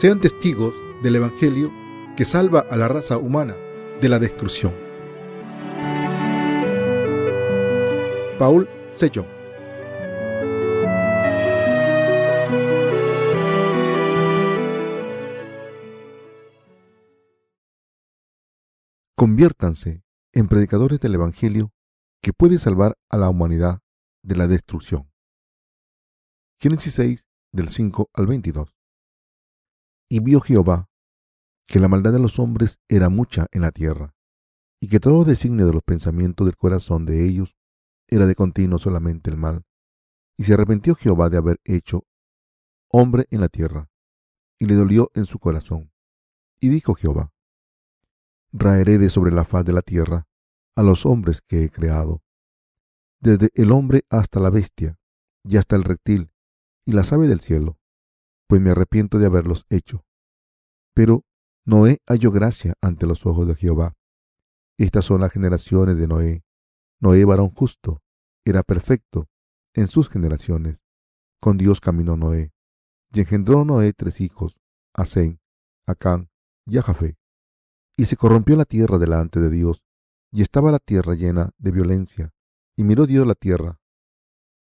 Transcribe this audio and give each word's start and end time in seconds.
sean 0.00 0.18
testigos 0.18 0.74
del 1.02 1.16
Evangelio 1.16 1.70
que 2.16 2.24
salva 2.24 2.60
a 2.70 2.76
la 2.78 2.88
raza 2.88 3.18
humana 3.18 3.54
de 4.00 4.08
la 4.08 4.18
destrucción. 4.18 4.74
Paul 8.38 8.66
Sellón 8.94 9.26
Conviértanse 19.14 20.02
en 20.32 20.48
predicadores 20.48 20.98
del 21.00 21.16
Evangelio 21.16 21.74
que 22.22 22.32
puede 22.32 22.58
salvar 22.58 22.96
a 23.10 23.18
la 23.18 23.28
humanidad 23.28 23.80
de 24.22 24.36
la 24.36 24.48
destrucción. 24.48 25.10
Génesis 26.58 26.94
6, 26.94 27.26
del 27.52 27.68
5 27.68 28.08
al 28.14 28.26
22. 28.26 28.79
Y 30.10 30.18
vio 30.18 30.40
Jehová 30.40 30.90
que 31.66 31.78
la 31.78 31.86
maldad 31.86 32.12
de 32.12 32.18
los 32.18 32.40
hombres 32.40 32.80
era 32.88 33.08
mucha 33.08 33.46
en 33.52 33.62
la 33.62 33.70
tierra, 33.70 34.12
y 34.80 34.88
que 34.88 34.98
todo 34.98 35.24
designio 35.24 35.66
de 35.66 35.72
los 35.72 35.84
pensamientos 35.84 36.44
del 36.44 36.56
corazón 36.56 37.06
de 37.06 37.24
ellos 37.24 37.56
era 38.08 38.26
de 38.26 38.34
continuo 38.34 38.78
solamente 38.78 39.30
el 39.30 39.36
mal. 39.36 39.64
Y 40.36 40.44
se 40.44 40.54
arrepintió 40.54 40.96
Jehová 40.96 41.30
de 41.30 41.36
haber 41.36 41.60
hecho 41.62 42.04
hombre 42.88 43.26
en 43.30 43.40
la 43.40 43.48
tierra, 43.48 43.88
y 44.58 44.66
le 44.66 44.74
dolió 44.74 45.12
en 45.14 45.26
su 45.26 45.38
corazón. 45.38 45.92
Y 46.58 46.70
dijo 46.70 46.94
Jehová, 46.94 47.32
Raeré 48.52 48.98
de 48.98 49.10
sobre 49.10 49.30
la 49.30 49.44
faz 49.44 49.64
de 49.64 49.72
la 49.72 49.82
tierra 49.82 50.26
a 50.74 50.82
los 50.82 51.06
hombres 51.06 51.40
que 51.40 51.62
he 51.62 51.70
creado, 51.70 52.24
desde 53.20 53.50
el 53.54 53.70
hombre 53.70 54.04
hasta 54.10 54.40
la 54.40 54.50
bestia, 54.50 54.98
y 55.44 55.56
hasta 55.56 55.76
el 55.76 55.84
reptil, 55.84 56.32
y 56.84 56.94
las 56.94 57.12
aves 57.12 57.28
del 57.28 57.38
cielo, 57.38 57.78
pues 58.48 58.60
me 58.60 58.70
arrepiento 58.70 59.20
de 59.20 59.26
haberlos 59.26 59.66
hecho. 59.70 60.04
Pero 60.94 61.24
Noé 61.64 61.98
halló 62.06 62.30
gracia 62.30 62.74
ante 62.80 63.06
los 63.06 63.26
ojos 63.26 63.46
de 63.46 63.54
Jehová. 63.54 63.94
Estas 64.78 65.04
son 65.04 65.20
las 65.20 65.32
generaciones 65.32 65.96
de 65.96 66.06
Noé. 66.06 66.44
Noé, 67.00 67.24
varón 67.24 67.50
justo, 67.50 68.02
era 68.44 68.62
perfecto 68.62 69.28
en 69.74 69.88
sus 69.88 70.08
generaciones. 70.08 70.82
Con 71.40 71.58
Dios 71.58 71.80
caminó 71.80 72.16
Noé, 72.16 72.52
y 73.12 73.20
engendró 73.20 73.64
Noé 73.64 73.92
tres 73.92 74.20
hijos, 74.20 74.60
Asén, 74.94 75.40
Acán 75.86 76.30
y 76.66 76.78
Ajafé. 76.78 77.16
Y 77.96 78.06
se 78.06 78.16
corrompió 78.16 78.56
la 78.56 78.64
tierra 78.64 78.98
delante 78.98 79.40
de 79.40 79.50
Dios, 79.50 79.82
y 80.32 80.42
estaba 80.42 80.70
la 80.70 80.78
tierra 80.78 81.14
llena 81.14 81.50
de 81.58 81.70
violencia. 81.70 82.32
Y 82.76 82.84
miró 82.84 83.06
Dios 83.06 83.26
la 83.26 83.34
tierra, 83.34 83.80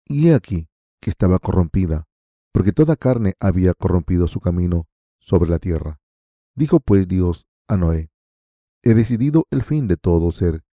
y 0.07 0.29
he 0.29 0.35
aquí 0.35 0.69
que 1.01 1.11
estaba 1.11 1.39
corrompida, 1.39 2.07
porque 2.53 2.73
toda 2.73 2.97
carne 2.97 3.35
había 3.41 3.75
corrompido 3.75 4.29
su 4.29 4.41
camino 4.41 4.87
sobre 5.19 5.51
la 5.51 5.59
tierra. 5.59 6.02
Dijo 6.55 6.81
pues 6.81 7.08
Dios 7.08 7.47
a 7.69 7.77
Noé, 7.77 8.11
He 8.83 8.95
decidido 8.95 9.47
el 9.50 9.62
fin 9.62 9.86
de 9.86 9.97
todo 9.97 10.31
ser, 10.33 10.64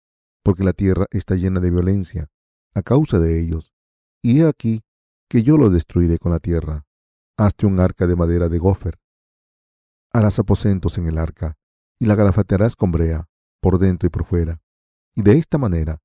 porque 0.43 0.65
la 0.65 0.73
tierra 0.73 1.07
está 1.11 1.35
llena 1.35 1.61
de 1.61 1.71
violencia 1.71 2.31
a 2.75 2.83
causa 2.83 3.19
de 3.19 3.41
ellos, 3.41 3.73
y 4.23 4.41
he 4.41 4.47
aquí 4.47 4.83
que 5.29 5.43
yo 5.43 5.59
lo 5.59 5.69
destruiré 5.69 6.19
con 6.19 6.33
la 6.33 6.39
tierra. 6.39 6.87
Hazte 7.37 7.67
un 7.67 7.79
arca 7.81 8.07
de 8.07 8.17
madera 8.17 8.49
de 8.49 8.59
gofer. 8.59 8.99
Harás 10.13 10.39
aposentos 10.39 10.97
en 10.99 11.07
el 11.07 11.19
arca, 11.19 11.57
y 12.01 12.07
la 12.07 12.15
galafatearás 12.15 12.77
con 12.77 12.93
brea, 12.93 13.29
por 13.61 13.79
dentro 13.79 14.07
y 14.07 14.11
por 14.11 14.25
fuera. 14.25 14.61
Y 15.15 15.23
de 15.23 15.33
esta 15.39 15.59
manera 15.59 16.01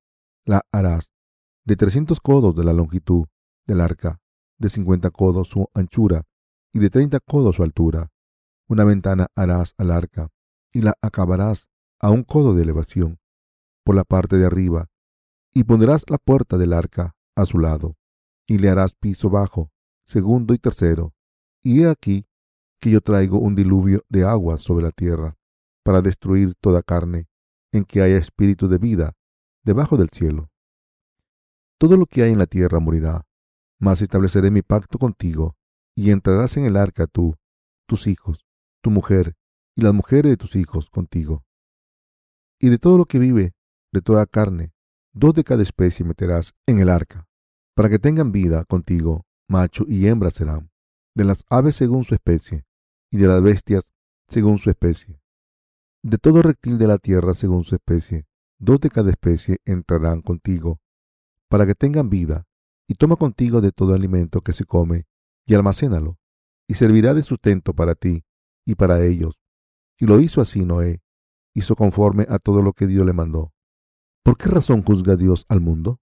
la 0.46 0.62
harás 0.72 1.14
de 1.66 1.76
trescientos 1.76 2.20
codos 2.20 2.56
de 2.56 2.66
la 2.66 2.74
longitud 2.74 3.28
del 3.66 3.80
arca, 3.80 4.20
de 4.58 4.70
cincuenta 4.70 5.10
codos 5.10 5.48
su 5.48 5.70
anchura, 5.74 6.24
y 6.74 6.80
de 6.80 6.90
treinta 6.90 7.20
codos 7.20 7.56
su 7.56 7.64
altura. 7.64 8.12
Una 8.74 8.86
ventana 8.86 9.28
harás 9.36 9.76
al 9.78 9.92
arca, 9.92 10.32
y 10.72 10.82
la 10.82 10.98
acabarás 11.00 11.70
a 12.00 12.10
un 12.10 12.24
codo 12.24 12.56
de 12.56 12.64
elevación, 12.64 13.20
por 13.84 13.94
la 13.94 14.04
parte 14.04 14.38
de 14.38 14.48
arriba, 14.48 14.90
y 15.54 15.66
pondrás 15.66 16.06
la 16.10 16.18
puerta 16.18 16.58
del 16.58 16.74
arca 16.74 17.16
a 17.36 17.46
su 17.46 17.60
lado, 17.60 17.98
y 18.48 18.58
le 18.58 18.70
harás 18.70 18.96
piso 18.96 19.30
bajo, 19.30 19.72
segundo 20.08 20.56
y 20.56 20.58
tercero. 20.58 21.14
Y 21.62 21.84
he 21.84 21.88
aquí 21.88 22.26
que 22.80 22.90
yo 22.90 23.02
traigo 23.02 23.38
un 23.38 23.54
diluvio 23.54 24.06
de 24.10 24.24
agua 24.24 24.58
sobre 24.58 24.86
la 24.86 24.92
tierra, 24.92 25.38
para 25.84 26.02
destruir 26.02 26.56
toda 26.56 26.82
carne, 26.82 27.28
en 27.72 27.86
que 27.86 28.02
haya 28.02 28.18
espíritu 28.18 28.68
de 28.70 28.80
vida 28.80 29.14
debajo 29.64 29.98
del 29.98 30.10
cielo. 30.10 30.50
Todo 31.78 31.96
lo 31.96 32.08
que 32.08 32.24
hay 32.24 32.32
en 32.32 32.40
la 32.40 32.48
tierra 32.48 32.80
morirá, 32.80 33.28
mas 33.80 34.02
estableceré 34.02 34.50
mi 34.50 34.64
pacto 34.64 34.98
contigo, 34.98 35.58
y 35.96 36.10
entrarás 36.10 36.58
en 36.58 36.66
el 36.66 36.76
arca 36.76 37.06
tú, 37.06 37.36
tus 37.86 38.08
hijos, 38.08 38.48
tu 38.84 38.92
mujer, 38.92 39.36
y 39.76 39.82
las 39.82 39.94
mujeres 39.94 40.30
de 40.30 40.38
tus 40.38 40.56
hijos 40.56 40.90
contigo. 40.90 41.46
Y 42.60 42.70
de 42.70 42.78
todo 42.78 42.98
lo 42.98 43.06
que 43.06 43.18
vive, 43.18 43.54
de 43.94 44.02
toda 44.02 44.26
carne, 44.26 44.74
dos 45.14 45.34
de 45.34 45.44
cada 45.44 45.64
especie 45.64 46.06
meterás 46.06 46.54
en 46.68 46.80
el 46.80 46.90
arca, 46.90 47.26
para 47.76 47.90
que 47.90 47.98
tengan 47.98 48.32
vida 48.32 48.66
contigo, 48.66 49.26
macho 49.48 49.86
y 49.88 50.08
hembra 50.08 50.32
serán, 50.32 50.70
de 51.16 51.24
las 51.24 51.46
aves 51.50 51.78
según 51.78 52.04
su 52.04 52.14
especie, 52.14 52.66
y 53.10 53.18
de 53.18 53.28
las 53.28 53.42
bestias 53.42 53.90
según 54.28 54.58
su 54.58 54.70
especie. 54.70 55.22
De 56.04 56.18
todo 56.18 56.42
reptil 56.42 56.78
de 56.78 56.88
la 56.88 56.98
tierra 56.98 57.34
según 57.34 57.64
su 57.64 57.76
especie, 57.76 58.26
dos 58.60 58.82
de 58.82 58.90
cada 58.90 59.12
especie 59.12 59.60
entrarán 59.64 60.22
contigo, 60.22 60.82
para 61.50 61.66
que 61.66 61.74
tengan 61.74 62.10
vida, 62.10 62.46
y 62.86 62.96
toma 62.96 63.16
contigo 63.16 63.62
de 63.62 63.72
todo 63.72 63.94
alimento 63.94 64.42
que 64.42 64.52
se 64.52 64.66
come, 64.66 65.06
y 65.46 65.54
almacénalo, 65.54 66.18
y 66.68 66.74
servirá 66.74 67.14
de 67.14 67.24
sustento 67.24 67.74
para 67.74 67.96
ti 67.96 68.26
y 68.66 68.76
para 68.76 69.04
ellos. 69.04 69.40
Y 70.00 70.06
lo 70.06 70.20
hizo 70.20 70.42
así 70.42 70.66
Noé, 70.66 71.02
hizo 71.54 71.76
conforme 71.76 72.26
a 72.30 72.40
todo 72.40 72.62
lo 72.62 72.74
que 72.74 72.88
Dios 72.88 73.06
le 73.06 73.14
mandó. 73.14 73.54
¿Por 74.24 74.38
qué 74.38 74.50
razón 74.50 74.84
juzga 74.84 75.16
Dios 75.16 75.46
al 75.50 75.62
mundo? 75.62 76.00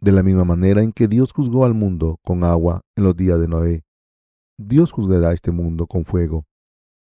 De 0.00 0.12
la 0.12 0.22
misma 0.22 0.44
manera 0.44 0.82
en 0.82 0.92
que 0.92 1.08
Dios 1.08 1.32
juzgó 1.32 1.64
al 1.64 1.74
mundo 1.74 2.18
con 2.22 2.44
agua 2.44 2.82
en 2.96 3.04
los 3.04 3.16
días 3.16 3.38
de 3.38 3.48
Noé, 3.48 3.84
Dios 4.58 4.92
juzgará 4.92 5.32
este 5.32 5.52
mundo 5.52 5.86
con 5.86 6.04
fuego. 6.04 6.44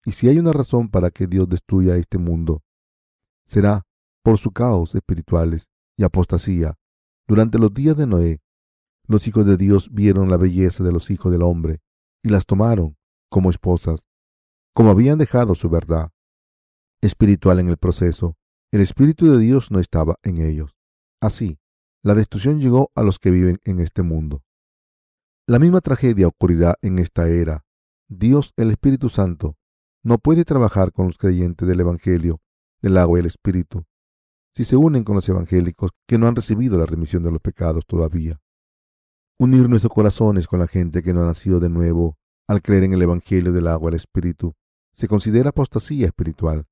Y 0.05 0.11
si 0.11 0.29
hay 0.29 0.39
una 0.39 0.53
razón 0.53 0.89
para 0.89 1.09
que 1.09 1.27
Dios 1.27 1.47
destruya 1.49 1.95
este 1.97 2.17
mundo, 2.17 2.63
será 3.45 3.85
por 4.23 4.37
su 4.37 4.51
caos 4.51 4.95
espirituales 4.95 5.67
y 5.97 6.03
apostasía. 6.03 6.75
Durante 7.27 7.59
los 7.59 7.73
días 7.73 7.97
de 7.97 8.07
Noé, 8.07 8.41
los 9.07 9.27
hijos 9.27 9.45
de 9.45 9.57
Dios 9.57 9.89
vieron 9.91 10.29
la 10.29 10.37
belleza 10.37 10.83
de 10.83 10.91
los 10.91 11.09
hijos 11.11 11.31
del 11.31 11.41
hombre 11.41 11.79
y 12.23 12.29
las 12.29 12.45
tomaron 12.45 12.97
como 13.29 13.49
esposas, 13.49 14.07
como 14.73 14.91
habían 14.91 15.17
dejado 15.17 15.55
su 15.55 15.69
verdad 15.69 16.11
espiritual 17.01 17.59
en 17.59 17.69
el 17.69 17.77
proceso. 17.77 18.37
El 18.71 18.81
Espíritu 18.81 19.29
de 19.29 19.39
Dios 19.39 19.71
no 19.71 19.79
estaba 19.79 20.15
en 20.23 20.37
ellos. 20.37 20.75
Así, 21.19 21.59
la 22.03 22.15
destrucción 22.15 22.61
llegó 22.61 22.91
a 22.95 23.03
los 23.03 23.19
que 23.19 23.31
viven 23.31 23.59
en 23.63 23.79
este 23.79 24.01
mundo. 24.01 24.43
La 25.47 25.59
misma 25.59 25.81
tragedia 25.81 26.27
ocurrirá 26.27 26.75
en 26.81 26.99
esta 26.99 27.27
era. 27.27 27.65
Dios, 28.07 28.53
el 28.55 28.71
Espíritu 28.71 29.09
Santo, 29.09 29.57
no 30.03 30.17
puede 30.17 30.45
trabajar 30.45 30.91
con 30.91 31.07
los 31.07 31.17
creyentes 31.17 31.67
del 31.67 31.79
Evangelio, 31.79 32.39
del 32.81 32.97
agua 32.97 33.19
y 33.19 33.21
el 33.21 33.25
Espíritu, 33.25 33.85
si 34.55 34.63
se 34.63 34.75
unen 34.75 35.03
con 35.03 35.15
los 35.15 35.27
evangélicos 35.29 35.91
que 36.07 36.17
no 36.17 36.27
han 36.27 36.35
recibido 36.35 36.77
la 36.77 36.85
remisión 36.85 37.23
de 37.23 37.31
los 37.31 37.41
pecados 37.41 37.85
todavía. 37.85 38.39
Unir 39.37 39.69
nuestros 39.69 39.93
corazones 39.93 40.47
con 40.47 40.59
la 40.59 40.67
gente 40.67 41.01
que 41.01 41.13
no 41.13 41.21
ha 41.23 41.25
nacido 41.25 41.59
de 41.59 41.69
nuevo 41.69 42.17
al 42.47 42.61
creer 42.61 42.83
en 42.83 42.93
el 42.93 43.01
Evangelio 43.01 43.51
del 43.51 43.67
agua 43.67 43.89
y 43.89 43.93
el 43.93 43.95
Espíritu 43.95 44.55
se 44.93 45.07
considera 45.07 45.49
apostasía 45.49 46.07
espiritual. 46.07 46.67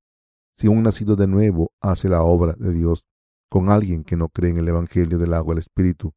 Si 0.56 0.68
un 0.68 0.82
nacido 0.82 1.16
de 1.16 1.26
nuevo 1.26 1.72
hace 1.80 2.08
la 2.08 2.22
obra 2.22 2.54
de 2.54 2.72
Dios 2.72 3.06
con 3.48 3.70
alguien 3.70 4.04
que 4.04 4.16
no 4.16 4.28
cree 4.28 4.50
en 4.50 4.58
el 4.58 4.68
Evangelio 4.68 5.18
del 5.18 5.34
agua 5.34 5.54
el 5.54 5.58
Espíritu, 5.58 6.12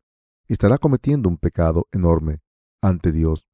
estará 0.48 0.78
cometiendo 0.78 1.30
un 1.30 1.38
pecado 1.38 1.88
enorme 1.92 2.42
ante 2.82 3.12
Dios. 3.12 3.48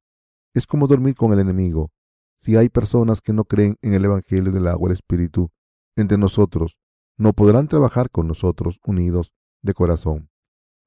Es 0.54 0.66
como 0.66 0.86
dormir 0.86 1.14
con 1.14 1.32
el 1.32 1.38
enemigo. 1.38 1.90
Si 2.36 2.56
hay 2.56 2.68
personas 2.68 3.20
que 3.20 3.32
no 3.32 3.44
creen 3.44 3.76
en 3.82 3.94
el 3.94 4.04
Evangelio 4.04 4.52
del 4.52 4.66
agua 4.66 4.88
el 4.88 4.94
Espíritu 4.94 5.50
entre 5.96 6.18
nosotros, 6.18 6.78
no 7.16 7.32
podrán 7.32 7.68
trabajar 7.68 8.10
con 8.10 8.26
nosotros 8.26 8.80
unidos 8.84 9.32
de 9.62 9.74
corazón. 9.74 10.30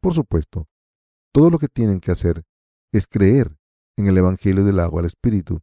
Por 0.01 0.13
supuesto, 0.13 0.67
todo 1.31 1.49
lo 1.49 1.59
que 1.59 1.67
tienen 1.67 1.99
que 1.99 2.11
hacer 2.11 2.43
es 2.91 3.07
creer 3.07 3.55
en 3.97 4.07
el 4.07 4.17
Evangelio 4.17 4.63
del 4.63 4.79
agua 4.79 4.99
al 5.01 5.05
Espíritu. 5.05 5.61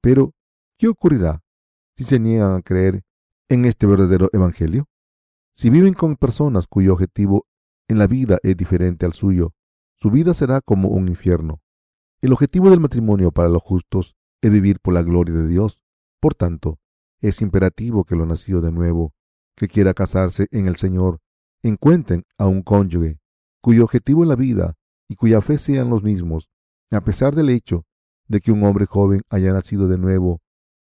Pero, 0.00 0.34
¿qué 0.78 0.86
ocurrirá 0.86 1.42
si 1.96 2.04
se 2.04 2.20
niegan 2.20 2.54
a 2.54 2.62
creer 2.62 3.02
en 3.48 3.64
este 3.64 3.86
verdadero 3.86 4.30
Evangelio? 4.32 4.88
Si 5.52 5.70
viven 5.70 5.92
con 5.92 6.16
personas 6.16 6.68
cuyo 6.68 6.92
objetivo 6.92 7.46
en 7.88 7.98
la 7.98 8.06
vida 8.06 8.38
es 8.44 8.56
diferente 8.56 9.04
al 9.04 9.12
suyo, 9.12 9.54
su 9.96 10.10
vida 10.10 10.32
será 10.34 10.60
como 10.60 10.88
un 10.88 11.08
infierno. 11.08 11.60
El 12.20 12.32
objetivo 12.32 12.70
del 12.70 12.80
matrimonio 12.80 13.32
para 13.32 13.48
los 13.48 13.62
justos 13.62 14.14
es 14.40 14.52
vivir 14.52 14.78
por 14.80 14.94
la 14.94 15.02
gloria 15.02 15.34
de 15.34 15.48
Dios. 15.48 15.80
Por 16.20 16.34
tanto, 16.34 16.78
es 17.20 17.42
imperativo 17.42 18.04
que 18.04 18.14
lo 18.14 18.24
nacido 18.24 18.60
de 18.60 18.70
nuevo, 18.70 19.12
que 19.56 19.66
quiera 19.66 19.94
casarse 19.94 20.46
en 20.52 20.66
el 20.68 20.76
Señor, 20.76 21.18
encuentren 21.62 22.22
a 22.38 22.46
un 22.46 22.62
cónyuge 22.62 23.18
cuyo 23.60 23.82
objetivo 23.82 24.22
en 24.22 24.28
la 24.28 24.36
vida 24.36 24.74
y 25.08 25.16
cuya 25.16 25.40
fe 25.40 25.58
sean 25.58 25.90
los 25.90 26.04
mismos, 26.04 26.48
a 26.92 27.00
pesar 27.00 27.34
del 27.34 27.50
hecho 27.50 27.84
de 28.28 28.40
que 28.40 28.52
un 28.52 28.62
hombre 28.62 28.86
joven 28.86 29.22
haya 29.30 29.52
nacido 29.52 29.88
de 29.88 29.98
nuevo 29.98 30.40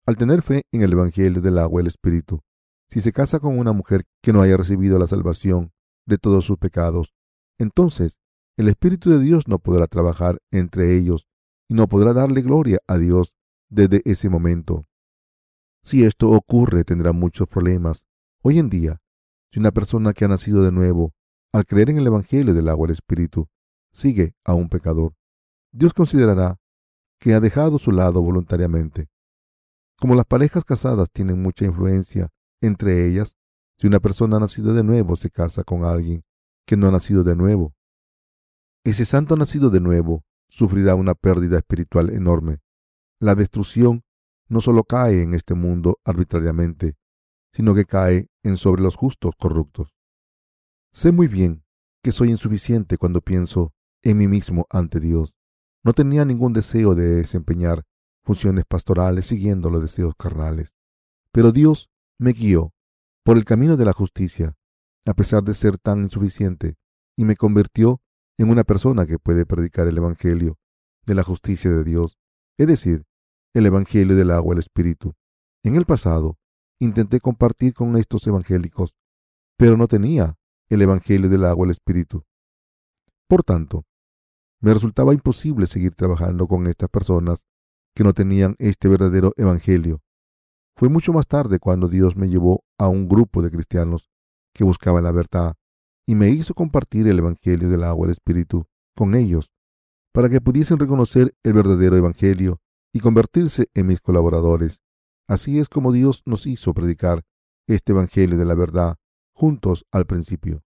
Al 0.07 0.17
tener 0.17 0.43
fe 0.43 0.61
en 0.71 0.83
el 0.83 0.93
Evangelio 0.93 1.41
del 1.41 1.57
agua 1.57 1.81
y 1.81 1.83
el 1.83 1.87
Espíritu, 1.87 2.41
si 2.89 3.01
se 3.01 3.11
casa 3.11 3.39
con 3.39 3.57
una 3.57 3.73
mujer 3.73 4.03
que 4.21 4.33
no 4.33 4.41
haya 4.41 4.55
recibido 4.55 4.99
la 4.99 5.07
salvación 5.07 5.71
de 6.05 6.19
todos 6.19 6.45
sus 6.45 6.59
pecados, 6.59 7.15
entonces 7.57 8.19
el 8.55 8.67
Espíritu 8.67 9.09
de 9.09 9.19
Dios 9.19 9.47
no 9.47 9.57
podrá 9.57 9.87
trabajar 9.87 10.37
entre 10.51 10.95
ellos 10.95 11.25
y 11.67 11.73
no 11.73 11.87
podrá 11.87 12.13
darle 12.13 12.43
gloria 12.43 12.77
a 12.85 12.99
Dios 12.99 13.33
desde 13.71 14.03
ese 14.05 14.29
momento. 14.29 14.85
Si 15.81 16.03
esto 16.03 16.29
ocurre, 16.29 16.83
tendrá 16.83 17.11
muchos 17.11 17.47
problemas. 17.47 18.05
Hoy 18.43 18.59
en 18.59 18.69
día, 18.69 19.01
si 19.51 19.59
una 19.59 19.71
persona 19.71 20.13
que 20.13 20.25
ha 20.25 20.27
nacido 20.27 20.61
de 20.61 20.71
nuevo, 20.71 21.13
al 21.51 21.65
creer 21.65 21.89
en 21.89 21.97
el 21.97 22.05
Evangelio 22.05 22.53
del 22.53 22.69
agua 22.69 22.85
y 22.85 22.89
el 22.89 22.93
Espíritu, 22.93 23.47
sigue 23.91 24.35
a 24.43 24.53
un 24.53 24.69
pecador, 24.69 25.15
Dios 25.71 25.95
considerará 25.95 26.59
que 27.19 27.33
ha 27.33 27.39
dejado 27.39 27.79
su 27.79 27.91
lado 27.91 28.21
voluntariamente. 28.21 29.09
Como 29.97 30.15
las 30.15 30.25
parejas 30.25 30.63
casadas 30.63 31.09
tienen 31.11 31.41
mucha 31.41 31.65
influencia 31.65 32.29
entre 32.61 33.07
ellas, 33.07 33.35
si 33.77 33.87
una 33.87 33.99
persona 33.99 34.39
nacida 34.39 34.73
de 34.73 34.83
nuevo 34.83 35.15
se 35.15 35.29
casa 35.29 35.63
con 35.63 35.83
alguien 35.83 36.23
que 36.65 36.77
no 36.77 36.87
ha 36.87 36.91
nacido 36.91 37.23
de 37.23 37.35
nuevo, 37.35 37.73
ese 38.83 39.05
santo 39.05 39.35
nacido 39.35 39.69
de 39.69 39.79
nuevo 39.79 40.23
sufrirá 40.47 40.95
una 40.95 41.15
pérdida 41.15 41.57
espiritual 41.57 42.11
enorme. 42.11 42.59
La 43.19 43.35
destrucción 43.35 44.03
no 44.47 44.61
solo 44.61 44.83
cae 44.83 45.23
en 45.23 45.33
este 45.33 45.55
mundo 45.55 45.99
arbitrariamente, 46.03 46.95
sino 47.51 47.73
que 47.73 47.85
cae 47.85 48.29
en 48.43 48.57
sobre 48.57 48.83
los 48.83 48.95
justos 48.95 49.33
corruptos. 49.37 49.95
Sé 50.93 51.11
muy 51.11 51.27
bien 51.27 51.63
que 52.03 52.11
soy 52.11 52.29
insuficiente 52.29 52.97
cuando 52.97 53.21
pienso 53.21 53.73
en 54.03 54.17
mí 54.17 54.27
mismo 54.27 54.67
ante 54.69 54.99
Dios. 54.99 55.33
No 55.83 55.93
tenía 55.93 56.23
ningún 56.23 56.53
deseo 56.53 56.93
de 56.93 57.15
desempeñar 57.15 57.83
funciones 58.25 58.65
pastorales 58.65 59.27
siguiendo 59.27 59.69
los 59.69 59.81
deseos 59.81 60.15
carnales. 60.17 60.73
Pero 61.31 61.51
Dios 61.51 61.89
me 62.19 62.33
guió 62.33 62.73
por 63.23 63.37
el 63.37 63.45
camino 63.45 63.77
de 63.77 63.85
la 63.85 63.93
justicia, 63.93 64.57
a 65.05 65.13
pesar 65.13 65.43
de 65.43 65.53
ser 65.53 65.77
tan 65.77 66.03
insuficiente, 66.03 66.75
y 67.15 67.25
me 67.25 67.35
convirtió 67.35 68.01
en 68.37 68.49
una 68.49 68.63
persona 68.63 69.05
que 69.05 69.19
puede 69.19 69.45
predicar 69.45 69.87
el 69.87 69.97
Evangelio 69.97 70.57
de 71.05 71.15
la 71.15 71.23
justicia 71.23 71.71
de 71.71 71.83
Dios, 71.83 72.17
es 72.57 72.67
decir, 72.67 73.05
el 73.53 73.65
Evangelio 73.65 74.15
del 74.15 74.31
agua 74.31 74.53
y 74.53 74.55
el 74.55 74.59
Espíritu. 74.59 75.13
En 75.63 75.75
el 75.75 75.85
pasado, 75.85 76.37
intenté 76.79 77.19
compartir 77.19 77.73
con 77.73 77.95
estos 77.95 78.27
evangélicos, 78.27 78.95
pero 79.57 79.77
no 79.77 79.87
tenía 79.87 80.37
el 80.69 80.81
Evangelio 80.81 81.29
del 81.29 81.45
agua 81.45 81.65
y 81.65 81.67
el 81.67 81.71
Espíritu. 81.71 82.25
Por 83.27 83.43
tanto, 83.43 83.85
me 84.59 84.73
resultaba 84.73 85.13
imposible 85.13 85.67
seguir 85.67 85.95
trabajando 85.95 86.47
con 86.47 86.67
estas 86.67 86.89
personas 86.89 87.45
que 87.95 88.03
no 88.03 88.13
tenían 88.13 88.55
este 88.59 88.87
verdadero 88.87 89.33
Evangelio. 89.37 90.01
Fue 90.77 90.89
mucho 90.89 91.13
más 91.13 91.27
tarde 91.27 91.59
cuando 91.59 91.87
Dios 91.87 92.17
me 92.17 92.27
llevó 92.27 92.65
a 92.77 92.89
un 92.89 93.07
grupo 93.07 93.41
de 93.41 93.49
cristianos 93.49 94.09
que 94.53 94.65
buscaban 94.65 95.05
la 95.05 95.11
verdad 95.11 95.55
y 96.05 96.15
me 96.15 96.29
hizo 96.29 96.53
compartir 96.53 97.07
el 97.07 97.19
Evangelio 97.19 97.69
del 97.69 97.83
agua 97.83 98.05
y 98.05 98.07
el 98.07 98.11
Espíritu 98.11 98.67
con 98.95 99.15
ellos, 99.15 99.51
para 100.13 100.29
que 100.29 100.41
pudiesen 100.41 100.77
reconocer 100.77 101.33
el 101.43 101.53
verdadero 101.53 101.95
Evangelio 101.95 102.59
y 102.93 102.99
convertirse 102.99 103.69
en 103.73 103.87
mis 103.87 104.01
colaboradores. 104.01 104.81
Así 105.27 105.59
es 105.59 105.69
como 105.69 105.91
Dios 105.91 106.21
nos 106.25 106.45
hizo 106.45 106.73
predicar 106.73 107.23
este 107.67 107.93
Evangelio 107.93 108.37
de 108.37 108.45
la 108.45 108.55
verdad 108.55 108.97
juntos 109.33 109.85
al 109.91 110.05
principio. 110.05 110.63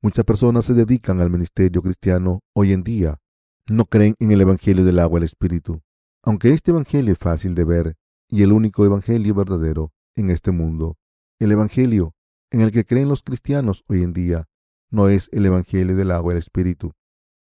Muchas 0.00 0.24
personas 0.24 0.64
se 0.64 0.74
dedican 0.74 1.20
al 1.20 1.30
ministerio 1.30 1.82
cristiano 1.82 2.40
hoy 2.54 2.72
en 2.72 2.82
día. 2.82 3.20
No 3.68 3.84
creen 3.84 4.14
en 4.18 4.32
el 4.32 4.40
Evangelio 4.40 4.84
del 4.84 4.98
agua 4.98 5.18
y 5.18 5.20
el 5.20 5.24
Espíritu. 5.24 5.82
Aunque 6.24 6.52
este 6.52 6.70
Evangelio 6.70 7.12
es 7.12 7.18
fácil 7.18 7.54
de 7.54 7.64
ver 7.64 7.96
y 8.28 8.42
el 8.42 8.52
único 8.52 8.84
Evangelio 8.84 9.34
verdadero 9.34 9.92
en 10.14 10.30
este 10.30 10.52
mundo, 10.52 10.96
el 11.40 11.50
Evangelio 11.50 12.14
en 12.52 12.60
el 12.60 12.70
que 12.70 12.84
creen 12.84 13.08
los 13.08 13.22
cristianos 13.22 13.82
hoy 13.88 14.02
en 14.02 14.12
día 14.12 14.46
no 14.90 15.08
es 15.08 15.28
el 15.32 15.46
Evangelio 15.46 15.96
del 15.96 16.12
agua 16.12 16.32
y 16.32 16.34
el 16.34 16.38
Espíritu, 16.38 16.92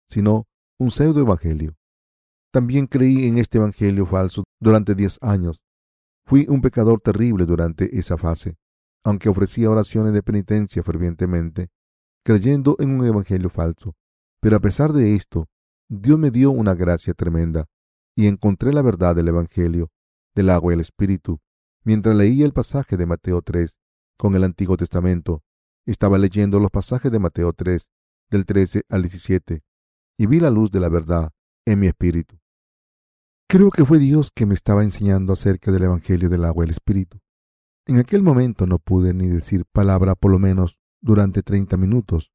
sino 0.09 0.47
un 0.79 0.89
pseudo 0.89 1.21
Evangelio. 1.21 1.75
También 2.51 2.87
creí 2.87 3.27
en 3.27 3.37
este 3.37 3.59
Evangelio 3.59 4.05
falso 4.05 4.45
durante 4.59 4.95
diez 4.95 5.19
años. 5.21 5.61
Fui 6.25 6.47
un 6.49 6.61
pecador 6.61 7.01
terrible 7.01 7.45
durante 7.45 7.97
esa 7.99 8.17
fase, 8.17 8.57
aunque 9.03 9.29
ofrecía 9.29 9.69
oraciones 9.69 10.13
de 10.13 10.23
penitencia 10.23 10.81
fervientemente, 10.81 11.69
creyendo 12.25 12.77
en 12.79 12.99
un 12.99 13.05
Evangelio 13.05 13.49
falso. 13.49 13.93
Pero 14.41 14.57
a 14.57 14.59
pesar 14.59 14.91
de 14.91 15.13
esto, 15.15 15.47
Dios 15.87 16.17
me 16.17 16.31
dio 16.31 16.49
una 16.49 16.73
gracia 16.73 17.13
tremenda 17.13 17.67
y 18.15 18.27
encontré 18.27 18.73
la 18.73 18.81
verdad 18.81 19.15
del 19.15 19.27
Evangelio, 19.27 19.91
del 20.35 20.49
agua 20.49 20.73
y 20.73 20.75
el 20.75 20.81
Espíritu, 20.81 21.39
mientras 21.83 22.15
leía 22.15 22.45
el 22.45 22.53
pasaje 22.53 22.97
de 22.97 23.05
Mateo 23.05 23.41
3 23.41 23.77
con 24.17 24.35
el 24.35 24.43
Antiguo 24.43 24.77
Testamento 24.77 25.43
estaba 25.85 26.17
leyendo 26.17 26.59
los 26.59 26.71
pasajes 26.71 27.11
de 27.11 27.19
Mateo 27.19 27.53
3, 27.53 27.89
del 28.29 28.45
13 28.45 28.83
al 28.89 29.01
17, 29.01 29.63
y 30.17 30.25
vi 30.25 30.39
la 30.39 30.49
luz 30.49 30.71
de 30.71 30.79
la 30.79 30.89
verdad 30.89 31.31
en 31.65 31.79
mi 31.79 31.87
espíritu. 31.87 32.37
Creo 33.47 33.69
que 33.71 33.83
fue 33.83 33.99
Dios 33.99 34.31
que 34.33 34.45
me 34.45 34.53
estaba 34.53 34.83
enseñando 34.83 35.33
acerca 35.33 35.71
del 35.71 35.83
Evangelio 35.83 36.29
del 36.29 36.45
agua 36.45 36.63
y 36.63 36.67
el 36.67 36.71
Espíritu. 36.71 37.19
En 37.85 37.97
aquel 37.97 38.23
momento 38.23 38.65
no 38.65 38.79
pude 38.79 39.13
ni 39.13 39.27
decir 39.27 39.65
palabra 39.71 40.15
por 40.15 40.31
lo 40.31 40.39
menos 40.39 40.79
durante 41.01 41.43
30 41.43 41.75
minutos, 41.77 42.31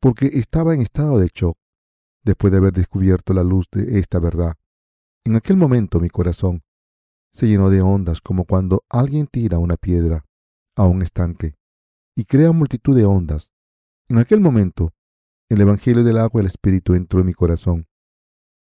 porque 0.00 0.26
estaba 0.26 0.74
en 0.74 0.82
estado 0.82 1.18
de 1.18 1.28
shock 1.34 1.56
después 2.22 2.52
de 2.52 2.58
haber 2.58 2.72
descubierto 2.72 3.34
la 3.34 3.42
luz 3.42 3.66
de 3.72 3.98
esta 3.98 4.20
verdad. 4.20 4.56
En 5.24 5.36
aquel 5.36 5.56
momento 5.56 6.00
mi 6.00 6.10
corazón 6.10 6.64
se 7.32 7.46
llenó 7.46 7.70
de 7.70 7.80
ondas 7.80 8.20
como 8.20 8.44
cuando 8.44 8.84
alguien 8.88 9.28
tira 9.28 9.58
una 9.58 9.76
piedra 9.76 10.26
a 10.76 10.84
un 10.86 11.00
estanque 11.00 11.54
y 12.16 12.24
crea 12.24 12.50
multitud 12.50 12.96
de 12.96 13.04
ondas. 13.04 13.52
En 14.08 14.18
aquel 14.18 14.40
momento, 14.40 14.92
el 15.48 15.60
Evangelio 15.60 16.02
del 16.02 16.18
agua 16.18 16.40
y 16.40 16.42
el 16.42 16.46
Espíritu 16.46 16.94
entró 16.94 17.20
en 17.20 17.26
mi 17.26 17.34
corazón. 17.34 17.86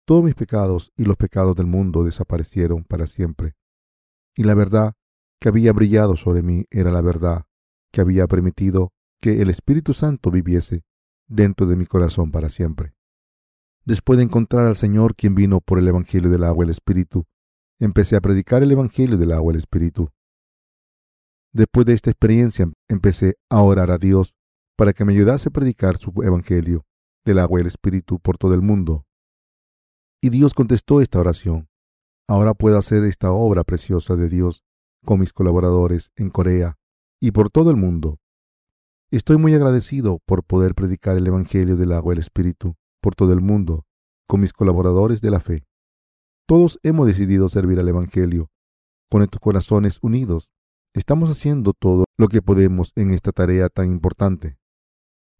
Todos 0.06 0.24
mis 0.24 0.34
pecados 0.34 0.92
y 0.96 1.04
los 1.04 1.16
pecados 1.16 1.54
del 1.56 1.66
mundo 1.66 2.04
desaparecieron 2.04 2.84
para 2.84 3.06
siempre. 3.06 3.54
Y 4.34 4.44
la 4.44 4.54
verdad 4.54 4.94
que 5.38 5.50
había 5.50 5.74
brillado 5.74 6.16
sobre 6.16 6.42
mí 6.42 6.64
era 6.70 6.90
la 6.90 7.02
verdad 7.02 7.44
que 7.92 8.00
había 8.00 8.26
permitido 8.26 8.92
que 9.20 9.42
el 9.42 9.50
Espíritu 9.50 9.92
Santo 9.92 10.30
viviese 10.30 10.84
dentro 11.26 11.66
de 11.66 11.76
mi 11.76 11.84
corazón 11.84 12.30
para 12.30 12.48
siempre. 12.48 12.95
Después 13.86 14.16
de 14.16 14.24
encontrar 14.24 14.66
al 14.66 14.74
Señor 14.74 15.14
quien 15.14 15.36
vino 15.36 15.60
por 15.60 15.78
el 15.78 15.86
Evangelio 15.86 16.28
del 16.28 16.42
agua 16.42 16.64
y 16.64 16.66
el 16.66 16.70
Espíritu, 16.70 17.24
empecé 17.78 18.16
a 18.16 18.20
predicar 18.20 18.64
el 18.64 18.72
Evangelio 18.72 19.16
del 19.16 19.30
agua 19.30 19.52
y 19.52 19.54
el 19.54 19.58
Espíritu. 19.58 20.10
Después 21.52 21.86
de 21.86 21.92
esta 21.92 22.10
experiencia 22.10 22.68
empecé 22.88 23.36
a 23.48 23.62
orar 23.62 23.92
a 23.92 23.98
Dios 23.98 24.34
para 24.76 24.92
que 24.92 25.04
me 25.04 25.12
ayudase 25.12 25.50
a 25.50 25.52
predicar 25.52 25.98
su 25.98 26.12
Evangelio 26.20 26.84
del 27.24 27.38
agua 27.38 27.60
y 27.60 27.62
el 27.62 27.68
Espíritu 27.68 28.18
por 28.18 28.38
todo 28.38 28.54
el 28.54 28.60
mundo. 28.60 29.06
Y 30.20 30.30
Dios 30.30 30.52
contestó 30.52 31.00
esta 31.00 31.20
oración. 31.20 31.68
Ahora 32.28 32.54
puedo 32.54 32.78
hacer 32.78 33.04
esta 33.04 33.30
obra 33.30 33.62
preciosa 33.62 34.16
de 34.16 34.28
Dios 34.28 34.64
con 35.04 35.20
mis 35.20 35.32
colaboradores 35.32 36.10
en 36.16 36.30
Corea 36.30 36.76
y 37.20 37.30
por 37.30 37.50
todo 37.50 37.70
el 37.70 37.76
mundo. 37.76 38.18
Estoy 39.12 39.36
muy 39.36 39.54
agradecido 39.54 40.18
por 40.26 40.42
poder 40.42 40.74
predicar 40.74 41.16
el 41.16 41.26
Evangelio 41.28 41.76
del 41.76 41.92
agua 41.92 42.12
y 42.12 42.16
el 42.16 42.20
Espíritu 42.20 42.76
por 43.06 43.14
todo 43.14 43.32
el 43.32 43.40
mundo 43.40 43.86
con 44.26 44.40
mis 44.40 44.52
colaboradores 44.52 45.20
de 45.20 45.30
la 45.30 45.38
fe. 45.38 45.64
Todos 46.44 46.80
hemos 46.82 47.06
decidido 47.06 47.48
servir 47.48 47.78
al 47.78 47.86
Evangelio 47.88 48.50
con 49.08 49.22
estos 49.22 49.40
corazones 49.40 50.00
unidos 50.02 50.50
Estamos 50.92 51.30
haciendo 51.30 51.72
todo 51.72 52.06
lo 52.18 52.26
que 52.26 52.42
podemos 52.42 52.90
en 52.96 53.12
esta 53.12 53.30
tarea 53.30 53.68
tan 53.68 53.92
importante. 53.92 54.58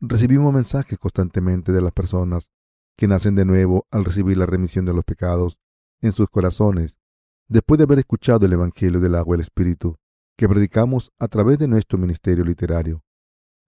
Recibimos 0.01 0.55
mensajes 0.55 0.97
constantemente 0.97 1.73
de 1.73 1.81
las 1.81 1.91
personas 1.91 2.51
que 2.97 3.09
nacen 3.09 3.35
de 3.35 3.45
nuevo 3.45 3.85
al 3.91 4.05
recibir 4.05 4.37
la 4.37 4.47
remisión 4.47 4.85
de 4.85 4.95
los 4.95 5.05
pecados 5.05 5.59
en 6.03 6.13
sus 6.13 6.29
corazones, 6.29 6.99
después 7.49 7.79
de 7.79 7.85
haber 7.85 7.99
escuchado 7.99 8.47
el 8.47 8.53
Evangelio 8.53 9.01
del 9.01 9.17
agua 9.17 9.35
y 9.35 9.39
el 9.39 9.41
Espíritu, 9.41 9.97
que 10.37 10.49
predicamos 10.49 11.11
a 11.19 11.27
través 11.27 11.59
de 11.59 11.67
nuestro 11.67 11.99
ministerio 11.99 12.45
literario. 12.45 13.03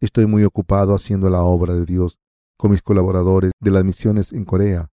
Estoy 0.01 0.27
muy 0.27 0.45
ocupado 0.45 0.95
haciendo 0.95 1.29
la 1.31 1.43
obra 1.43 1.75
de 1.75 1.85
Dios 1.85 2.17
con 2.59 2.73
mis 2.73 2.83
colaboradores 2.83 3.53
de 3.61 3.71
las 3.71 3.85
misiones 3.85 4.33
en 4.33 4.45
Corea. 4.45 4.91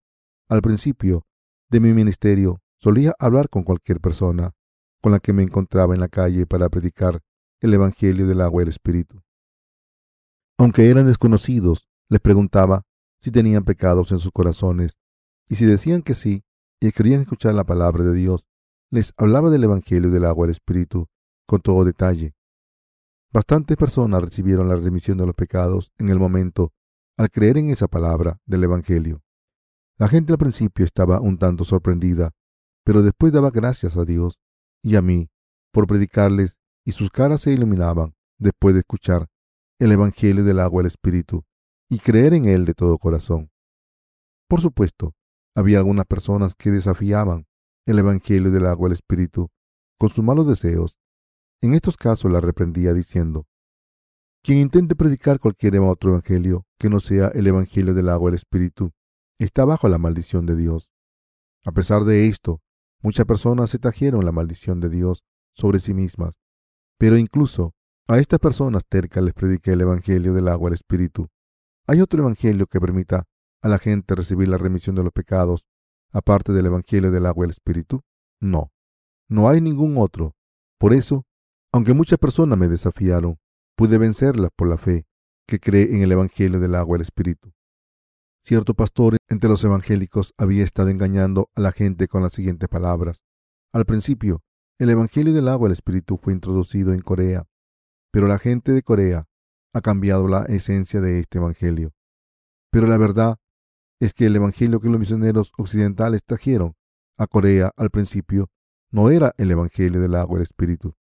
Al 0.48 0.62
principio 0.62 1.26
de 1.70 1.80
mi 1.80 1.92
ministerio 1.92 2.62
solía 2.80 3.16
hablar 3.20 3.50
con 3.50 3.64
cualquier 3.64 4.00
persona 4.00 4.54
con 5.02 5.12
la 5.12 5.20
que 5.20 5.34
me 5.34 5.44
encontraba 5.44 5.94
en 5.94 6.00
la 6.00 6.08
calle 6.08 6.46
para 6.46 6.70
predicar 6.70 7.22
el 7.60 7.74
Evangelio 7.74 8.28
del 8.28 8.42
agua 8.42 8.62
y 8.62 8.64
el 8.64 8.70
Espíritu. 8.70 9.22
Aunque 10.58 10.90
eran 10.90 11.08
desconocidos, 11.08 11.88
les 12.10 12.22
preguntaba 12.22 12.84
si 13.20 13.32
tenían 13.32 13.64
pecados 13.64 14.12
en 14.12 14.20
sus 14.20 14.32
corazones, 14.32 14.98
y 15.50 15.56
si 15.56 15.66
decían 15.66 16.02
que 16.02 16.16
sí 16.16 16.44
y 16.80 16.92
querían 16.92 17.22
escuchar 17.22 17.56
la 17.56 17.64
palabra 17.64 18.04
de 18.04 18.14
Dios, 18.14 18.46
les 18.92 19.14
hablaba 19.18 19.50
del 19.50 19.64
Evangelio 19.64 20.12
del 20.12 20.26
agua 20.26 20.46
y 20.46 20.48
el 20.48 20.52
Espíritu 20.52 21.08
con 21.48 21.62
todo 21.62 21.84
detalle. 21.84 22.36
Bastantes 23.32 23.78
personas 23.78 24.22
recibieron 24.22 24.70
la 24.70 24.76
remisión 24.76 25.18
de 25.18 25.26
los 25.26 25.36
pecados 25.36 25.92
en 25.98 26.10
el 26.10 26.20
momento 26.20 26.72
al 27.18 27.30
creer 27.30 27.58
en 27.58 27.70
esa 27.70 27.88
palabra 27.88 28.40
del 28.46 28.64
Evangelio. 28.64 29.22
La 29.98 30.08
gente 30.08 30.34
al 30.34 30.38
principio 30.38 30.84
estaba 30.84 31.22
un 31.22 31.38
tanto 31.38 31.64
sorprendida, 31.64 32.32
pero 32.84 33.02
después 33.02 33.32
daba 33.32 33.52
gracias 33.52 33.96
a 33.98 34.04
Dios 34.04 34.40
y 34.84 34.96
a 34.98 35.02
mí 35.02 35.30
por 35.72 35.88
predicarles 35.88 36.60
y 36.86 36.92
sus 36.92 37.10
caras 37.10 37.42
se 37.42 37.52
iluminaban 37.52 38.16
después 38.38 38.74
de 38.74 38.82
escuchar 38.82 39.28
el 39.80 39.92
Evangelio 39.92 40.44
del 40.44 40.60
agua 40.60 40.82
del 40.82 40.88
Espíritu 40.88 41.44
y 41.90 42.00
creer 42.00 42.34
en 42.34 42.46
él 42.46 42.66
de 42.66 42.74
todo 42.74 42.98
corazón. 42.98 43.52
Por 44.48 44.62
supuesto, 44.62 45.14
había 45.56 45.80
algunas 45.80 46.06
personas 46.06 46.56
que 46.56 46.72
desafiaban 46.72 47.48
el 47.86 48.00
Evangelio 48.00 48.52
del 48.52 48.66
agua 48.66 48.90
del 48.90 48.94
Espíritu 48.94 49.50
con 49.98 50.10
sus 50.10 50.24
malos 50.24 50.48
deseos. 50.48 50.98
En 51.62 51.74
estos 51.74 51.98
casos 51.98 52.32
la 52.32 52.42
reprendía 52.42 52.94
diciendo, 52.94 53.48
quien 54.46 54.60
intente 54.60 54.96
predicar 54.96 55.40
cualquier 55.40 55.80
otro 55.80 56.12
evangelio 56.12 56.68
que 56.78 56.88
no 56.88 57.00
sea 57.00 57.30
el 57.30 57.48
evangelio 57.48 57.96
del 57.96 58.10
agua 58.10 58.30
del 58.30 58.36
Espíritu 58.36 58.92
está 59.40 59.66
bajo 59.66 59.90
la 59.90 59.98
maldición 59.98 60.46
de 60.46 60.56
Dios. 60.56 60.88
A 61.66 61.72
pesar 61.72 62.04
de 62.04 62.28
esto, 62.28 62.62
muchas 63.02 63.26
personas 63.26 63.72
se 63.72 63.80
trajeron 63.80 64.24
la 64.24 64.32
maldición 64.32 64.80
de 64.82 64.90
Dios 64.90 65.24
sobre 65.56 65.80
sí 65.80 65.96
mismas. 65.96 66.36
Pero 67.00 67.18
incluso 67.18 67.74
a 68.08 68.20
estas 68.20 68.38
personas 68.38 68.86
tercas 68.88 69.24
les 69.24 69.34
prediqué 69.34 69.72
el 69.72 69.82
evangelio 69.82 70.32
del 70.36 70.48
agua 70.48 70.70
del 70.70 70.76
Espíritu. 70.76 71.28
¿Hay 71.88 72.02
otro 72.02 72.20
evangelio 72.22 72.68
que 72.68 72.80
permita 72.80 73.24
a 73.64 73.68
la 73.68 73.80
gente 73.80 74.14
recibir 74.14 74.48
la 74.48 74.60
remisión 74.60 74.96
de 74.96 75.02
los 75.02 75.12
pecados 75.12 75.66
aparte 76.12 76.54
del 76.54 76.68
evangelio 76.68 77.10
del 77.10 77.26
agua 77.26 77.46
del 77.46 77.50
Espíritu? 77.52 78.04
No, 78.40 78.72
no 79.28 79.50
hay 79.50 79.60
ningún 79.60 79.98
otro. 79.98 80.36
Por 80.78 80.94
eso, 80.94 81.26
aunque 81.72 81.96
muchas 81.96 82.20
personas 82.20 82.60
me 82.60 82.68
desafiaron, 82.68 83.40
pude 83.76 83.98
vencerlas 83.98 84.52
por 84.56 84.68
la 84.68 84.78
fe 84.78 85.06
que 85.48 85.60
cree 85.60 85.96
en 85.96 86.02
el 86.02 86.12
Evangelio 86.12 86.60
del 86.60 86.76
agua 86.76 86.96
del 86.96 87.04
Espíritu. 87.04 87.54
Cierto 88.42 88.74
pastor 88.74 89.18
entre 89.28 89.50
los 89.50 89.64
evangélicos 89.64 90.34
había 90.38 90.64
estado 90.64 90.90
engañando 90.90 91.50
a 91.56 91.62
la 91.62 91.72
gente 91.72 92.08
con 92.08 92.22
las 92.22 92.34
siguientes 92.34 92.70
palabras. 92.70 93.22
Al 93.74 93.86
principio, 93.86 94.44
el 94.80 94.90
Evangelio 94.90 95.34
del 95.34 95.48
agua 95.48 95.68
del 95.68 95.74
Espíritu 95.74 96.18
fue 96.18 96.34
introducido 96.34 96.94
en 96.94 97.02
Corea, 97.02 97.48
pero 98.12 98.28
la 98.28 98.40
gente 98.40 98.72
de 98.72 98.84
Corea 98.84 99.28
ha 99.74 99.82
cambiado 99.82 100.28
la 100.28 100.44
esencia 100.44 101.02
de 101.02 101.20
este 101.20 101.40
Evangelio. 101.40 101.94
Pero 102.72 102.88
la 102.88 102.98
verdad 102.98 103.38
es 104.00 104.14
que 104.14 104.26
el 104.26 104.36
Evangelio 104.36 104.80
que 104.80 104.90
los 104.90 105.00
misioneros 105.00 105.52
occidentales 105.58 106.24
trajeron 106.24 106.76
a 107.18 107.28
Corea 107.28 107.72
al 107.78 107.90
principio 107.90 108.50
no 108.92 109.10
era 109.10 109.34
el 109.38 109.52
Evangelio 109.52 110.00
del 110.02 110.16
agua 110.16 110.36
del 110.38 110.44
Espíritu. 110.44 110.96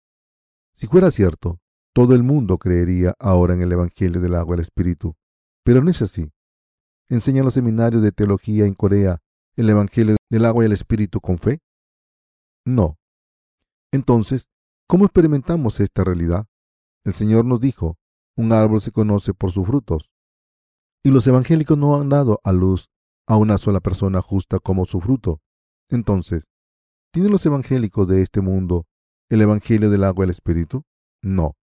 Si 0.73 0.87
fuera 0.87 1.11
cierto, 1.11 1.61
todo 2.01 2.15
el 2.15 2.23
mundo 2.23 2.57
creería 2.57 3.15
ahora 3.19 3.53
en 3.53 3.61
el 3.61 3.73
Evangelio 3.73 4.23
del 4.23 4.35
agua 4.35 4.57
del 4.57 4.63
Espíritu. 4.63 5.17
Pero 5.63 5.85
no 5.85 5.91
es 5.91 6.01
así. 6.01 6.33
¿Enseñan 7.11 7.45
los 7.45 7.53
seminarios 7.53 8.01
de 8.01 8.11
teología 8.11 8.65
en 8.65 8.73
Corea 8.73 9.21
el 9.55 9.69
Evangelio 9.69 10.17
del 10.31 10.47
agua 10.47 10.65
y 10.65 10.67
el 10.67 10.73
Espíritu 10.73 11.21
con 11.21 11.37
fe? 11.37 11.61
No. 12.65 12.97
Entonces, 13.93 14.49
¿cómo 14.87 15.05
experimentamos 15.05 15.79
esta 15.79 16.03
realidad? 16.03 16.47
El 17.05 17.13
Señor 17.13 17.45
nos 17.45 17.61
dijo, 17.61 17.99
un 18.35 18.55
árbol 18.55 18.81
se 18.81 18.93
conoce 18.93 19.35
por 19.35 19.53
sus 19.53 19.67
frutos. 19.67 20.11
Y 21.05 21.11
los 21.11 21.27
evangélicos 21.27 21.77
no 21.77 22.01
han 22.01 22.09
dado 22.09 22.41
a 22.45 22.53
luz 22.53 22.89
a 23.27 23.37
una 23.37 23.59
sola 23.59 23.81
persona 23.81 24.23
justa 24.23 24.59
como 24.59 24.87
su 24.87 25.03
fruto. 25.03 25.43
Entonces, 25.91 26.45
¿tienen 27.13 27.31
los 27.31 27.45
evangélicos 27.45 28.09
de 28.09 28.23
este 28.23 28.41
mundo 28.41 28.87
el 29.29 29.43
Evangelio 29.43 29.91
del 29.91 30.05
agua 30.05 30.25
y 30.25 30.29
el 30.29 30.31
Espíritu? 30.31 30.83
No. 31.21 31.57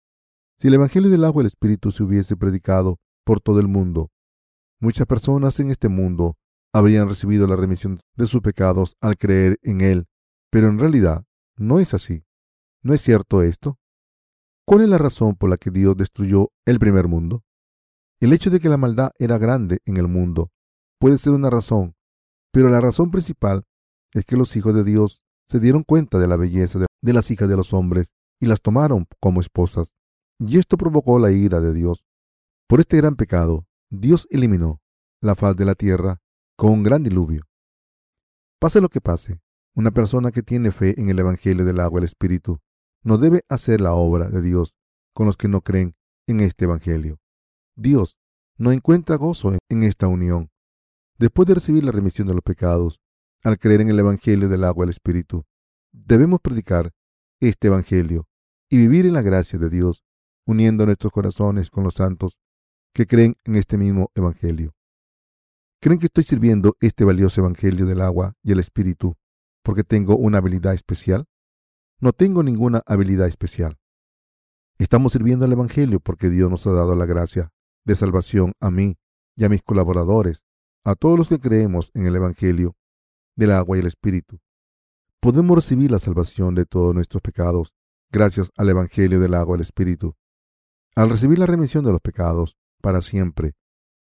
Si 0.59 0.69
el 0.69 0.75
Evangelio 0.75 1.11
del 1.11 1.25
agua 1.25 1.43
y 1.43 1.45
el 1.45 1.49
Espíritu 1.49 1.91
se 1.91 2.03
hubiese 2.03 2.37
predicado 2.37 2.99
por 3.25 3.41
todo 3.41 3.61
el 3.61 3.69
mundo, 3.69 4.11
muchas 4.81 5.07
personas 5.07 5.61
en 5.61 5.71
este 5.71 5.89
mundo 5.89 6.37
habrían 6.73 7.09
recibido 7.09 7.47
la 7.47 7.57
remisión 7.57 8.01
de 8.17 8.27
sus 8.27 8.41
pecados 8.41 8.97
al 9.01 9.19
creer 9.19 9.59
en 9.63 9.83
Él, 9.83 10.07
pero 10.51 10.69
en 10.69 10.79
realidad 10.79 11.25
no 11.57 11.79
es 11.79 11.93
así. 11.93 12.25
¿No 12.83 12.95
es 12.95 13.03
cierto 13.03 13.43
esto? 13.43 13.79
¿Cuál 14.67 14.83
es 14.83 14.89
la 14.89 14.99
razón 14.99 15.37
por 15.37 15.51
la 15.51 15.57
que 15.57 15.71
Dios 15.71 15.97
destruyó 15.97 16.51
el 16.65 16.79
primer 16.79 17.07
mundo? 17.07 17.45
El 18.19 18.33
hecho 18.33 18.49
de 18.49 18.61
que 18.61 18.69
la 18.69 18.79
maldad 18.79 19.11
era 19.19 19.39
grande 19.39 19.81
en 19.85 19.97
el 19.99 20.09
mundo 20.09 20.51
puede 20.99 21.19
ser 21.19 21.33
una 21.33 21.51
razón, 21.51 21.95
pero 22.51 22.71
la 22.71 22.81
razón 22.81 23.11
principal 23.11 23.65
es 24.15 24.25
que 24.25 24.37
los 24.37 24.57
hijos 24.57 24.75
de 24.75 24.85
Dios 24.85 25.21
se 25.49 25.61
dieron 25.61 25.83
cuenta 25.83 26.19
de 26.19 26.27
la 26.27 26.37
belleza 26.37 26.79
de, 26.79 27.13
las 27.13 27.31
hijas 27.31 27.49
de 27.49 27.57
los 27.57 27.75
hombres 27.75 28.13
y 28.41 28.47
las 28.47 28.63
tomaron 28.63 29.07
como 29.21 29.41
esposas. 29.41 29.93
Y 30.39 30.59
esto 30.59 30.77
provocó 30.77 31.19
la 31.19 31.31
ira 31.31 31.61
de 31.61 31.73
Dios. 31.73 32.05
Por 32.69 32.81
este 32.81 32.97
gran 32.97 33.17
pecado, 33.17 33.67
Dios 33.91 34.27
eliminó 34.31 34.81
la 35.21 35.35
faz 35.35 35.57
de 35.57 35.65
la 35.65 35.75
tierra 35.75 36.21
con 36.57 36.73
un 36.73 36.83
gran 36.83 37.03
diluvio. 37.03 37.45
Pase 38.59 38.81
lo 38.81 38.89
que 38.89 39.01
pase, 39.01 39.41
una 39.75 39.91
persona 39.91 40.31
que 40.31 40.43
tiene 40.43 40.71
fe 40.71 40.99
en 41.01 41.09
el 41.09 41.19
Evangelio 41.19 41.65
del 41.65 41.81
agua 41.81 42.01
y 42.01 42.03
el 42.03 42.05
Espíritu 42.05 42.61
no 43.03 43.19
debe 43.19 43.45
hacer 43.49 43.81
la 43.81 43.95
obra 43.95 44.29
de 44.29 44.43
Dios 44.43 44.75
con 45.15 45.27
los 45.27 45.37
que 45.37 45.49
no 45.49 45.61
creen 45.61 45.95
en 46.27 46.41
este 46.41 46.65
Evangelio. 46.65 47.19
Dios 47.77 48.17
no 48.57 48.73
encuentra 48.73 49.17
gozo 49.17 49.57
en 49.69 49.83
esta 49.83 50.09
unión. 50.09 50.51
Después 51.19 51.47
de 51.47 51.55
recibir 51.55 51.85
la 51.85 51.93
remisión 51.93 52.27
de 52.27 52.35
los 52.35 52.43
pecados, 52.43 53.01
al 53.43 53.59
creer 53.59 53.83
en 53.83 53.91
el 53.91 53.99
Evangelio 53.99 54.49
del 54.49 54.65
agua 54.65 54.85
y 54.85 54.87
el 54.87 54.91
Espíritu, 54.91 55.45
debemos 55.93 56.41
predicar 56.41 56.93
este 57.41 57.69
Evangelio 57.69 58.27
y 58.69 58.79
vivir 58.79 59.07
en 59.07 59.13
la 59.13 59.23
gracia 59.23 59.59
de 59.59 59.69
Dios 59.69 60.06
uniendo 60.47 60.87
nuestros 60.87 61.13
corazones 61.13 61.71
con 61.71 61.85
los 61.85 61.95
santos 61.95 62.39
que 62.95 63.07
creen 63.07 63.37
en 63.45 63.57
este 63.57 63.77
mismo 63.77 64.11
Evangelio. 64.15 64.75
¿Creen 65.81 65.99
que 65.99 66.07
estoy 66.07 66.25
sirviendo 66.25 66.77
este 66.81 67.05
valioso 67.05 67.43
Evangelio 67.43 67.85
del 67.85 68.01
agua 68.01 68.35
y 68.43 68.53
el 68.53 68.59
Espíritu 68.59 69.17
porque 69.63 69.85
tengo 69.85 70.17
una 70.17 70.39
habilidad 70.39 70.75
especial? 70.75 71.27
No 72.01 72.13
tengo 72.13 72.43
ninguna 72.43 72.83
habilidad 72.87 73.27
especial. 73.27 73.79
Estamos 74.79 75.13
sirviendo 75.13 75.45
al 75.45 75.53
Evangelio 75.53 76.01
porque 76.01 76.31
Dios 76.31 76.51
nos 76.51 76.67
ha 76.67 76.73
dado 76.73 76.95
la 76.95 77.07
gracia 77.07 77.51
de 77.85 77.95
salvación 77.95 78.53
a 78.61 78.71
mí 78.71 78.97
y 79.35 79.45
a 79.45 79.49
mis 79.49 79.63
colaboradores, 79.63 80.43
a 80.85 80.95
todos 80.95 81.19
los 81.19 81.29
que 81.29 81.41
creemos 81.41 81.91
en 81.95 82.07
el 82.07 82.17
Evangelio 82.17 82.77
del 83.37 83.53
agua 83.53 83.77
y 83.77 83.81
el 83.81 83.87
Espíritu. 83.87 84.39
Podemos 85.21 85.57
recibir 85.57 85.91
la 85.91 85.99
salvación 85.99 86.55
de 86.55 86.67
todos 86.67 86.95
nuestros 86.95 87.23
pecados 87.23 87.73
gracias 88.11 88.51
al 88.57 88.69
Evangelio 88.69 89.21
del 89.21 89.35
agua 89.35 89.57
y 89.57 89.59
el 89.59 89.63
Espíritu. 89.63 90.15
Al 90.97 91.11
recibir 91.11 91.39
la 91.39 91.45
remisión 91.45 91.85
de 91.85 91.93
los 91.93 92.01
pecados 92.01 92.57
para 92.81 93.03
siempre, 93.03 93.53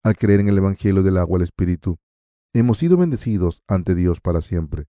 al 0.03 0.17
creer 0.17 0.41
en 0.41 0.49
el 0.49 0.59
Evangelio 0.59 1.05
del 1.05 1.19
agua 1.19 1.39
del 1.39 1.45
Espíritu, 1.45 1.99
hemos 2.53 2.79
sido 2.79 2.97
bendecidos 2.97 3.63
ante 3.69 3.95
Dios 3.95 4.21
para 4.21 4.41
siempre. 4.41 4.87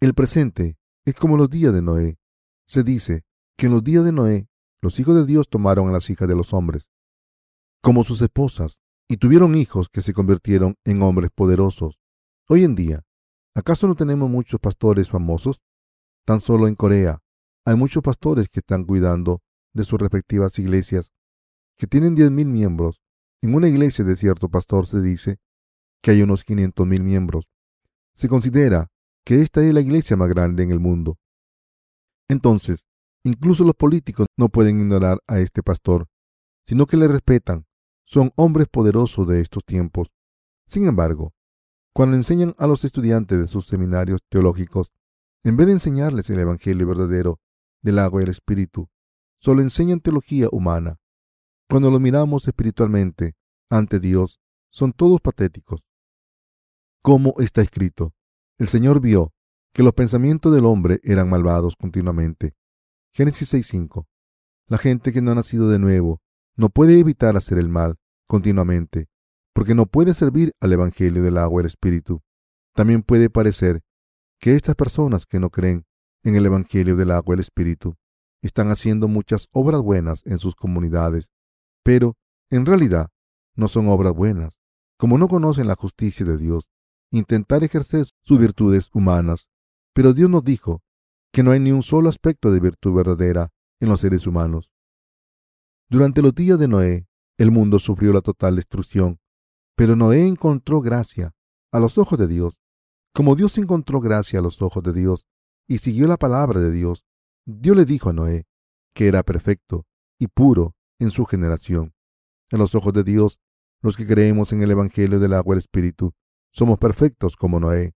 El 0.00 0.14
presente 0.14 0.78
es 1.04 1.16
como 1.16 1.36
los 1.36 1.50
días 1.50 1.74
de 1.74 1.82
Noé. 1.82 2.18
Se 2.66 2.84
dice 2.84 3.24
que 3.58 3.66
en 3.66 3.72
los 3.72 3.82
días 3.82 4.04
de 4.04 4.12
Noé 4.12 4.48
los 4.80 5.00
hijos 5.00 5.16
de 5.16 5.26
Dios 5.26 5.48
tomaron 5.48 5.88
a 5.88 5.92
las 5.92 6.08
hijas 6.10 6.28
de 6.28 6.36
los 6.36 6.54
hombres 6.54 6.88
como 7.82 8.04
sus 8.04 8.20
esposas 8.22 8.80
y 9.08 9.16
tuvieron 9.16 9.54
hijos 9.54 9.88
que 9.88 10.02
se 10.02 10.12
convirtieron 10.12 10.76
en 10.84 11.02
hombres 11.02 11.30
poderosos. 11.34 11.98
Hoy 12.48 12.62
en 12.64 12.74
día, 12.74 13.02
¿acaso 13.54 13.88
no 13.88 13.94
tenemos 13.94 14.30
muchos 14.30 14.60
pastores 14.60 15.08
famosos? 15.10 15.60
Tan 16.24 16.40
solo 16.40 16.68
en 16.68 16.76
Corea 16.76 17.20
hay 17.64 17.76
muchos 17.76 18.02
pastores 18.02 18.48
que 18.48 18.60
están 18.60 18.84
cuidando 18.84 19.42
de 19.72 19.84
sus 19.84 20.00
respectivas 20.00 20.58
iglesias, 20.58 21.12
que 21.76 21.86
tienen 21.86 22.16
10.000 22.16 22.46
miembros. 22.46 23.00
En 23.42 23.54
una 23.54 23.68
iglesia 23.68 24.04
de 24.04 24.16
cierto 24.16 24.48
pastor 24.48 24.86
se 24.86 25.00
dice 25.00 25.38
que 26.02 26.12
hay 26.12 26.22
unos 26.22 26.44
500.000 26.46 27.02
miembros. 27.02 27.50
Se 28.14 28.28
considera 28.28 28.90
que 29.24 29.40
esta 29.40 29.64
es 29.64 29.72
la 29.72 29.80
iglesia 29.80 30.16
más 30.16 30.28
grande 30.28 30.62
en 30.62 30.70
el 30.70 30.80
mundo. 30.80 31.18
Entonces, 32.28 32.86
incluso 33.24 33.64
los 33.64 33.74
políticos 33.74 34.26
no 34.36 34.48
pueden 34.48 34.80
ignorar 34.80 35.20
a 35.26 35.40
este 35.40 35.62
pastor, 35.62 36.06
sino 36.66 36.86
que 36.86 36.96
le 36.96 37.08
respetan. 37.08 37.66
Son 38.04 38.32
hombres 38.36 38.66
poderosos 38.68 39.26
de 39.28 39.40
estos 39.40 39.64
tiempos. 39.64 40.08
Sin 40.66 40.86
embargo, 40.86 41.32
cuando 41.92 42.16
enseñan 42.16 42.54
a 42.58 42.66
los 42.66 42.84
estudiantes 42.84 43.38
de 43.38 43.46
sus 43.46 43.66
seminarios 43.66 44.20
teológicos, 44.28 44.92
en 45.42 45.56
vez 45.56 45.66
de 45.66 45.74
enseñarles 45.74 46.28
el 46.30 46.38
Evangelio 46.38 46.86
verdadero 46.86 47.40
del 47.82 47.98
agua 47.98 48.20
y 48.20 48.24
el 48.24 48.30
Espíritu, 48.30 48.88
solo 49.40 49.62
enseñan 49.62 50.00
teología 50.00 50.48
humana. 50.52 50.98
Cuando 51.68 51.90
lo 51.90 51.98
miramos 51.98 52.46
espiritualmente 52.46 53.34
ante 53.70 54.00
Dios, 54.00 54.40
son 54.70 54.92
todos 54.92 55.20
patéticos. 55.20 55.88
Como 57.02 57.34
está 57.38 57.62
escrito, 57.62 58.12
el 58.58 58.68
Señor 58.68 59.00
vio 59.00 59.32
que 59.72 59.82
los 59.82 59.94
pensamientos 59.94 60.52
del 60.54 60.66
hombre 60.66 61.00
eran 61.02 61.30
malvados 61.30 61.76
continuamente. 61.76 62.54
Génesis 63.14 63.54
6.5. 63.54 64.06
La 64.66 64.78
gente 64.78 65.12
que 65.12 65.22
no 65.22 65.30
ha 65.30 65.34
nacido 65.34 65.68
de 65.68 65.78
nuevo 65.78 66.20
no 66.56 66.68
puede 66.68 66.98
evitar 66.98 67.36
hacer 67.36 67.58
el 67.58 67.68
mal 67.68 67.96
continuamente, 68.26 69.08
porque 69.54 69.74
no 69.74 69.86
puede 69.86 70.14
servir 70.14 70.52
al 70.60 70.72
Evangelio 70.72 71.22
del 71.22 71.38
agua 71.38 71.60
y 71.60 71.62
el 71.62 71.66
Espíritu. 71.66 72.22
También 72.74 73.02
puede 73.02 73.30
parecer 73.30 73.80
que 74.38 74.54
estas 74.54 74.74
personas 74.74 75.26
que 75.26 75.40
no 75.40 75.50
creen 75.50 75.86
en 76.22 76.36
el 76.36 76.46
Evangelio 76.46 76.96
del 76.96 77.10
agua 77.10 77.34
y 77.34 77.36
el 77.36 77.40
Espíritu 77.40 77.96
están 78.42 78.70
haciendo 78.70 79.08
muchas 79.08 79.48
obras 79.52 79.82
buenas 79.82 80.22
en 80.26 80.38
sus 80.38 80.54
comunidades, 80.54 81.30
pero 81.82 82.16
en 82.50 82.66
realidad 82.66 83.10
no 83.54 83.68
son 83.68 83.88
obras 83.88 84.14
buenas. 84.14 84.58
Como 84.98 85.18
no 85.18 85.28
conocen 85.28 85.66
la 85.66 85.76
justicia 85.76 86.26
de 86.26 86.36
Dios, 86.36 86.68
intentar 87.10 87.64
ejercer 87.64 88.06
sus 88.22 88.38
virtudes 88.38 88.88
humanas. 88.92 89.48
Pero 89.94 90.12
Dios 90.12 90.30
nos 90.30 90.44
dijo 90.44 90.82
que 91.32 91.42
no 91.42 91.52
hay 91.52 91.60
ni 91.60 91.72
un 91.72 91.82
solo 91.82 92.08
aspecto 92.08 92.52
de 92.52 92.60
virtud 92.60 92.94
verdadera 92.94 93.50
en 93.80 93.88
los 93.88 94.00
seres 94.00 94.26
humanos. 94.26 94.70
Durante 95.88 96.22
los 96.22 96.34
días 96.34 96.58
de 96.58 96.68
Noé, 96.68 97.08
el 97.38 97.50
mundo 97.50 97.78
sufrió 97.78 98.12
la 98.12 98.20
total 98.20 98.56
destrucción, 98.56 99.18
pero 99.74 99.96
Noé 99.96 100.26
encontró 100.26 100.80
gracia 100.80 101.34
a 101.72 101.80
los 101.80 101.98
ojos 101.98 102.18
de 102.18 102.28
Dios. 102.28 102.58
Como 103.14 103.34
Dios 103.34 103.58
encontró 103.58 104.00
gracia 104.00 104.38
a 104.38 104.42
los 104.42 104.60
ojos 104.62 104.82
de 104.82 104.92
Dios 104.92 105.26
y 105.66 105.78
siguió 105.78 106.06
la 106.06 106.16
palabra 106.16 106.60
de 106.60 106.70
Dios, 106.70 107.04
Dios 107.46 107.76
le 107.76 107.84
dijo 107.84 108.10
a 108.10 108.12
Noé 108.12 108.46
que 108.94 109.08
era 109.08 109.22
perfecto 109.22 109.86
y 110.18 110.26
puro 110.26 110.74
en 110.98 111.10
su 111.10 111.24
generación. 111.24 111.94
En 112.50 112.58
los 112.58 112.74
ojos 112.74 112.92
de 112.92 113.04
Dios, 113.04 113.40
los 113.80 113.96
que 113.96 114.06
creemos 114.06 114.52
en 114.52 114.62
el 114.62 114.70
Evangelio 114.70 115.18
del 115.18 115.34
agua 115.34 115.54
y 115.54 115.56
el 115.56 115.58
Espíritu, 115.58 116.12
somos 116.50 116.78
perfectos 116.78 117.36
como 117.36 117.60
Noé. 117.60 117.94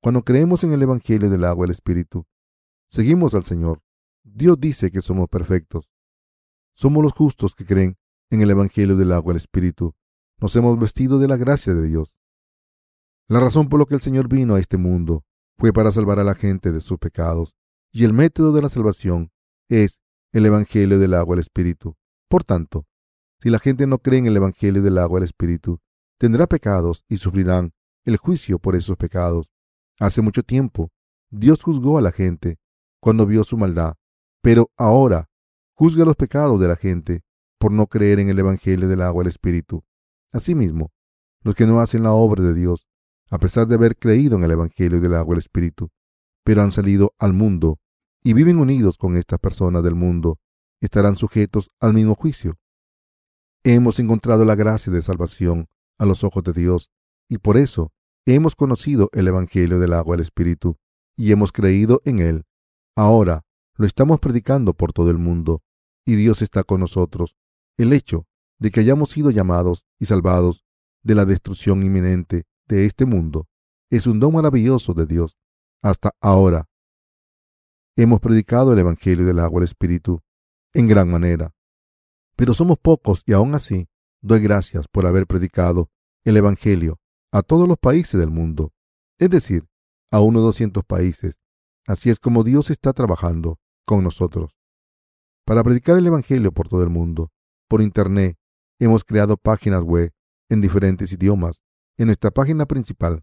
Cuando 0.00 0.22
creemos 0.22 0.62
en 0.64 0.72
el 0.72 0.82
Evangelio 0.82 1.30
del 1.30 1.44
agua 1.44 1.64
y 1.64 1.68
el 1.68 1.70
Espíritu, 1.72 2.26
seguimos 2.88 3.34
al 3.34 3.44
Señor. 3.44 3.82
Dios 4.22 4.60
dice 4.60 4.90
que 4.90 5.02
somos 5.02 5.28
perfectos. 5.28 5.90
Somos 6.74 7.02
los 7.02 7.12
justos 7.12 7.54
que 7.54 7.64
creen 7.64 7.96
en 8.30 8.42
el 8.42 8.50
Evangelio 8.50 8.96
del 8.96 9.12
agua 9.12 9.32
y 9.32 9.34
el 9.34 9.38
Espíritu. 9.38 9.94
Nos 10.38 10.54
hemos 10.56 10.78
vestido 10.78 11.18
de 11.18 11.28
la 11.28 11.36
gracia 11.36 11.74
de 11.74 11.88
Dios. 11.88 12.18
La 13.28 13.40
razón 13.40 13.68
por 13.68 13.80
la 13.80 13.86
que 13.86 13.94
el 13.94 14.00
Señor 14.00 14.28
vino 14.28 14.54
a 14.54 14.60
este 14.60 14.76
mundo 14.76 15.24
fue 15.56 15.72
para 15.72 15.90
salvar 15.92 16.18
a 16.18 16.24
la 16.24 16.34
gente 16.34 16.72
de 16.72 16.80
sus 16.80 16.98
pecados, 16.98 17.54
y 17.94 18.02
el 18.02 18.12
método 18.12 18.52
de 18.52 18.60
la 18.60 18.68
salvación 18.68 19.30
es 19.68 20.00
el 20.32 20.44
Evangelio 20.44 20.98
del 20.98 21.14
agua 21.14 21.34
el 21.34 21.40
Espíritu. 21.40 21.96
Por 22.28 22.42
tanto, 22.42 22.88
si 23.40 23.50
la 23.50 23.60
gente 23.60 23.86
no 23.86 23.98
cree 23.98 24.18
en 24.18 24.26
el 24.26 24.36
Evangelio 24.36 24.82
del 24.82 24.98
agua 24.98 25.18
el 25.18 25.24
Espíritu, 25.24 25.80
tendrá 26.18 26.48
pecados 26.48 27.04
y 27.08 27.18
sufrirán 27.18 27.72
el 28.04 28.16
juicio 28.16 28.58
por 28.58 28.74
esos 28.74 28.96
pecados. 28.96 29.48
Hace 30.00 30.22
mucho 30.22 30.42
tiempo, 30.42 30.90
Dios 31.30 31.62
juzgó 31.62 31.96
a 31.96 32.00
la 32.00 32.10
gente 32.10 32.58
cuando 33.00 33.26
vio 33.26 33.44
su 33.44 33.56
maldad, 33.56 33.94
pero 34.42 34.72
ahora 34.76 35.30
juzga 35.74 36.04
los 36.04 36.16
pecados 36.16 36.60
de 36.60 36.66
la 36.66 36.76
gente 36.76 37.22
por 37.60 37.70
no 37.70 37.86
creer 37.86 38.18
en 38.18 38.28
el 38.28 38.40
Evangelio 38.40 38.88
del 38.88 39.02
agua 39.02 39.22
el 39.22 39.28
Espíritu. 39.28 39.84
Asimismo, 40.32 40.90
los 41.44 41.54
que 41.54 41.64
no 41.64 41.80
hacen 41.80 42.02
la 42.02 42.12
obra 42.12 42.42
de 42.42 42.54
Dios, 42.54 42.88
a 43.30 43.38
pesar 43.38 43.68
de 43.68 43.76
haber 43.76 43.96
creído 43.96 44.36
en 44.36 44.42
el 44.42 44.50
Evangelio 44.50 45.00
del 45.00 45.14
agua 45.14 45.34
el 45.34 45.38
Espíritu, 45.38 45.90
pero 46.42 46.60
han 46.60 46.72
salido 46.72 47.14
al 47.18 47.32
mundo 47.34 47.78
y 48.24 48.32
viven 48.32 48.58
unidos 48.58 48.96
con 48.96 49.16
estas 49.16 49.38
personas 49.38 49.84
del 49.84 49.94
mundo, 49.94 50.38
estarán 50.80 51.14
sujetos 51.14 51.70
al 51.78 51.92
mismo 51.92 52.14
juicio. 52.14 52.58
Hemos 53.62 54.00
encontrado 54.00 54.44
la 54.44 54.54
gracia 54.54 54.92
de 54.92 55.02
salvación 55.02 55.68
a 55.98 56.06
los 56.06 56.24
ojos 56.24 56.42
de 56.42 56.52
Dios 56.52 56.90
y 57.28 57.38
por 57.38 57.56
eso 57.56 57.92
hemos 58.26 58.56
conocido 58.56 59.10
el 59.12 59.28
Evangelio 59.28 59.78
del 59.78 59.92
agua 59.92 60.14
y 60.14 60.16
el 60.16 60.22
Espíritu 60.22 60.78
y 61.16 61.32
hemos 61.32 61.52
creído 61.52 62.00
en 62.04 62.18
él. 62.18 62.44
Ahora 62.96 63.44
lo 63.76 63.86
estamos 63.86 64.20
predicando 64.20 64.72
por 64.72 64.92
todo 64.92 65.10
el 65.10 65.18
mundo 65.18 65.62
y 66.06 66.16
Dios 66.16 66.42
está 66.42 66.64
con 66.64 66.80
nosotros. 66.80 67.36
El 67.76 67.92
hecho 67.92 68.26
de 68.58 68.70
que 68.70 68.80
hayamos 68.80 69.10
sido 69.10 69.30
llamados 69.30 69.84
y 69.98 70.06
salvados 70.06 70.64
de 71.02 71.14
la 71.14 71.26
destrucción 71.26 71.82
inminente 71.82 72.46
de 72.66 72.86
este 72.86 73.04
mundo 73.04 73.48
es 73.90 74.06
un 74.06 74.20
don 74.20 74.32
maravilloso 74.32 74.94
de 74.94 75.06
Dios. 75.06 75.36
Hasta 75.82 76.14
ahora 76.20 76.68
hemos 78.02 78.20
predicado 78.20 78.72
el 78.72 78.78
Evangelio 78.78 79.24
del 79.26 79.38
agua 79.38 79.58
y 79.58 79.62
el 79.62 79.64
Espíritu 79.64 80.20
en 80.72 80.88
gran 80.88 81.10
manera. 81.10 81.54
Pero 82.36 82.54
somos 82.54 82.78
pocos 82.78 83.22
y 83.26 83.32
aún 83.32 83.54
así 83.54 83.88
doy 84.20 84.40
gracias 84.40 84.86
por 84.88 85.06
haber 85.06 85.26
predicado 85.26 85.90
el 86.24 86.36
Evangelio 86.36 86.98
a 87.32 87.42
todos 87.42 87.68
los 87.68 87.78
países 87.78 88.18
del 88.18 88.30
mundo, 88.30 88.72
es 89.18 89.30
decir, 89.30 89.66
a 90.10 90.20
unos 90.20 90.42
200 90.42 90.84
países 90.84 91.36
Así 91.86 92.08
es 92.08 92.18
como 92.18 92.44
Dios 92.44 92.70
está 92.70 92.92
trabajando 92.94 93.58
con 93.84 94.02
nosotros. 94.02 94.56
Para 95.44 95.62
predicar 95.62 95.98
el 95.98 96.06
Evangelio 96.06 96.50
por 96.52 96.68
todo 96.68 96.82
el 96.82 96.88
mundo, 96.88 97.30
por 97.68 97.82
Internet, 97.82 98.38
hemos 98.78 99.04
creado 99.04 99.36
páginas 99.36 99.82
web 99.82 100.10
en 100.48 100.62
diferentes 100.62 101.12
idiomas 101.12 101.60
en 101.98 102.06
nuestra 102.06 102.30
página 102.30 102.64
principal. 102.64 103.22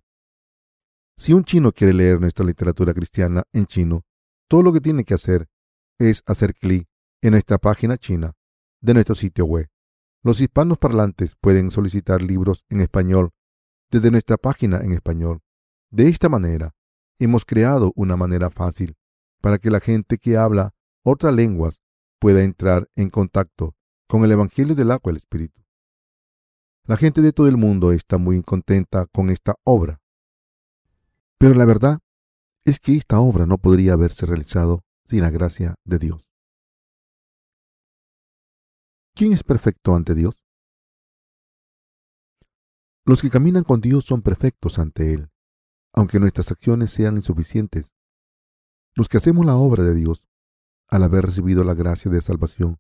Si 1.18 1.34
un 1.34 1.44
chino 1.44 1.72
quiere 1.72 1.94
leer 1.94 2.22
nuestra 2.22 2.46
literatura 2.46 2.94
cristiana 2.94 3.44
en 3.52 3.66
chino, 3.66 4.04
todo 4.52 4.64
lo 4.64 4.74
que 4.74 4.82
tiene 4.82 5.06
que 5.06 5.14
hacer 5.14 5.48
es 5.98 6.24
hacer 6.26 6.54
clic 6.54 6.86
en 7.22 7.32
nuestra 7.32 7.58
página 7.58 7.98
china 7.98 8.34
de 8.82 8.94
nuestro 8.94 9.16
sitio 9.16 9.46
web. 9.46 9.70
Los 10.24 10.42
hispanos 10.42 10.78
parlantes 10.78 11.38
pueden 11.40 11.72
solicitar 11.72 12.22
libros 12.22 12.66
en 12.68 12.82
español 12.82 13.30
desde 13.90 14.12
nuestra 14.12 14.36
página 14.36 14.82
en 14.82 14.92
español. 14.92 15.40
De 15.90 16.10
esta 16.10 16.28
manera, 16.28 16.76
hemos 17.18 17.46
creado 17.46 17.94
una 17.96 18.18
manera 18.18 18.50
fácil 18.50 18.98
para 19.40 19.58
que 19.58 19.72
la 19.72 19.80
gente 19.80 20.18
que 20.18 20.36
habla 20.36 20.74
otras 21.06 21.34
lenguas 21.34 21.80
pueda 22.20 22.44
entrar 22.44 22.90
en 22.98 23.10
contacto 23.10 23.78
con 24.06 24.26
el 24.26 24.34
Evangelio 24.34 24.76
del 24.76 24.92
agua 24.92 25.04
y 25.06 25.10
el 25.12 25.16
Espíritu. 25.16 25.62
La 26.84 26.98
gente 26.98 27.22
de 27.22 27.32
todo 27.32 27.48
el 27.48 27.56
mundo 27.56 27.94
está 27.94 28.18
muy 28.18 28.44
contenta 28.44 29.06
con 29.14 29.30
esta 29.30 29.56
obra. 29.64 30.02
Pero 31.38 31.54
la 31.54 31.64
verdad 31.64 32.02
es 32.66 32.80
que 32.80 32.96
esta 32.96 33.20
obra 33.20 33.46
no 33.46 33.58
podría 33.58 33.94
haberse 33.94 34.26
realizado 34.26 34.84
sin 35.06 35.22
la 35.22 35.30
gracia 35.30 35.76
de 35.84 36.00
Dios. 36.00 36.28
¿Quién 39.16 39.34
es 39.34 39.44
perfecto 39.44 39.96
ante 39.96 40.16
Dios? 40.16 40.44
Los 43.06 43.22
que 43.22 43.30
caminan 43.30 43.64
con 43.64 43.82
Dios 43.82 44.06
son 44.06 44.22
perfectos 44.22 44.80
ante 44.80 45.14
Él 45.14 45.32
aunque 45.94 46.20
nuestras 46.20 46.52
acciones 46.52 46.92
sean 46.92 47.18
insuficientes. 47.18 47.94
Los 48.96 49.10
que 49.10 49.18
hacemos 49.18 49.46
la 49.46 49.56
obra 49.56 49.84
de 49.84 49.94
Dios, 49.94 50.26
al 50.88 51.04
haber 51.04 51.26
recibido 51.26 51.64
la 51.64 51.74
gracia 51.74 52.12
de 52.12 52.22
salvación 52.22 52.80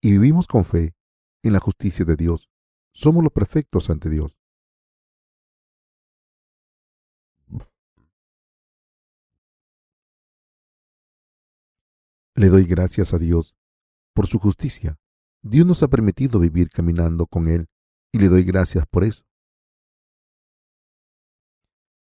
y 0.00 0.12
vivimos 0.12 0.46
con 0.46 0.64
fe 0.64 0.94
en 1.42 1.52
la 1.52 1.60
justicia 1.60 2.04
de 2.04 2.16
Dios, 2.16 2.48
somos 2.92 3.22
los 3.22 3.32
perfectos 3.32 3.90
ante 3.90 4.10
Dios. 4.10 4.38
Le 12.34 12.48
doy 12.48 12.64
gracias 12.64 13.12
a 13.12 13.18
Dios 13.18 13.54
por 14.14 14.26
su 14.26 14.38
justicia. 14.38 14.98
Dios 15.42 15.66
nos 15.66 15.82
ha 15.82 15.88
permitido 15.88 16.40
vivir 16.40 16.70
caminando 16.70 17.26
con 17.26 17.46
Él 17.46 17.68
y 18.10 18.18
le 18.18 18.28
doy 18.28 18.42
gracias 18.44 18.86
por 18.86 19.04
eso. 19.04 19.24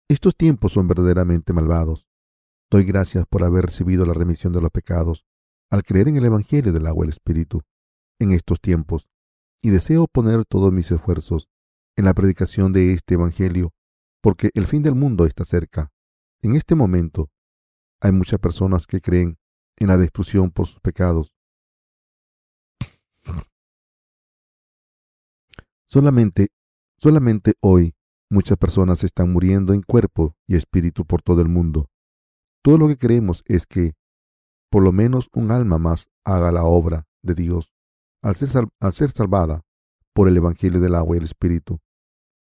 Estos 0.10 0.36
tiempos 0.36 0.71
son 0.73 0.88
verdaderamente 0.88 1.53
malvados. 1.53 2.08
Doy 2.71 2.84
gracias 2.84 3.25
por 3.27 3.43
haber 3.43 3.65
recibido 3.65 4.06
la 4.06 4.13
remisión 4.13 4.53
de 4.53 4.62
los 4.62 4.71
pecados 4.71 5.25
al 5.69 5.84
creer 5.84 6.08
en 6.08 6.17
el 6.17 6.25
Evangelio 6.25 6.73
del 6.73 6.88
agua 6.88 7.06
y 7.06 7.08
el 7.08 7.10
Espíritu 7.10 7.62
en 8.19 8.32
estos 8.32 8.60
tiempos 8.60 9.08
y 9.62 9.69
deseo 9.69 10.08
poner 10.08 10.45
todos 10.45 10.71
mis 10.71 10.89
esfuerzos 10.91 11.47
en 11.95 12.06
la 12.06 12.13
predicación 12.13 12.73
de 12.73 12.93
este 12.93 13.15
Evangelio 13.15 13.73
porque 14.21 14.49
el 14.56 14.65
fin 14.65 14.82
del 14.82 14.95
mundo 14.95 15.25
está 15.25 15.45
cerca. 15.45 15.91
En 16.41 16.56
este 16.56 16.73
momento 16.73 17.30
hay 18.01 18.12
muchas 18.12 18.39
personas 18.39 18.88
que 18.88 19.01
creen 19.01 19.38
en 19.77 19.87
la 19.87 19.97
destrucción 19.97 20.51
por 20.51 20.67
sus 20.67 20.79
pecados. 20.79 21.33
Solamente, 25.87 26.49
solamente 26.97 27.53
hoy 27.61 27.97
Muchas 28.29 28.57
personas 28.57 29.05
están 29.05 29.31
muriendo 29.31 29.73
en 29.73 29.81
cuerpo 29.81 30.35
y 30.47 30.57
espíritu 30.57 31.05
por 31.05 31.21
todo 31.21 31.41
el 31.41 31.47
mundo. 31.47 31.89
Todo 32.61 32.77
lo 32.77 32.89
que 32.89 32.97
queremos 32.97 33.41
es 33.45 33.65
que 33.65 33.93
por 34.69 34.83
lo 34.83 34.91
menos 34.91 35.29
un 35.33 35.51
alma 35.51 35.77
más 35.77 36.09
haga 36.25 36.51
la 36.51 36.65
obra 36.65 37.07
de 37.23 37.35
Dios 37.35 37.71
al 38.21 38.35
ser, 38.35 38.67
al 38.81 38.91
ser 38.91 39.11
salvada 39.11 39.63
por 40.13 40.27
el 40.27 40.35
Evangelio 40.35 40.81
del 40.81 40.95
agua 40.95 41.15
y 41.15 41.19
el 41.19 41.23
Espíritu. 41.23 41.79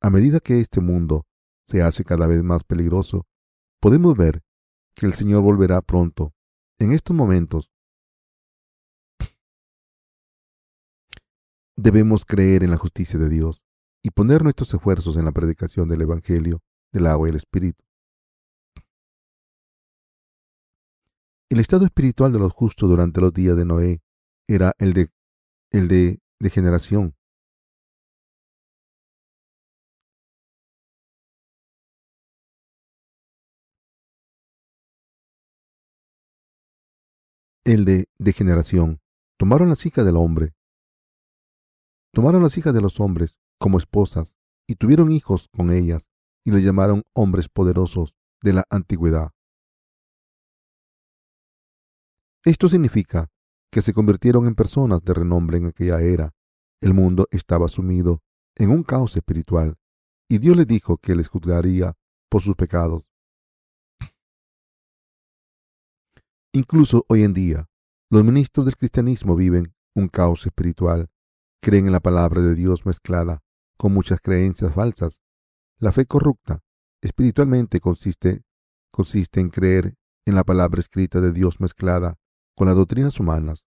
A 0.02 0.10
medida 0.10 0.40
que 0.40 0.60
este 0.60 0.80
mundo 0.80 1.26
se 1.68 1.82
hace 1.82 2.06
cada 2.06 2.28
vez 2.28 2.42
más 2.44 2.64
peligroso, 2.64 3.26
podemos 3.82 4.16
ver 4.16 4.42
que 4.96 5.06
el 5.06 5.14
Señor 5.14 5.42
volverá 5.42 5.82
pronto. 5.82 6.34
En 6.84 6.92
estos 6.92 7.16
momentos 7.16 7.72
debemos 11.78 12.26
creer 12.26 12.62
en 12.62 12.72
la 12.72 12.78
justicia 12.78 13.18
de 13.18 13.30
Dios 13.30 13.64
y 14.04 14.10
poner 14.10 14.44
nuestros 14.44 14.74
esfuerzos 14.74 15.16
en 15.16 15.24
la 15.24 15.32
predicación 15.32 15.88
del 15.88 16.02
Evangelio 16.02 16.62
del 16.92 17.08
agua 17.08 17.30
y 17.30 17.32
el 17.32 17.38
Espíritu. 17.38 17.82
El 21.50 21.62
estado 21.62 21.86
espiritual 21.86 22.34
de 22.34 22.40
los 22.40 22.52
justos 22.52 22.90
durante 22.90 23.22
los 23.22 23.34
días 23.34 23.56
de 23.56 23.64
Noé 23.64 24.02
era 24.50 24.74
el 24.78 24.92
de, 24.92 25.08
el 25.72 25.88
de 25.88 26.20
degeneración. 26.42 27.16
El 37.66 37.86
de 37.86 38.10
degeneración. 38.20 39.00
Tomaron 39.40 39.70
las 39.70 39.86
hijas 39.86 40.06
del 40.06 40.18
hombre. 40.18 40.54
Tomaron 42.12 42.44
las 42.44 42.58
hijas 42.58 42.74
de 42.74 42.82
los 42.82 43.00
hombres 43.00 43.38
como 43.58 43.78
esposas 43.78 44.36
y 44.68 44.76
tuvieron 44.76 45.14
hijos 45.14 45.48
con 45.48 45.72
ellas 45.72 46.10
y 46.44 46.52
les 46.52 46.62
llamaron 46.62 47.04
hombres 47.14 47.48
poderosos 47.48 48.16
de 48.42 48.52
la 48.52 48.66
antigüedad. 48.70 49.32
Esto 52.44 52.68
significa 52.68 53.32
que 53.72 53.82
se 53.82 53.94
convirtieron 53.94 54.46
en 54.46 54.56
personas 54.56 55.02
de 55.06 55.14
renombre 55.14 55.58
en 55.58 55.68
aquella 55.68 56.02
era. 56.02 56.34
El 56.82 56.94
mundo 56.94 57.30
estaba 57.32 57.70
sumido 57.70 58.20
en 58.58 58.72
un 58.72 58.84
caos 58.84 59.16
espiritual 59.16 59.78
y 60.28 60.40
Dios 60.40 60.58
les 60.58 60.68
dijo 60.68 60.98
que 60.98 61.16
les 61.16 61.30
juzgaría 61.30 61.94
por 62.30 62.42
sus 62.42 62.58
pecados. 62.58 63.13
Incluso 66.56 67.04
hoy 67.10 67.24
en 67.24 67.34
día, 67.34 67.68
los 68.12 68.24
ministros 68.24 68.68
del 68.68 68.78
cristianismo 68.78 69.36
viven 69.36 69.74
un 69.96 70.08
caos 70.08 70.46
espiritual, 70.46 71.10
creen 71.60 71.88
en 71.88 71.92
la 71.92 72.00
palabra 72.00 72.42
de 72.42 72.54
Dios 72.54 72.86
mezclada 72.86 73.42
con 73.76 73.92
muchas 73.92 74.20
creencias 74.22 74.72
falsas. 74.72 75.24
La 75.80 75.92
fe 75.92 76.06
corrupta 76.06 76.62
espiritualmente 77.02 77.80
consiste, 77.80 78.44
consiste 78.92 79.40
en 79.40 79.50
creer 79.50 79.96
en 80.26 80.36
la 80.36 80.44
palabra 80.44 80.80
escrita 80.80 81.22
de 81.22 81.32
Dios 81.32 81.60
mezclada 81.60 82.20
con 82.56 82.68
las 82.68 82.76
doctrinas 82.76 83.20
humanas. 83.20 83.66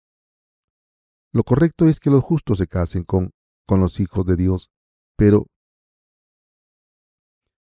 Lo 1.32 1.46
correcto 1.46 1.88
es 1.88 2.02
que 2.02 2.10
los 2.10 2.22
justos 2.22 2.58
se 2.58 2.67
casen 2.67 3.06
con, 3.06 3.32
con 3.65 3.80
los 3.80 4.02
hijos 4.02 4.26
de 4.26 4.36
Dios, 4.36 4.72
pero 5.15 5.48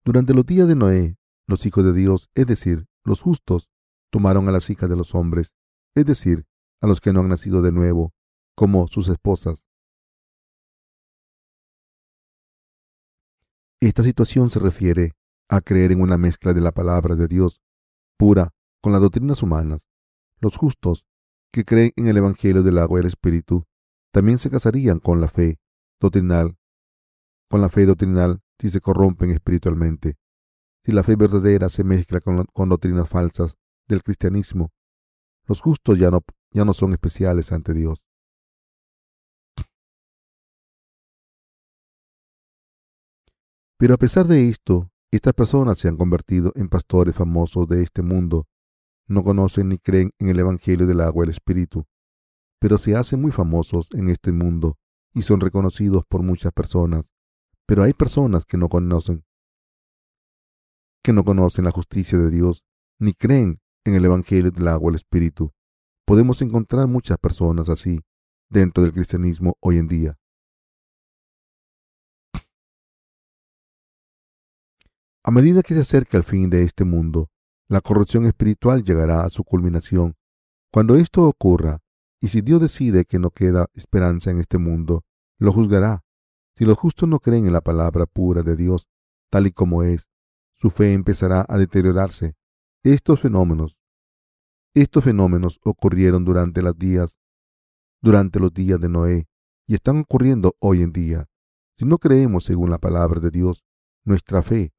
durante 0.06 0.34
los 0.34 0.46
días 0.46 0.70
de 0.70 0.76
Noé, 0.76 1.18
los 1.46 1.66
hijos 1.66 1.84
de 1.84 1.92
Dios, 1.92 2.30
es 2.36 2.48
decir, 2.48 2.88
los 3.04 3.22
justos, 3.22 3.70
tomaron 4.14 4.48
a 4.48 4.52
las 4.52 4.70
hijas 4.70 4.88
de 4.92 4.96
los 4.96 5.16
hombres, 5.16 5.56
es 5.96 6.06
decir, 6.06 6.46
a 6.82 6.86
los 6.86 7.02
que 7.02 7.12
no 7.12 7.22
han 7.22 7.30
nacido 7.30 7.64
de 7.64 7.72
nuevo, 7.72 8.14
como 8.56 8.88
sus 8.88 9.10
esposas. 9.10 9.66
Esta 13.82 14.04
situación 14.04 14.52
se 14.52 14.60
refiere 14.60 15.14
a 15.50 15.62
creer 15.62 15.92
en 15.92 16.02
una 16.02 16.20
mezcla 16.20 16.54
de 16.54 16.62
la 16.62 16.72
palabra 16.72 17.16
de 17.16 17.28
Dios 17.28 17.60
pura 18.16 18.54
con 18.84 18.92
las 18.92 19.02
doctrinas 19.02 19.42
humanas. 19.42 19.88
Los 20.40 20.58
justos, 20.58 21.08
que 21.52 21.66
creen 21.66 21.92
en 21.96 22.08
el 22.08 22.18
Evangelio 22.18 22.62
del 22.62 22.78
agua 22.78 23.00
y 23.00 23.02
el 23.02 23.08
Espíritu, 23.08 23.66
también 24.12 24.38
se 24.38 24.52
casarían 24.52 25.00
con 25.00 25.22
la 25.22 25.28
fe 25.28 25.60
doctrinal, 26.00 26.56
con 27.50 27.62
la 27.62 27.70
fe 27.70 27.88
doctrinal 27.88 28.44
si 28.60 28.70
se 28.70 28.80
corrompen 28.80 29.32
espiritualmente. 29.32 30.18
Si 30.86 30.92
la 30.92 31.02
fe 31.02 31.16
verdadera 31.16 31.68
se 31.70 31.84
mezcla 31.84 32.22
con, 32.22 32.46
con 32.54 32.70
doctrinas 32.70 33.10
falsas, 33.10 33.58
del 33.88 34.04
cristianismo, 34.04 34.72
los 35.46 35.62
justos 35.62 36.00
ya 36.00 36.10
no, 36.10 36.22
ya 36.52 36.66
no 36.66 36.74
son 36.74 36.94
especiales 36.94 37.52
ante 37.52 37.74
Dios. 37.74 38.04
Pero 43.78 43.96
a 43.96 43.98
pesar 43.98 44.26
de 44.28 44.48
esto, 44.48 44.90
estas 45.12 45.34
personas 45.34 45.78
se 45.78 45.90
han 45.90 45.98
convertido 45.98 46.54
en 46.56 46.70
pastores 46.70 47.16
famosos 47.16 47.68
de 47.68 47.84
este 47.84 48.02
mundo. 48.02 48.48
No 49.08 49.24
conocen 49.24 49.68
ni 49.70 49.78
creen 49.78 50.12
en 50.20 50.30
el 50.30 50.40
Evangelio 50.40 50.88
del 50.88 51.02
agua 51.02 51.24
y 51.24 51.26
el 51.26 51.32
Espíritu, 51.32 51.86
pero 52.60 52.78
se 52.78 52.96
hacen 52.96 53.22
muy 53.22 53.32
famosos 53.32 53.90
en 53.92 54.08
este 54.08 54.32
mundo 54.32 54.78
y 55.14 55.24
son 55.24 55.42
reconocidos 55.42 56.06
por 56.08 56.24
muchas 56.24 56.54
personas. 56.54 57.06
Pero 57.66 57.84
hay 57.84 57.94
personas 57.94 58.46
que 58.46 58.58
no 58.58 58.70
conocen, 58.70 59.26
que 61.04 61.12
no 61.12 61.26
conocen 61.26 61.66
la 61.66 61.72
justicia 61.72 62.18
de 62.18 62.30
Dios, 62.30 62.64
ni 63.00 63.14
creen 63.14 63.60
en 63.86 63.96
el 63.96 64.06
Evangelio 64.06 64.52
del 64.52 64.68
agua 64.68 64.90
el 64.90 64.96
Espíritu. 64.96 65.52
Podemos 66.06 66.42
encontrar 66.42 66.88
muchas 66.88 67.18
personas 67.18 67.70
así 67.70 68.02
dentro 68.50 68.84
del 68.84 68.94
cristianismo 68.94 69.58
hoy 69.60 69.78
en 69.78 69.88
día. 69.88 70.18
A 75.26 75.32
medida 75.32 75.64
que 75.64 75.74
se 75.74 75.82
acerca 75.82 76.18
el 76.18 76.24
fin 76.24 76.50
de 76.50 76.64
este 76.64 76.84
mundo, 76.84 77.30
la 77.70 77.80
corrupción 77.80 78.26
espiritual 78.26 78.84
llegará 78.84 79.24
a 79.24 79.30
su 79.30 79.44
culminación. 79.44 80.16
Cuando 80.72 80.96
esto 80.96 81.24
ocurra, 81.24 81.80
y 82.22 82.28
si 82.28 82.42
Dios 82.42 82.62
decide 82.62 83.06
que 83.06 83.20
no 83.20 83.32
queda 83.32 83.68
esperanza 83.74 84.32
en 84.32 84.40
este 84.40 84.58
mundo, 84.58 85.04
lo 85.40 85.54
juzgará. 85.54 86.04
Si 86.56 86.66
los 86.66 86.78
justos 86.78 87.08
no 87.08 87.20
creen 87.20 87.48
en 87.48 87.54
la 87.54 87.62
palabra 87.62 88.06
pura 88.06 88.44
de 88.44 88.56
Dios, 88.56 88.88
tal 89.30 89.48
y 89.48 89.52
como 89.52 89.84
es, 89.84 90.08
su 90.56 90.70
fe 90.70 90.94
empezará 90.94 91.46
a 91.48 91.58
deteriorarse 91.58 92.36
estos 92.84 93.22
fenómenos, 93.22 93.80
estos 94.76 95.04
fenómenos 95.04 95.60
ocurrieron 95.64 96.26
durante 96.26 96.62
los 96.62 96.78
días, 96.78 97.18
durante 98.02 98.40
los 98.40 98.54
días 98.54 98.80
de 98.82 98.90
Noé 98.90 99.28
y 99.68 99.76
están 99.76 100.00
ocurriendo 100.00 100.56
hoy 100.60 100.82
en 100.82 100.92
día. 100.92 101.30
Si 101.78 101.86
no 101.86 101.98
creemos 101.98 102.44
según 102.44 102.70
la 102.70 102.80
palabra 102.80 103.20
de 103.20 103.32
Dios, 103.32 103.64
nuestra 104.04 104.44
fe 104.44 104.74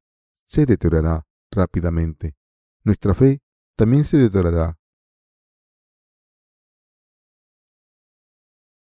se 0.47 0.65
deteriorará 0.65 1.25
rápidamente. 1.51 2.35
Nuestra 2.83 3.15
fe 3.15 3.41
también 3.75 4.05
se 4.05 4.17
deteriorará. 4.17 4.77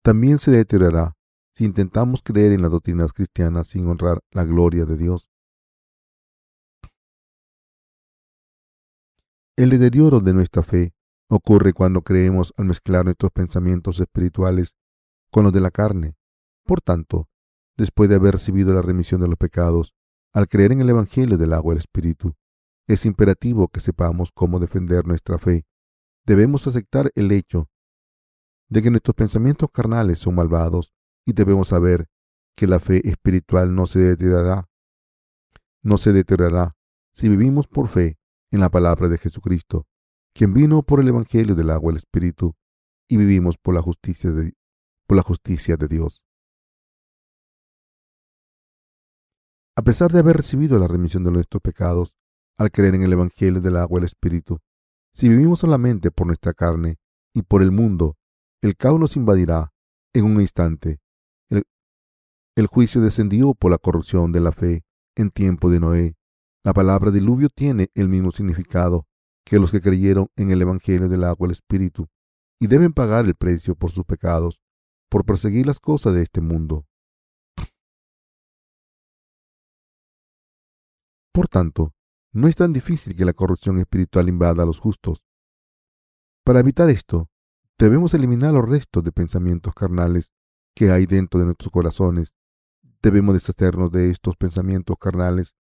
También 0.03 0.39
se 0.39 0.51
deteriorará 0.51 1.17
si 1.53 1.65
intentamos 1.65 2.21
creer 2.23 2.53
en 2.53 2.63
las 2.63 2.71
doctrinas 2.71 3.13
cristianas 3.15 3.69
sin 3.69 3.87
honrar 3.89 4.21
la 4.31 4.45
gloria 4.45 4.85
de 4.85 4.97
Dios. 4.97 5.31
El 9.59 9.71
deterioro 9.71 10.21
de 10.21 10.35
nuestra 10.35 10.63
fe 10.63 10.93
ocurre 11.31 11.73
cuando 11.73 12.03
creemos 12.03 12.53
al 12.59 12.67
mezclar 12.67 13.07
nuestros 13.07 13.33
pensamientos 13.33 13.99
espirituales 14.01 14.77
con 15.33 15.45
los 15.45 15.53
de 15.55 15.63
la 15.63 15.71
carne. 15.71 16.15
Por 16.67 16.83
tanto, 16.83 17.31
después 17.75 18.11
de 18.11 18.17
haber 18.17 18.33
recibido 18.33 18.75
la 18.75 18.83
remisión 18.83 19.23
de 19.23 19.29
los 19.29 19.39
pecados, 19.39 19.95
al 20.35 20.47
creer 20.47 20.73
en 20.73 20.83
el 20.83 20.91
Evangelio 20.91 21.39
del 21.39 21.55
agua 21.55 21.73
y 21.73 21.77
el 21.77 21.79
Espíritu, 21.79 22.35
es 22.87 23.07
imperativo 23.07 23.69
que 23.69 23.81
sepamos 23.81 24.31
cómo 24.31 24.59
defender 24.59 25.07
nuestra 25.07 25.39
fe. 25.39 25.65
Debemos 26.27 26.67
aceptar 26.67 27.11
el 27.15 27.33
hecho 27.33 27.71
de 28.69 28.83
que 28.83 28.91
nuestros 28.91 29.15
pensamientos 29.15 29.71
carnales 29.73 30.19
son 30.19 30.35
malvados 30.35 30.93
y 31.25 31.33
debemos 31.33 31.69
saber 31.69 32.09
que 32.55 32.67
la 32.67 32.79
fe 32.79 33.09
espiritual 33.09 33.75
no 33.75 33.87
se 33.87 34.01
deteriorará. 34.01 34.69
No 35.83 35.97
se 35.97 36.13
deteriorará 36.13 36.77
si 37.11 37.31
vivimos 37.31 37.67
por 37.67 37.89
fe 37.89 38.19
en 38.57 38.61
la 38.61 38.71
palabra 38.71 39.09
de 39.09 39.19
Jesucristo, 39.19 39.87
quien 40.35 40.53
vino 40.53 40.83
por 40.83 41.01
el 41.01 41.09
Evangelio 41.09 41.55
del 41.55 41.71
agua 41.71 41.91
y 41.91 41.95
el 41.95 41.99
Espíritu, 41.99 42.55
y 43.09 43.17
vivimos 43.17 43.57
por 43.57 43.75
la 43.75 43.83
justicia 43.83 44.33
de, 44.33 45.89
Dios. 45.89 46.25
A 49.77 49.83
pesar 49.83 50.11
de 50.11 50.19
haber 50.19 50.39
recibido 50.39 50.79
la 50.79 50.89
remisión 50.89 51.23
de 51.23 51.31
nuestros 51.31 51.63
pecados, 51.63 52.17
al 52.59 52.71
creer 52.71 52.95
en 52.95 53.03
el 53.03 53.13
Evangelio 53.13 53.61
del 53.61 53.77
agua 53.77 53.99
y 53.99 54.01
el 54.01 54.05
Espíritu, 54.07 54.59
si 55.15 55.29
vivimos 55.29 55.61
solamente 55.61 56.11
por 56.11 56.27
nuestra 56.27 56.53
carne 56.53 56.99
y 57.35 57.43
por 57.43 57.63
el 57.63 57.71
mundo, 57.71 58.17
el 58.63 58.77
caos 58.77 58.99
nos 58.99 59.17
invadirá 59.17 59.73
en 60.15 60.25
un 60.25 60.41
instante. 60.41 60.99
El 61.51 62.67
juicio 62.69 63.03
descendió 63.03 63.53
por 63.53 63.71
la 63.71 63.77
corrupción 63.77 64.33
de 64.33 64.41
la 64.41 64.51
fe 64.51 64.85
en 65.15 65.31
tiempo 65.31 65.71
de 65.71 65.79
Noé 65.79 66.17
la 66.67 66.75
palabra 66.75 67.13
diluvio 67.13 67.49
tiene 67.49 67.93
el 67.95 68.09
mismo 68.09 68.33
significado 68.33 69.07
que 69.45 69.61
los 69.61 69.71
que 69.71 69.81
creyeron 69.81 70.27
en 70.35 70.51
el 70.51 70.61
Evangelio 70.61 71.09
del 71.09 71.23
agua 71.23 71.47
y 71.47 71.51
el 71.51 71.53
Espíritu 71.53 72.09
y 72.59 72.67
deben 72.67 72.93
pagar 72.93 73.25
el 73.25 73.37
precio 73.37 73.77
por 73.77 73.93
sus 73.93 74.05
pecados, 74.05 74.61
por 75.09 75.25
perseguir 75.25 75.65
las 75.65 75.79
cosas 75.79 76.15
de 76.15 76.23
este 76.23 76.41
mundo. 76.41 76.85
Por 81.33 81.47
tanto, 81.47 81.95
no 82.33 82.49
es 82.49 82.57
tan 82.57 82.73
difícil 82.73 83.15
que 83.15 83.25
la 83.25 83.33
corrupción 83.33 83.79
espiritual 83.79 84.29
invada 84.29 84.65
a 84.65 84.67
los 84.67 84.81
justos. 84.81 85.23
Para 86.45 86.59
evitar 86.59 86.91
esto, 86.91 87.31
debemos 87.79 88.13
eliminar 88.13 88.53
los 88.53 88.69
restos 88.69 89.05
de 89.05 89.13
pensamientos 89.13 89.73
carnales 89.73 90.33
que 90.75 90.91
hay 90.91 91.07
dentro 91.07 91.39
de 91.39 91.47
nuestros 91.47 91.71
corazones. 91.71 92.35
Debemos 93.03 93.35
deshacernos 93.35 93.93
de 93.93 94.11
estos 94.11 94.37
pensamientos 94.37 94.97
carnales 94.99 95.55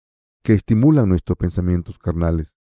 que 0.42 0.54
estimulan 0.54 1.08
nuestros 1.08 1.38
pensamientos 1.38 1.98
carnales. 1.98 2.54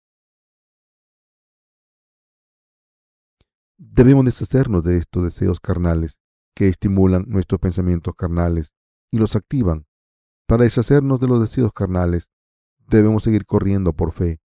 Debemos 3.79 4.27
deshacernos 4.27 4.85
de 4.85 4.99
estos 4.99 5.25
deseos 5.25 5.59
carnales 5.61 6.21
que 6.55 6.69
estimulan 6.69 7.25
nuestros 7.27 7.61
pensamientos 7.61 8.15
carnales 8.15 8.75
y 9.11 9.19
los 9.19 9.37
activan. 9.37 9.87
Para 10.47 10.65
deshacernos 10.65 11.19
de 11.21 11.29
los 11.29 11.41
deseos 11.41 11.73
carnales, 11.73 12.29
debemos 12.79 13.23
seguir 13.23 13.47
corriendo 13.47 13.95
por 13.95 14.13
fe, 14.13 14.41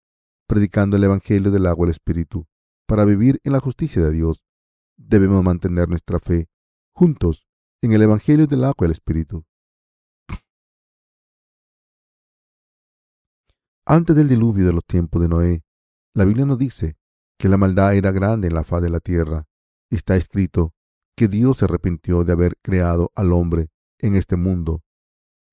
predicando 0.46 0.96
el 0.96 1.04
Evangelio 1.04 1.50
del 1.50 1.66
agua 1.66 1.86
el 1.86 1.90
Espíritu. 1.90 2.46
Para 2.86 3.04
vivir 3.04 3.40
en 3.42 3.52
la 3.52 3.60
justicia 3.60 4.02
de 4.04 4.12
Dios, 4.12 4.44
debemos 4.96 5.42
mantener 5.42 5.88
nuestra 5.88 6.20
fe 6.20 6.48
juntos 6.94 7.46
en 7.82 7.92
el 7.92 8.02
Evangelio 8.02 8.46
del 8.46 8.64
agua 8.64 8.86
el 8.86 8.92
Espíritu. 8.92 9.44
Antes 13.86 14.16
del 14.16 14.30
diluvio 14.30 14.64
de 14.64 14.72
los 14.72 14.86
tiempos 14.86 15.20
de 15.20 15.28
Noé, 15.28 15.62
la 16.14 16.24
Biblia 16.24 16.46
nos 16.46 16.58
dice 16.58 16.96
que 17.38 17.50
la 17.50 17.58
maldad 17.58 17.94
era 17.94 18.12
grande 18.12 18.48
en 18.48 18.54
la 18.54 18.64
faz 18.64 18.80
de 18.80 18.88
la 18.88 19.00
tierra. 19.00 19.44
Está 19.90 20.16
escrito 20.16 20.72
que 21.14 21.28
Dios 21.28 21.58
se 21.58 21.66
arrepintió 21.66 22.24
de 22.24 22.32
haber 22.32 22.56
creado 22.62 23.12
al 23.14 23.34
hombre 23.34 23.68
en 23.98 24.14
este 24.14 24.36
mundo. 24.36 24.82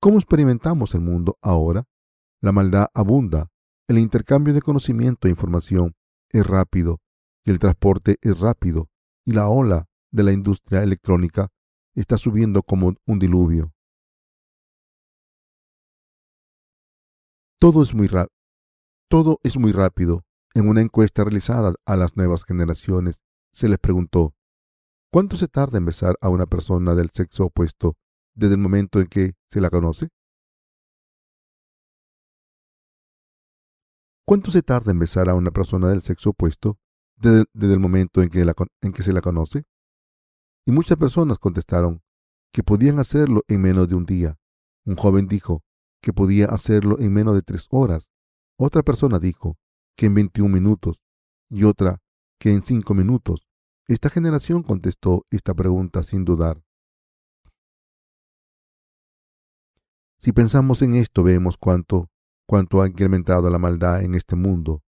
¿Cómo 0.00 0.16
experimentamos 0.16 0.94
el 0.94 1.02
mundo 1.02 1.36
ahora? 1.42 1.84
La 2.40 2.52
maldad 2.52 2.88
abunda, 2.94 3.50
el 3.86 3.98
intercambio 3.98 4.54
de 4.54 4.62
conocimiento 4.62 5.28
e 5.28 5.30
información 5.30 5.94
es 6.30 6.46
rápido 6.46 7.00
y 7.44 7.50
el 7.50 7.58
transporte 7.58 8.16
es 8.22 8.40
rápido. 8.40 8.88
y 9.24 9.32
la 9.34 9.48
ola 9.48 9.86
de 10.10 10.24
la 10.24 10.32
industria 10.32 10.82
electrónica 10.82 11.48
está 11.94 12.16
subiendo 12.18 12.62
como 12.62 12.94
un 13.06 13.18
diluvio. 13.20 13.72
Todo 17.62 17.80
es 17.84 17.94
muy, 17.94 18.08
rápido. 19.70 20.24
En 20.52 20.68
una 20.68 20.80
encuesta 20.80 21.22
realizada 21.22 21.72
a 21.86 21.94
las 21.94 22.16
nuevas 22.16 22.42
generaciones, 22.42 23.20
se 23.52 23.68
les 23.68 23.78
preguntó, 23.78 24.34
¿cuánto 25.12 25.36
se 25.36 25.46
tarda 25.46 25.78
en 25.78 25.84
besar 25.84 26.16
a 26.20 26.28
una 26.28 26.46
persona 26.46 26.96
del 26.96 27.10
sexo 27.10 27.44
opuesto 27.44 27.94
desde 28.34 28.54
el 28.54 28.60
momento 28.60 28.98
en 28.98 29.06
que 29.06 29.34
se 29.48 29.60
la 29.60 29.70
conoce? 29.70 30.08
¿Cuánto 34.26 34.50
se 34.50 34.62
tarda 34.62 34.90
en 34.90 34.98
besar 34.98 35.28
a 35.28 35.36
una 35.36 35.52
persona 35.52 35.86
del 35.86 36.02
sexo 36.02 36.30
opuesto 36.30 36.80
desde, 37.14 37.46
el 37.54 37.78
momento 37.78 38.22
en 38.22 38.28
que 38.28 38.40
se 39.04 39.12
la 39.12 39.20
conoce? 39.20 39.62
Y 40.66 40.72
muchas 40.72 40.98
personas 40.98 41.38
contestaron 41.38 42.02
que 42.52 42.64
podían 42.64 42.98
hacerlo 42.98 43.42
en 43.46 43.60
menos 43.60 43.88
de 43.88 43.94
un 43.94 44.04
día. 44.04 44.36
Un 44.84 44.96
joven 44.96 45.28
dijo 45.28 45.62
que 46.02 46.12
podía 46.12 46.46
hacerlo 46.46 46.98
en 46.98 47.12
menos 47.12 47.34
de 47.34 47.42
tres 47.42 47.66
horas. 47.70 48.08
Otra 48.58 48.82
persona 48.82 49.18
dijo 49.18 49.56
que 49.96 50.06
en 50.06 50.14
21 50.14 50.52
minutos 50.52 51.02
y 51.48 51.64
otra 51.64 52.02
que 52.38 52.52
en 52.52 52.62
cinco 52.62 52.94
minutos. 52.94 53.46
Esta 53.86 54.10
generación 54.10 54.62
contestó 54.62 55.26
esta 55.30 55.54
pregunta 55.54 56.02
sin 56.02 56.24
dudar. 56.24 56.62
Si 60.18 60.32
pensamos 60.32 60.82
en 60.82 60.94
esto, 60.94 61.22
vemos 61.22 61.56
cuánto, 61.56 62.08
cuánto 62.46 62.80
ha 62.80 62.88
incrementado 62.88 63.50
la 63.50 63.58
maldad 63.58 64.02
en 64.02 64.14
este 64.14 64.36
mundo. 64.36 64.82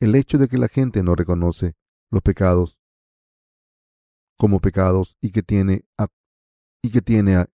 El 0.00 0.14
hecho 0.14 0.38
de 0.38 0.48
que 0.48 0.58
la 0.58 0.68
gente 0.68 1.02
no 1.02 1.14
reconoce 1.14 1.74
los 2.10 2.22
pecados 2.22 2.78
como 4.38 4.60
pecados 4.60 5.16
y 5.20 5.30
que 5.30 5.42
tiene 5.42 5.84
y 6.82 6.90
que 6.90 7.02
tiene 7.02 7.46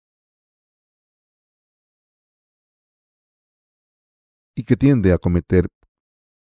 y 4.54 4.64
que 4.64 4.76
tiende 4.76 5.12
a 5.12 5.18
cometer 5.18 5.68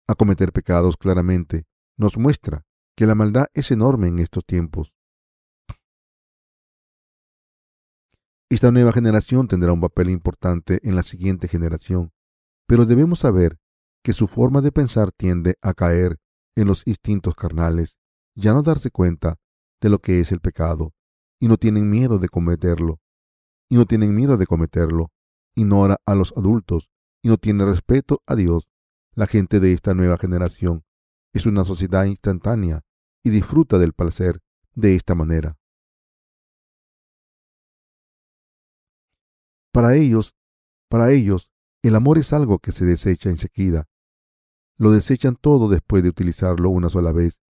a 0.08 0.14
cometer 0.14 0.52
pecados 0.52 0.96
claramente 0.96 1.66
nos 1.96 2.18
muestra 2.18 2.64
que 2.96 3.06
la 3.06 3.14
maldad 3.14 3.46
es 3.54 3.70
enorme 3.70 4.08
en 4.08 4.18
estos 4.18 4.44
tiempos. 4.44 4.92
Esta 8.50 8.72
nueva 8.72 8.92
generación 8.92 9.46
tendrá 9.46 9.72
un 9.72 9.80
papel 9.80 10.10
importante 10.10 10.80
en 10.82 10.96
la 10.96 11.04
siguiente 11.04 11.46
generación, 11.46 12.12
pero 12.66 12.84
debemos 12.84 13.20
saber 13.20 13.58
que 14.02 14.12
su 14.12 14.26
forma 14.26 14.60
de 14.60 14.72
pensar 14.72 15.12
tiende 15.12 15.56
a 15.62 15.74
caer 15.74 16.18
en 16.56 16.66
los 16.66 16.84
instintos 16.86 17.36
carnales, 17.36 17.96
ya 18.34 18.52
no 18.52 18.62
darse 18.62 18.90
cuenta 18.90 19.36
de 19.80 19.90
lo 19.90 20.00
que 20.00 20.18
es 20.18 20.32
el 20.32 20.40
pecado, 20.40 20.92
y 21.38 21.46
no 21.46 21.56
tienen 21.56 21.88
miedo 21.88 22.18
de 22.18 22.28
cometerlo, 22.28 22.98
y 23.68 23.76
no 23.76 23.86
tienen 23.86 24.14
miedo 24.14 24.36
de 24.36 24.46
cometerlo, 24.46 25.12
ignora 25.54 25.98
a 26.04 26.16
los 26.16 26.32
adultos 26.36 26.90
y 27.22 27.28
no 27.28 27.38
tiene 27.38 27.64
respeto 27.64 28.22
a 28.26 28.34
Dios. 28.34 28.70
La 29.14 29.26
gente 29.26 29.60
de 29.60 29.72
esta 29.72 29.94
nueva 29.94 30.18
generación 30.18 30.84
es 31.32 31.46
una 31.46 31.64
sociedad 31.64 32.04
instantánea 32.04 32.82
y 33.22 33.30
disfruta 33.30 33.78
del 33.78 33.92
placer 33.92 34.40
de 34.74 34.94
esta 34.94 35.14
manera. 35.14 35.56
Para 39.72 39.94
ellos, 39.94 40.34
para 40.88 41.12
ellos, 41.12 41.50
el 41.82 41.94
amor 41.94 42.18
es 42.18 42.32
algo 42.32 42.58
que 42.58 42.72
se 42.72 42.84
desecha 42.84 43.30
enseguida. 43.30 43.88
Lo 44.76 44.90
desechan 44.90 45.36
todo 45.36 45.68
después 45.68 46.02
de 46.02 46.08
utilizarlo 46.08 46.70
una 46.70 46.88
sola 46.88 47.12
vez. 47.12 47.40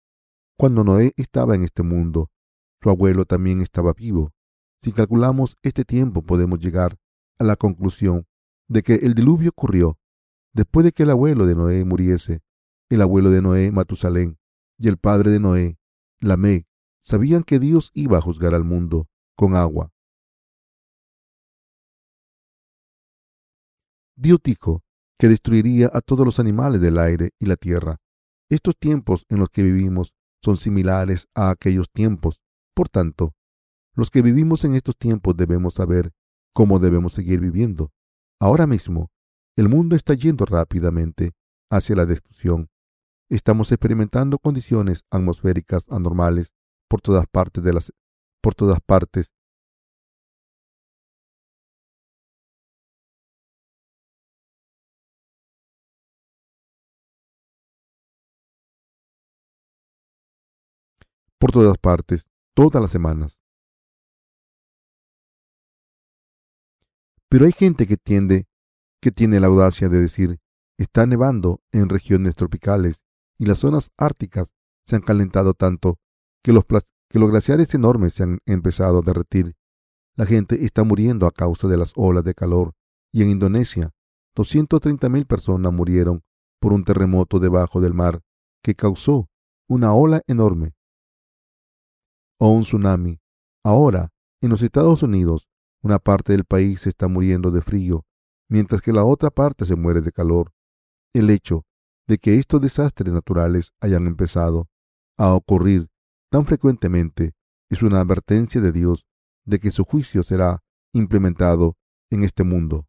Cuando 0.59 0.85
Noé 0.85 1.15
estaba 1.17 1.55
en 1.55 1.65
este 1.65 1.83
mundo, 1.83 2.31
su 2.83 2.91
abuelo 2.91 3.25
también 3.25 3.63
estaba 3.63 3.93
vivo. 3.93 4.33
Si 4.79 4.93
calculamos 4.93 5.57
este 5.63 5.85
tiempo 5.85 6.23
podemos 6.23 6.59
llegar 6.59 6.99
a 7.39 7.45
la 7.45 7.57
conclusión 7.57 8.27
de 8.71 8.85
que 8.85 8.95
el 8.95 9.15
diluvio 9.15 9.51
ocurrió 9.51 9.99
después 10.53 10.85
de 10.85 10.93
que 10.93 11.03
el 11.03 11.11
abuelo 11.11 11.45
de 11.45 11.57
Noé 11.57 11.85
muriese. 11.85 12.41
El 12.89 13.03
abuelo 13.03 13.31
de 13.31 13.43
Noé, 13.43 13.71
Matusalén, 13.73 14.39
y 14.79 14.89
el 14.89 14.97
padre 14.97 15.31
de 15.31 15.41
Noé, 15.41 15.79
Lamé, 16.21 16.67
sabían 17.03 17.43
que 17.43 17.59
Dios 17.59 17.91
iba 17.95 18.19
a 18.19 18.21
juzgar 18.21 18.55
al 18.55 18.65
mundo 18.65 19.09
con 19.37 19.55
agua. 19.55 19.93
Dios 24.17 24.39
dijo 24.43 24.83
que 25.19 25.29
destruiría 25.29 25.91
a 25.93 26.01
todos 26.01 26.25
los 26.25 26.39
animales 26.39 26.81
del 26.81 26.99
aire 26.99 27.31
y 27.39 27.47
la 27.47 27.57
tierra. 27.57 27.97
Estos 28.49 28.77
tiempos 28.77 29.25
en 29.29 29.39
los 29.39 29.51
que 29.51 29.63
vivimos 29.63 30.15
son 30.43 30.57
similares 30.57 31.29
a 31.35 31.51
aquellos 31.51 31.91
tiempos. 31.91 32.41
Por 32.75 32.89
tanto, 32.89 33.35
los 33.95 34.11
que 34.11 34.23
vivimos 34.23 34.65
en 34.65 34.75
estos 34.75 34.97
tiempos 34.97 35.37
debemos 35.37 35.75
saber 35.75 36.13
cómo 36.53 36.79
debemos 36.79 37.13
seguir 37.13 37.41
viviendo. 37.41 37.93
Ahora 38.43 38.67
mismo, 38.67 39.11
el 39.55 39.69
mundo 39.69 39.95
está 39.97 40.15
yendo 40.15 40.47
rápidamente 40.47 41.33
hacia 41.71 41.95
la 41.95 42.07
destrucción. 42.07 42.71
Estamos 43.29 43.71
experimentando 43.71 44.39
condiciones 44.39 45.05
atmosféricas 45.11 45.85
anormales 45.91 46.51
por 46.89 47.03
todas 47.03 47.27
partes 47.27 47.63
de 47.63 47.75
las 47.75 47.93
por 48.43 48.55
todas 48.55 48.81
partes. 48.81 49.31
Por 61.39 61.53
todas 61.53 61.77
partes, 61.77 62.27
todas 62.55 62.81
las 62.81 62.91
semanas. 62.91 63.39
Pero 67.31 67.47
hay 67.47 67.53
gente 67.53 67.87
que 67.87 67.97
tiende, 67.97 68.49
que 69.01 69.13
tiene 69.13 69.39
la 69.39 69.47
audacia 69.47 69.89
de 69.89 70.01
decir, 70.01 70.41
está 70.79 71.07
nevando 71.07 71.61
en 71.71 71.89
regiones 71.89 72.35
tropicales 72.35 73.05
y 73.39 73.47
las 73.47 73.59
zonas 73.59 73.93
árticas 73.97 74.53
se 74.85 74.97
han 74.97 75.03
calentado 75.03 75.55
tanto 75.55 76.01
que 76.43 76.53
los, 76.53 76.65
que 77.09 77.19
los 77.21 77.31
glaciares 77.31 77.73
enormes 77.75 78.15
se 78.15 78.25
han 78.25 78.41
empezado 78.47 78.99
a 78.99 79.03
derretir. 79.03 79.55
La 80.17 80.27
gente 80.27 80.65
está 80.65 80.83
muriendo 80.83 81.27
a 81.29 81.31
causa 81.31 81.69
de 81.69 81.77
las 81.77 81.93
olas 81.95 82.25
de 82.25 82.35
calor 82.35 82.73
y 83.13 83.23
en 83.23 83.31
Indonesia 83.31 83.93
230.000 84.37 85.27
personas 85.27 85.73
murieron 85.73 86.25
por 86.61 86.73
un 86.73 86.85
terremoto 86.85 87.39
debajo 87.39 87.81
del 87.81 87.95
mar 87.95 88.23
que 88.63 88.75
causó 88.75 89.29
una 89.69 89.95
ola 89.95 90.23
enorme 90.27 90.75
o 92.41 92.51
un 92.51 92.63
tsunami. 92.63 93.21
Ahora, 93.65 94.11
en 94.43 94.51
los 94.51 94.63
Estados 94.63 95.05
Unidos, 95.05 95.47
una 95.83 95.99
parte 95.99 96.33
del 96.33 96.45
país 96.45 96.83
se 96.83 96.89
está 96.91 97.09
muriendo 97.09 97.51
de 97.51 97.63
frío, 97.63 98.05
mientras 98.49 98.81
que 98.81 98.93
la 98.93 99.05
otra 99.05 99.31
parte 99.31 99.65
se 99.65 99.77
muere 99.77 100.01
de 100.01 100.13
calor. 100.13 100.53
El 101.15 101.31
hecho 101.31 101.65
de 102.07 102.19
que 102.19 102.39
estos 102.39 102.61
desastres 102.61 103.13
naturales 103.13 103.73
hayan 103.81 104.07
empezado 104.07 104.69
a 105.17 105.35
ocurrir 105.35 105.89
tan 106.31 106.45
frecuentemente 106.47 107.33
es 107.71 107.83
una 107.83 108.01
advertencia 108.01 108.61
de 108.61 108.73
Dios 108.73 109.07
de 109.45 109.59
que 109.59 109.71
su 109.71 109.85
juicio 109.85 110.23
será 110.23 110.63
implementado 110.93 111.77
en 112.11 112.25
este 112.25 112.45
mundo. 112.45 112.87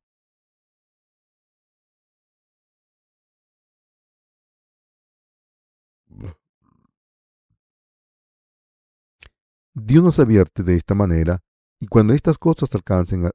Dios 9.74 10.04
nos 10.04 10.20
advierte 10.20 10.64
de 10.64 10.76
esta 10.76 10.94
manera 10.94 11.42
y 11.82 11.88
cuando 11.88 12.14
estas 12.14 12.38
cosas 12.38 12.74
alcancen 12.76 13.26
a, 13.26 13.32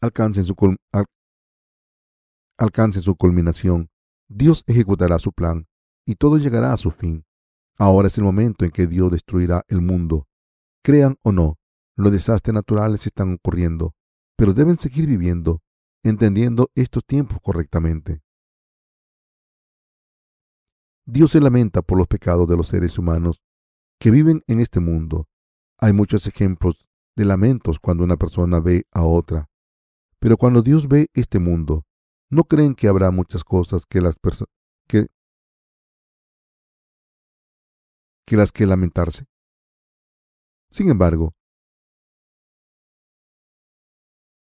alcancen 0.00 0.44
su, 0.44 0.56
su 3.02 3.16
culminación, 3.16 3.88
Dios 4.28 4.64
ejecutará 4.66 5.20
su 5.20 5.32
plan 5.32 5.68
y 6.04 6.16
todo 6.16 6.38
llegará 6.38 6.72
a 6.72 6.76
su 6.76 6.90
fin. 6.90 7.24
Ahora 7.78 8.08
es 8.08 8.18
el 8.18 8.24
momento 8.24 8.64
en 8.64 8.72
que 8.72 8.88
Dios 8.88 9.12
destruirá 9.12 9.64
el 9.68 9.80
mundo. 9.80 10.26
Crean 10.82 11.18
o 11.22 11.30
no, 11.30 11.56
los 11.94 12.10
desastres 12.10 12.52
naturales 12.52 13.06
están 13.06 13.34
ocurriendo, 13.34 13.94
pero 14.36 14.54
deben 14.54 14.76
seguir 14.76 15.06
viviendo, 15.06 15.62
entendiendo 16.02 16.68
estos 16.74 17.04
tiempos 17.06 17.38
correctamente. 17.40 18.22
Dios 21.10 21.32
se 21.32 21.40
lamenta 21.40 21.82
por 21.82 21.98
los 21.98 22.06
pecados 22.06 22.48
de 22.48 22.56
los 22.56 22.68
seres 22.68 22.96
humanos 22.96 23.42
que 23.98 24.12
viven 24.12 24.44
en 24.46 24.60
este 24.60 24.78
mundo. 24.78 25.26
Hay 25.78 25.92
muchos 25.92 26.26
ejemplos 26.28 26.86
de 27.16 27.24
lamentos 27.24 27.80
cuando 27.80 28.04
una 28.04 28.16
persona 28.16 28.60
ve 28.60 28.86
a 28.92 29.02
otra. 29.02 29.50
Pero 30.20 30.36
cuando 30.36 30.62
Dios 30.62 30.86
ve 30.86 31.08
este 31.12 31.40
mundo, 31.40 31.84
¿no 32.30 32.44
creen 32.44 32.76
que 32.76 32.86
habrá 32.86 33.10
muchas 33.10 33.42
cosas 33.42 33.86
que 33.86 34.00
las 34.00 34.18
que, 34.86 35.08
que 38.24 38.36
las 38.36 38.52
que 38.52 38.66
lamentarse? 38.66 39.24
Sin 40.70 40.90
embargo, 40.90 41.34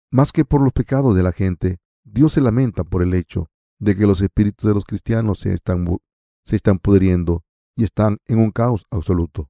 más 0.10 0.32
que 0.32 0.46
por 0.46 0.62
los 0.62 0.72
pecados 0.72 1.16
de 1.16 1.24
la 1.24 1.34
gente, 1.34 1.80
Dios 2.06 2.32
se 2.32 2.40
lamenta 2.40 2.86
por 2.86 3.02
el 3.02 3.14
hecho 3.14 3.48
de 3.78 3.98
que 3.98 4.08
los 4.08 4.22
espíritus 4.22 4.66
de 4.66 4.74
los 4.74 4.86
cristianos 4.86 5.40
se 5.40 5.54
están, 5.54 5.86
se 6.46 6.56
están 6.56 6.80
pudriendo 6.80 7.44
y 7.76 7.84
están 7.84 8.18
en 8.28 8.40
un 8.40 8.52
caos 8.52 8.86
absoluto. 8.90 9.50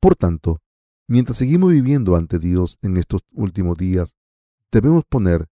Por 0.00 0.16
tanto, 0.16 0.60
mientras 1.08 1.38
seguimos 1.38 1.72
viviendo 1.72 2.16
ante 2.16 2.38
Dios 2.38 2.78
en 2.82 2.96
estos 2.96 3.22
últimos 3.32 3.78
días, 3.78 4.16
debemos 4.70 5.04
poner 5.08 5.46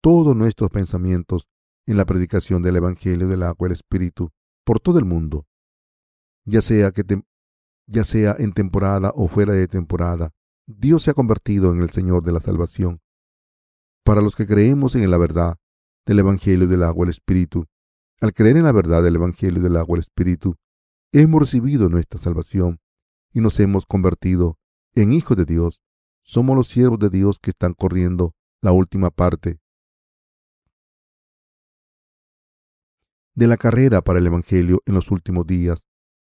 todos 0.00 0.36
nuestros 0.36 0.70
pensamientos 0.70 1.48
en 1.86 1.96
la 1.96 2.04
predicación 2.04 2.62
del 2.62 2.76
Evangelio 2.76 3.28
del 3.28 3.42
agua 3.42 3.68
y 3.68 3.72
Espíritu 3.72 4.30
por 4.64 4.80
todo 4.80 4.98
el 4.98 5.04
mundo, 5.04 5.46
ya 6.44 6.62
sea, 6.62 6.92
que 6.92 7.04
ya 7.86 8.04
sea 8.04 8.36
en 8.38 8.52
temporada 8.52 9.12
o 9.14 9.28
fuera 9.28 9.52
de 9.54 9.68
temporada. 9.68 10.32
Dios 10.66 11.04
se 11.04 11.12
ha 11.12 11.14
convertido 11.14 11.72
en 11.72 11.80
el 11.80 11.90
Señor 11.90 12.22
de 12.24 12.32
la 12.32 12.40
salvación. 12.40 13.00
Para 14.04 14.20
los 14.20 14.34
que 14.34 14.46
creemos 14.46 14.94
en 14.96 15.08
la 15.10 15.18
verdad 15.18 15.56
del 16.06 16.20
Evangelio 16.20 16.68
del 16.68 16.84
agua 16.84 17.04
y 17.04 17.06
el 17.06 17.10
Espíritu, 17.10 17.66
al 18.20 18.32
creer 18.32 18.56
en 18.56 18.64
la 18.64 18.72
verdad 18.72 19.02
del 19.02 19.16
Evangelio 19.16 19.62
del 19.62 19.76
agua 19.76 19.96
y 19.96 19.98
el 19.98 20.00
Espíritu, 20.00 20.56
hemos 21.12 21.40
recibido 21.40 21.88
nuestra 21.88 22.18
salvación 22.18 22.80
y 23.32 23.40
nos 23.40 23.58
hemos 23.60 23.84
convertido 23.84 24.58
en 24.94 25.12
hijos 25.12 25.36
de 25.36 25.44
Dios. 25.44 25.82
Somos 26.20 26.56
los 26.56 26.68
siervos 26.68 26.98
de 26.98 27.10
Dios 27.10 27.38
que 27.38 27.50
están 27.50 27.74
corriendo 27.74 28.34
la 28.62 28.72
última 28.72 29.10
parte 29.10 29.58
de 33.34 33.46
la 33.46 33.56
carrera 33.56 34.00
para 34.00 34.18
el 34.18 34.26
Evangelio 34.26 34.82
en 34.86 34.94
los 34.94 35.10
últimos 35.10 35.46
días. 35.46 35.84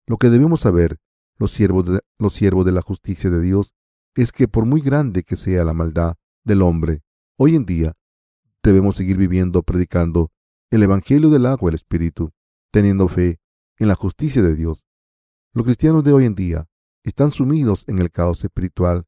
Lo 0.07 0.17
que 0.17 0.31
debemos 0.31 0.61
saber, 0.61 0.99
los 1.37 1.51
siervos 1.51 1.87
los 2.19 2.33
siervos 2.33 2.65
de 2.65 2.73
la 2.73 2.81
justicia 2.81 3.29
de 3.29 3.41
Dios, 3.41 3.75
es 4.15 4.33
que 4.33 4.49
por 4.49 4.65
muy 4.65 4.81
grande 4.81 5.23
que 5.23 5.37
sea 5.37 5.65
la 5.65 5.75
maldad 5.75 6.15
del 6.45 6.63
hombre, 6.63 7.03
hoy 7.37 7.57
en 7.57 7.67
día 7.67 7.95
debemos 8.65 8.97
seguir 8.97 9.19
viviendo 9.19 9.63
predicando 9.63 10.33
el 10.71 10.83
Evangelio 10.83 11.31
del 11.31 11.47
agua 11.47 11.69
y 11.69 11.73
el 11.73 11.75
Espíritu, 11.75 12.33
teniendo 12.73 13.07
fe 13.09 13.39
en 13.79 13.89
la 13.89 13.95
justicia 13.95 14.43
de 14.43 14.57
Dios. 14.57 14.83
Los 15.53 15.67
cristianos 15.67 16.03
de 16.03 16.13
hoy 16.13 16.25
en 16.25 16.35
día 16.35 16.67
están 17.05 17.31
sumidos 17.31 17.85
en 17.87 17.99
el 17.99 18.11
caos 18.11 18.43
espiritual 18.43 19.05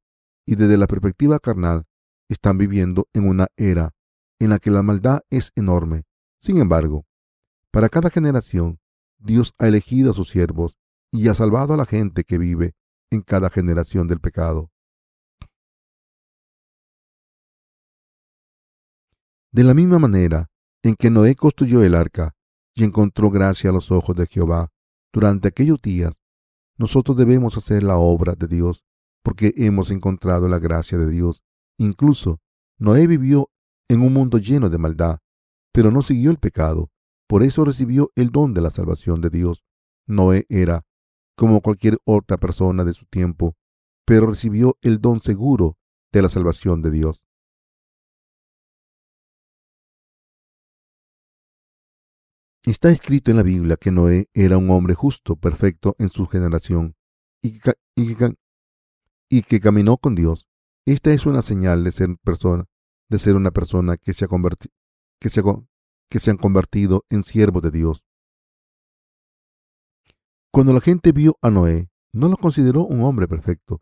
y 0.46 0.54
desde 0.54 0.76
la 0.76 0.86
perspectiva 0.86 1.40
carnal 1.40 1.86
están 2.28 2.58
viviendo 2.58 3.08
en 3.14 3.26
una 3.26 3.48
era 3.56 3.94
en 4.38 4.50
la 4.50 4.58
que 4.58 4.70
la 4.70 4.82
maldad 4.82 5.22
es 5.30 5.52
enorme. 5.56 6.04
Sin 6.40 6.58
embargo, 6.58 7.06
para 7.72 7.88
cada 7.88 8.10
generación, 8.10 8.78
Dios 9.18 9.54
ha 9.58 9.66
elegido 9.66 10.10
a 10.10 10.14
sus 10.14 10.28
siervos 10.28 10.78
y 11.10 11.28
ha 11.28 11.34
salvado 11.34 11.72
a 11.72 11.76
la 11.78 11.86
gente 11.86 12.24
que 12.24 12.36
vive 12.36 12.74
en 13.10 13.22
cada 13.22 13.48
generación 13.48 14.06
del 14.06 14.20
pecado. 14.20 14.70
De 19.56 19.64
la 19.64 19.72
misma 19.72 19.98
manera 19.98 20.50
en 20.82 20.96
que 20.96 21.10
Noé 21.10 21.34
construyó 21.34 21.82
el 21.82 21.94
arca 21.94 22.34
y 22.74 22.84
encontró 22.84 23.30
gracia 23.30 23.70
a 23.70 23.72
los 23.72 23.90
ojos 23.90 24.14
de 24.14 24.26
Jehová 24.26 24.68
durante 25.14 25.48
aquellos 25.48 25.80
días, 25.80 26.20
nosotros 26.76 27.16
debemos 27.16 27.56
hacer 27.56 27.82
la 27.82 27.96
obra 27.96 28.34
de 28.34 28.48
Dios 28.48 28.84
porque 29.22 29.54
hemos 29.56 29.90
encontrado 29.90 30.46
la 30.46 30.58
gracia 30.58 30.98
de 30.98 31.08
Dios. 31.08 31.42
Incluso 31.78 32.42
Noé 32.78 33.06
vivió 33.06 33.48
en 33.88 34.02
un 34.02 34.12
mundo 34.12 34.36
lleno 34.36 34.68
de 34.68 34.76
maldad, 34.76 35.20
pero 35.72 35.90
no 35.90 36.02
siguió 36.02 36.30
el 36.30 36.36
pecado 36.36 36.90
por 37.26 37.42
eso 37.42 37.64
recibió 37.64 38.12
el 38.14 38.28
don 38.32 38.52
de 38.52 38.60
la 38.60 38.70
salvación 38.70 39.22
de 39.22 39.30
Dios. 39.30 39.64
Noé 40.06 40.44
era 40.50 40.84
como 41.34 41.62
cualquier 41.62 41.96
otra 42.04 42.36
persona 42.36 42.84
de 42.84 42.92
su 42.92 43.06
tiempo, 43.06 43.56
pero 44.04 44.26
recibió 44.26 44.76
el 44.82 45.00
don 45.00 45.20
seguro 45.20 45.78
de 46.12 46.20
la 46.20 46.28
salvación 46.28 46.82
de 46.82 46.90
Dios. 46.90 47.22
Está 52.66 52.90
escrito 52.90 53.30
en 53.30 53.36
la 53.36 53.44
Biblia 53.44 53.76
que 53.76 53.92
Noé 53.92 54.28
era 54.34 54.58
un 54.58 54.68
hombre 54.70 54.94
justo, 54.94 55.36
perfecto 55.36 55.94
en 56.00 56.08
su 56.08 56.26
generación, 56.26 56.96
y 57.40 57.60
que, 57.60 59.60
caminó 59.60 59.98
con 59.98 60.16
Dios. 60.16 60.48
Esta 60.84 61.12
es 61.12 61.26
una 61.26 61.42
señal 61.42 61.84
de 61.84 61.92
ser 61.92 62.16
persona, 62.24 62.64
de 63.08 63.18
ser 63.18 63.36
una 63.36 63.52
persona 63.52 63.96
que 63.96 64.12
se 64.14 64.24
ha, 64.24 64.28
que 65.20 65.30
se 65.30 65.40
ha, 65.40 65.44
que 66.10 66.18
se 66.18 66.32
han 66.32 66.38
convertido 66.38 67.04
en 67.08 67.22
siervos 67.22 67.62
de 67.62 67.70
Dios. 67.70 68.02
Cuando 70.50 70.72
la 70.72 70.80
gente 70.80 71.12
vio 71.12 71.38
a 71.42 71.50
Noé, 71.50 71.88
no 72.12 72.28
lo 72.28 72.36
consideró 72.36 72.84
un 72.84 73.04
hombre 73.04 73.28
perfecto. 73.28 73.80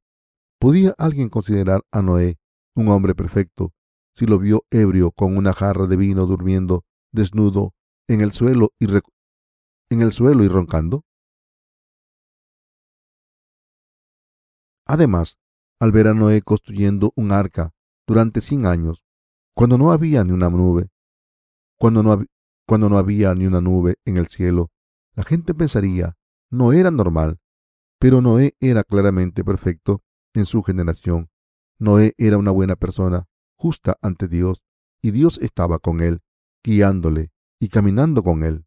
¿Podía 0.61 0.95
alguien 0.99 1.31
considerar 1.31 1.87
a 1.91 2.03
Noé 2.03 2.39
un 2.77 2.89
hombre 2.89 3.15
perfecto 3.15 3.73
si 4.15 4.27
lo 4.27 4.39
vio 4.39 4.67
ebrio 4.71 5.11
con 5.11 5.39
una 5.39 5.55
jarra 5.55 5.87
de 5.87 5.97
vino 5.97 6.27
durmiendo 6.27 6.85
desnudo 7.13 7.73
en 8.09 8.21
el 8.21 8.33
suelo 8.33 8.73
y, 8.79 8.87
en 9.91 10.03
el 10.03 10.13
suelo 10.13 10.45
y 10.45 10.49
roncando? 10.49 11.05
Además, 14.87 15.39
al 15.81 15.93
ver 15.93 16.09
a 16.09 16.15
Noé 16.15 16.43
construyendo 16.43 17.13
un 17.17 17.33
arca 17.33 17.73
durante 18.07 18.41
cien 18.41 18.67
años, 18.67 19.03
cuando 19.55 19.79
no 19.79 19.93
había 19.93 20.25
ni 20.25 20.33
una 20.33 20.51
nube, 20.51 20.91
cuando 21.79 22.03
no, 22.03 22.25
cuando 22.67 22.89
no 22.89 22.99
había 22.99 23.35
ni 23.35 23.47
una 23.47 23.61
nube 23.61 23.97
en 24.05 24.17
el 24.17 24.27
cielo, 24.27 24.71
la 25.15 25.25
gente 25.25 25.55
pensaría, 25.55 26.17
no 26.51 26.73
era 26.73 26.91
normal, 26.91 27.39
pero 27.99 28.21
Noé 28.21 28.57
era 28.61 28.85
claramente 28.85 29.45
perfecto 29.45 30.03
en 30.35 30.45
su 30.45 30.63
generación. 30.63 31.31
Noé 31.79 32.15
era 32.19 32.37
una 32.37 32.51
buena 32.51 32.77
persona, 32.77 33.27
justa 33.57 33.97
ante 34.03 34.29
Dios, 34.29 34.65
y 35.01 35.13
Dios 35.13 35.39
estaba 35.39 35.79
con 35.79 36.01
él, 36.01 36.21
guiándole 36.63 37.34
y 37.61 37.69
caminando 37.69 38.23
con 38.23 38.43
él. 38.43 38.67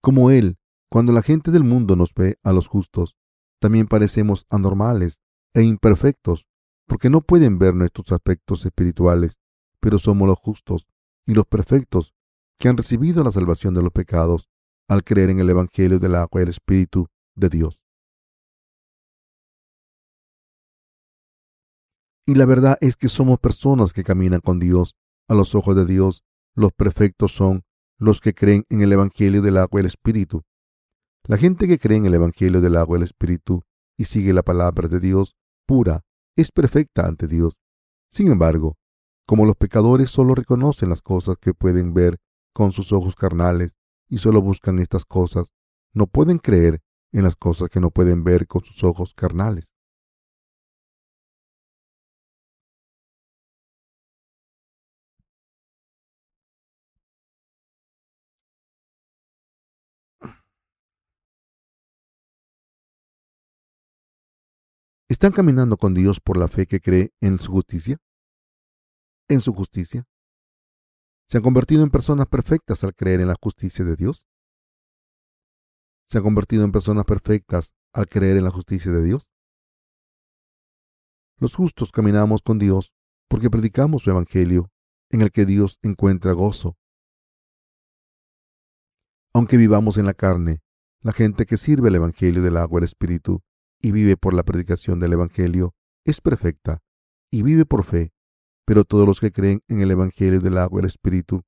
Como 0.00 0.30
él, 0.30 0.58
cuando 0.90 1.12
la 1.12 1.22
gente 1.22 1.50
del 1.50 1.64
mundo 1.64 1.96
nos 1.96 2.12
ve 2.14 2.38
a 2.42 2.52
los 2.52 2.66
justos, 2.66 3.16
también 3.60 3.86
parecemos 3.86 4.46
anormales 4.50 5.20
e 5.54 5.62
imperfectos, 5.62 6.46
porque 6.86 7.08
no 7.08 7.20
pueden 7.20 7.58
ver 7.58 7.74
nuestros 7.74 8.10
aspectos 8.12 8.64
espirituales 8.66 9.38
pero 9.82 9.98
somos 9.98 10.28
los 10.28 10.38
justos 10.38 10.86
y 11.26 11.34
los 11.34 11.44
perfectos 11.44 12.14
que 12.58 12.68
han 12.68 12.76
recibido 12.76 13.24
la 13.24 13.32
salvación 13.32 13.74
de 13.74 13.82
los 13.82 13.92
pecados 13.92 14.48
al 14.88 15.02
creer 15.02 15.30
en 15.30 15.40
el 15.40 15.50
Evangelio 15.50 15.98
del 15.98 16.14
agua 16.14 16.40
y 16.40 16.44
el 16.44 16.50
Espíritu 16.50 17.08
de 17.34 17.48
Dios. 17.48 17.82
Y 22.24 22.36
la 22.36 22.46
verdad 22.46 22.78
es 22.80 22.94
que 22.94 23.08
somos 23.08 23.40
personas 23.40 23.92
que 23.92 24.04
caminan 24.04 24.40
con 24.40 24.60
Dios. 24.60 24.94
A 25.32 25.34
los 25.34 25.54
ojos 25.54 25.74
de 25.74 25.86
Dios, 25.86 26.26
los 26.54 26.72
perfectos 26.72 27.32
son 27.32 27.62
los 27.96 28.20
que 28.20 28.34
creen 28.34 28.66
en 28.68 28.82
el 28.82 28.92
Evangelio 28.92 29.40
del 29.40 29.56
agua 29.56 29.80
y 29.80 29.80
el 29.80 29.86
Espíritu. 29.86 30.42
La 31.26 31.38
gente 31.38 31.66
que 31.66 31.78
cree 31.78 31.96
en 31.96 32.04
el 32.04 32.12
Evangelio 32.12 32.60
del 32.60 32.76
agua 32.76 32.98
y 32.98 33.00
el 33.00 33.04
Espíritu 33.04 33.62
y 33.96 34.04
sigue 34.04 34.34
la 34.34 34.42
palabra 34.42 34.88
de 34.88 35.00
Dios 35.00 35.34
pura 35.66 36.04
es 36.36 36.52
perfecta 36.52 37.06
ante 37.06 37.28
Dios. 37.28 37.54
Sin 38.10 38.30
embargo, 38.30 38.76
como 39.26 39.46
los 39.46 39.56
pecadores 39.56 40.10
solo 40.10 40.34
reconocen 40.34 40.90
las 40.90 41.00
cosas 41.00 41.36
que 41.40 41.54
pueden 41.54 41.94
ver 41.94 42.18
con 42.52 42.70
sus 42.70 42.92
ojos 42.92 43.14
carnales 43.14 43.74
y 44.10 44.18
solo 44.18 44.42
buscan 44.42 44.80
estas 44.80 45.06
cosas, 45.06 45.48
no 45.94 46.08
pueden 46.08 46.40
creer 46.40 46.82
en 47.10 47.22
las 47.22 47.36
cosas 47.36 47.70
que 47.70 47.80
no 47.80 47.90
pueden 47.90 48.22
ver 48.22 48.46
con 48.46 48.62
sus 48.64 48.84
ojos 48.84 49.14
carnales. 49.14 49.71
¿Están 65.12 65.32
caminando 65.32 65.76
con 65.76 65.92
Dios 65.92 66.20
por 66.20 66.38
la 66.38 66.48
fe 66.48 66.66
que 66.66 66.80
cree 66.80 67.12
en 67.20 67.38
su 67.38 67.52
justicia? 67.52 67.98
en 69.28 69.40
su 69.40 69.52
justicia? 69.52 70.06
¿Se 71.28 71.36
han 71.36 71.42
convertido 71.42 71.82
en 71.82 71.90
personas 71.90 72.28
perfectas 72.28 72.82
al 72.82 72.94
creer 72.94 73.20
en 73.20 73.28
la 73.28 73.36
justicia 73.38 73.84
de 73.84 73.94
Dios? 73.94 74.26
¿Se 76.08 76.16
han 76.16 76.24
convertido 76.24 76.64
en 76.64 76.72
personas 76.72 77.04
perfectas 77.04 77.74
al 77.92 78.08
creer 78.08 78.38
en 78.38 78.44
la 78.44 78.50
justicia 78.50 78.90
de 78.90 79.04
Dios? 79.04 79.30
Los 81.36 81.56
justos 81.56 81.92
caminamos 81.92 82.40
con 82.40 82.58
Dios 82.58 82.94
porque 83.28 83.50
predicamos 83.50 84.04
su 84.04 84.10
Evangelio 84.10 84.70
en 85.10 85.20
el 85.20 85.30
que 85.30 85.44
Dios 85.44 85.78
encuentra 85.82 86.32
gozo. 86.32 86.78
Aunque 89.34 89.58
vivamos 89.58 89.98
en 89.98 90.06
la 90.06 90.14
carne, 90.14 90.62
la 91.02 91.12
gente 91.12 91.44
que 91.44 91.58
sirve 91.58 91.90
el 91.90 91.96
Evangelio 91.96 92.42
del 92.42 92.56
agua 92.56 92.78
y 92.78 92.80
el 92.80 92.84
Espíritu 92.84 93.42
y 93.82 93.92
vive 93.92 94.16
por 94.16 94.32
la 94.32 94.44
predicación 94.44 95.00
del 95.00 95.12
Evangelio 95.12 95.74
es 96.04 96.20
perfecta 96.20 96.82
y 97.30 97.42
vive 97.42 97.66
por 97.66 97.84
fe 97.84 98.12
pero 98.64 98.84
todos 98.84 99.06
los 99.06 99.20
que 99.20 99.32
creen 99.32 99.62
en 99.68 99.80
el 99.80 99.90
Evangelio 99.90 100.40
del 100.40 100.58
agua 100.58 100.78
y 100.78 100.80
el 100.80 100.86
Espíritu 100.86 101.42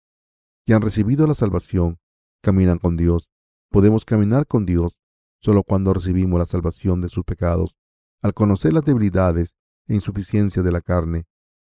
y 0.67 0.73
han 0.73 0.83
recibido 0.83 1.27
la 1.27 1.35
salvación, 1.35 1.99
caminan 2.43 2.79
con 2.79 2.97
Dios. 2.97 3.31
Podemos 3.71 4.05
caminar 4.05 4.47
con 4.47 4.67
Dios 4.67 4.99
solo 5.41 5.63
cuando 5.63 5.93
recibimos 5.93 6.39
la 6.39 6.47
salvación 6.47 7.01
de 7.01 7.09
sus 7.09 7.25
pecados. 7.25 7.77
Al 8.23 8.33
conocer 8.33 8.73
las 8.73 8.85
debilidades 8.85 9.55
e 9.87 9.95
insuficiencia 9.95 10.63
de 10.63 10.73
la 10.73 10.81
carne, 10.81 11.27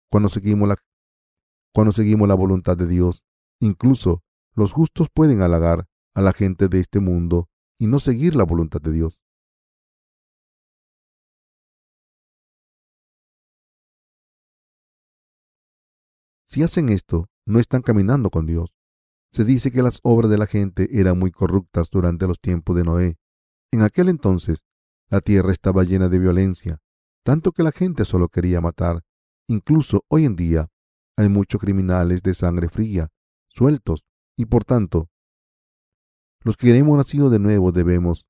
cuando 0.09 0.29
seguimos 0.29 0.67
la, 0.67 0.77
cuando 1.73 1.91
seguimos 1.91 2.27
la 2.27 2.35
voluntad 2.35 2.75
de 2.75 2.87
Dios. 2.87 3.23
Incluso 3.59 4.23
los 4.53 4.71
justos 4.71 5.09
pueden 5.13 5.41
halagar 5.41 5.87
a 6.15 6.21
la 6.21 6.33
gente 6.33 6.67
de 6.67 6.79
este 6.79 6.99
mundo 6.99 7.49
y 7.79 7.85
no 7.85 7.99
seguir 7.99 8.35
la 8.35 8.43
voluntad 8.43 8.81
de 8.81 8.91
Dios. 8.91 9.21
Si 16.47 16.63
hacen 16.63 16.87
esto, 16.89 17.29
no 17.45 17.59
están 17.59 17.81
caminando 17.81 18.29
con 18.29 18.45
Dios. 18.45 18.77
Se 19.29 19.43
dice 19.43 19.69
que 19.69 19.83
las 19.83 19.99
obras 20.03 20.31
de 20.31 20.37
la 20.37 20.47
gente 20.47 20.87
eran 20.97 21.19
muy 21.19 21.29
corruptas 21.29 21.89
durante 21.89 22.25
los 22.25 22.39
tiempos 22.39 22.75
de 22.75 22.85
Noé. 22.85 23.17
En 23.71 23.81
aquel 23.81 24.07
entonces, 24.07 24.63
la 25.09 25.19
tierra 25.19 25.51
estaba 25.51 25.83
llena 25.83 26.07
de 26.07 26.19
violencia, 26.19 26.79
tanto 27.23 27.51
que 27.51 27.63
la 27.63 27.73
gente 27.73 28.05
solo 28.05 28.29
quería 28.29 28.61
matar. 28.61 29.03
Incluso 29.49 30.05
hoy 30.07 30.23
en 30.23 30.37
día 30.37 30.69
hay 31.17 31.27
muchos 31.27 31.59
criminales 31.59 32.23
de 32.23 32.33
sangre 32.33 32.69
fría, 32.69 33.09
sueltos, 33.49 34.05
y 34.37 34.45
por 34.45 34.63
tanto, 34.63 35.09
los 36.43 36.55
que 36.55 36.73
hemos 36.77 36.95
nacido 36.95 37.29
de 37.29 37.39
nuevo 37.39 37.73
debemos 37.73 38.25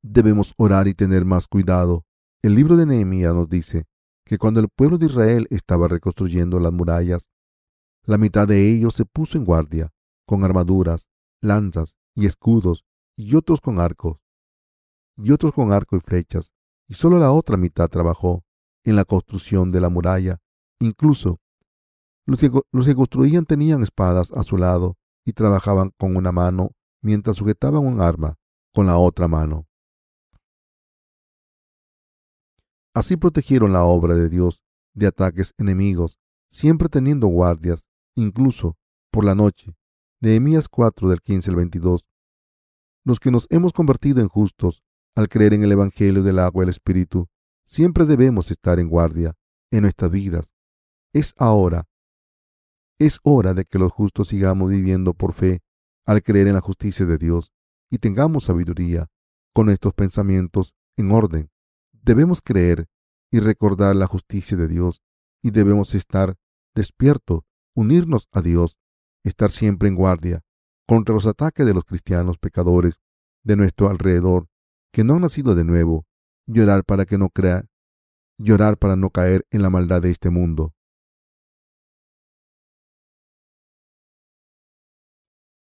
debemos 0.00 0.54
orar 0.56 0.86
y 0.86 0.94
tener 0.94 1.24
más 1.24 1.48
cuidado. 1.48 2.04
El 2.40 2.54
libro 2.54 2.76
de 2.76 2.86
Nehemías 2.86 3.34
nos 3.34 3.48
dice 3.48 3.86
que 4.28 4.38
cuando 4.38 4.60
el 4.60 4.68
pueblo 4.68 4.98
de 4.98 5.06
Israel 5.06 5.46
estaba 5.50 5.88
reconstruyendo 5.88 6.60
las 6.60 6.72
murallas, 6.72 7.28
la 8.04 8.18
mitad 8.18 8.46
de 8.46 8.70
ellos 8.70 8.94
se 8.94 9.04
puso 9.04 9.38
en 9.38 9.44
guardia, 9.44 9.90
con 10.26 10.44
armaduras, 10.44 11.08
lanzas 11.40 11.96
y 12.14 12.26
escudos, 12.26 12.84
y 13.16 13.34
otros 13.34 13.60
con 13.60 13.80
arcos 13.80 14.18
y 15.16 15.32
otros 15.32 15.52
con 15.52 15.72
arco 15.72 15.96
y 15.96 16.00
flechas, 16.00 16.52
y 16.86 16.94
solo 16.94 17.18
la 17.18 17.32
otra 17.32 17.56
mitad 17.56 17.88
trabajó 17.88 18.44
en 18.84 18.96
la 18.96 19.04
construcción 19.04 19.70
de 19.70 19.80
la 19.80 19.88
muralla. 19.88 20.40
Incluso 20.80 21.40
los 22.24 22.38
que, 22.38 22.94
construían 22.94 23.46
tenían 23.46 23.82
espadas 23.82 24.30
a 24.32 24.42
su 24.42 24.56
lado 24.56 24.96
y 25.24 25.32
trabajaban 25.32 25.92
con 25.98 26.16
una 26.16 26.30
mano 26.30 26.72
mientras 27.02 27.36
sujetaban 27.36 27.84
un 27.84 28.00
arma 28.00 28.36
con 28.72 28.86
la 28.86 28.98
otra 28.98 29.26
mano. 29.26 29.67
Así 32.98 33.16
protegieron 33.16 33.72
la 33.72 33.84
obra 33.84 34.16
de 34.16 34.28
Dios 34.28 34.60
de 34.92 35.06
ataques 35.06 35.54
enemigos, 35.56 36.18
siempre 36.50 36.88
teniendo 36.88 37.28
guardias, 37.28 37.86
incluso 38.16 38.76
por 39.12 39.24
la 39.24 39.36
noche. 39.36 39.76
Nehemías 40.20 40.68
4 40.68 41.08
del 41.08 41.20
15 41.20 41.50
al 41.50 41.56
22. 41.58 42.08
Los 43.04 43.20
que 43.20 43.30
nos 43.30 43.46
hemos 43.50 43.72
convertido 43.72 44.20
en 44.20 44.26
justos 44.26 44.82
al 45.14 45.28
creer 45.28 45.54
en 45.54 45.62
el 45.62 45.70
Evangelio 45.70 46.24
del 46.24 46.40
agua 46.40 46.64
y 46.64 46.64
el 46.64 46.70
Espíritu, 46.70 47.28
siempre 47.64 48.04
debemos 48.04 48.50
estar 48.50 48.80
en 48.80 48.88
guardia 48.88 49.36
en 49.70 49.82
nuestras 49.82 50.10
vidas. 50.10 50.52
Es 51.12 51.34
ahora, 51.36 51.84
es 52.98 53.20
hora 53.22 53.54
de 53.54 53.64
que 53.64 53.78
los 53.78 53.92
justos 53.92 54.26
sigamos 54.26 54.70
viviendo 54.70 55.14
por 55.14 55.34
fe 55.34 55.60
al 56.04 56.20
creer 56.24 56.48
en 56.48 56.54
la 56.54 56.60
justicia 56.60 57.06
de 57.06 57.16
Dios 57.16 57.52
y 57.90 57.98
tengamos 57.98 58.46
sabiduría 58.46 59.06
con 59.54 59.66
nuestros 59.66 59.94
pensamientos 59.94 60.74
en 60.96 61.12
orden. 61.12 61.48
Debemos 62.08 62.40
creer 62.40 62.88
y 63.30 63.38
recordar 63.38 63.94
la 63.94 64.06
justicia 64.06 64.56
de 64.56 64.66
Dios 64.66 65.02
y 65.42 65.50
debemos 65.50 65.94
estar 65.94 66.38
despiertos, 66.74 67.42
unirnos 67.76 68.28
a 68.32 68.40
Dios, 68.40 68.78
estar 69.24 69.50
siempre 69.50 69.90
en 69.90 69.94
guardia 69.94 70.42
contra 70.86 71.14
los 71.14 71.26
ataques 71.26 71.66
de 71.66 71.74
los 71.74 71.84
cristianos 71.84 72.38
pecadores 72.38 72.98
de 73.44 73.56
nuestro 73.56 73.90
alrededor 73.90 74.48
que 74.90 75.04
no 75.04 75.16
han 75.16 75.20
nacido 75.20 75.54
de 75.54 75.64
nuevo, 75.64 76.06
llorar 76.46 76.82
para 76.82 77.04
que 77.04 77.18
no 77.18 77.28
crea, 77.28 77.66
llorar 78.38 78.78
para 78.78 78.96
no 78.96 79.10
caer 79.10 79.46
en 79.50 79.60
la 79.60 79.68
maldad 79.68 80.00
de 80.00 80.10
este 80.10 80.30
mundo. 80.30 80.72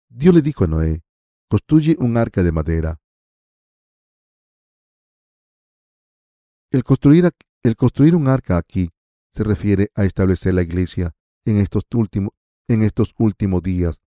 Dios 0.09 0.35
le 0.35 0.41
dijo 0.41 0.65
a 0.65 0.69
Noé, 0.69 1.03
construye 1.51 1.97
un 1.99 2.17
arca 2.17 2.43
de 2.43 2.51
madera. 2.51 3.00
El 6.73 6.85
construir, 6.85 7.29
el 7.65 7.77
construir 7.77 8.15
un 8.15 8.29
arca 8.29 8.57
aquí 8.57 8.91
se 9.33 9.43
refiere 9.43 9.91
a 9.97 10.05
establecer 10.05 10.55
la 10.55 10.63
iglesia 10.63 11.13
en 11.45 11.59
estos, 11.59 11.85
últimos, 11.93 12.33
en 12.69 12.83
estos 12.83 13.13
últimos 13.19 13.63
días, 13.63 14.01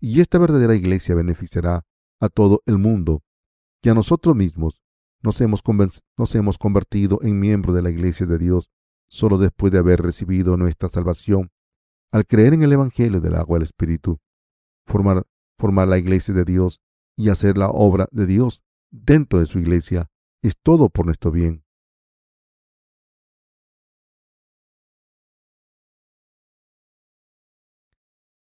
y 0.00 0.20
esta 0.20 0.38
verdadera 0.38 0.76
iglesia 0.76 1.16
beneficiará 1.16 1.84
a 2.20 2.28
todo 2.28 2.62
el 2.66 2.78
mundo. 2.78 3.22
Que 3.82 3.90
a 3.90 3.94
nosotros 3.94 4.36
mismos 4.36 4.80
nos 5.22 5.40
hemos, 5.40 5.62
nos 6.16 6.34
hemos 6.34 6.58
convertido 6.58 7.18
en 7.22 7.40
miembros 7.40 7.74
de 7.74 7.82
la 7.82 7.90
Iglesia 7.90 8.26
de 8.26 8.38
Dios 8.38 8.70
solo 9.08 9.36
después 9.36 9.72
de 9.72 9.78
haber 9.78 10.00
recibido 10.00 10.56
nuestra 10.56 10.88
salvación, 10.88 11.50
al 12.12 12.26
creer 12.26 12.54
en 12.54 12.62
el 12.62 12.72
Evangelio 12.72 13.20
del 13.20 13.34
agua 13.34 13.56
del 13.56 13.64
Espíritu, 13.64 14.18
formar, 14.86 15.26
formar 15.58 15.88
la 15.88 15.98
Iglesia 15.98 16.32
de 16.32 16.44
Dios 16.44 16.80
y 17.16 17.28
hacer 17.30 17.58
la 17.58 17.70
obra 17.70 18.06
de 18.12 18.26
Dios 18.26 18.62
dentro 18.90 19.40
de 19.40 19.46
su 19.46 19.58
Iglesia 19.58 20.10
es 20.42 20.54
todo 20.62 20.88
por 20.90 21.06
nuestro 21.06 21.30
bien. 21.30 21.63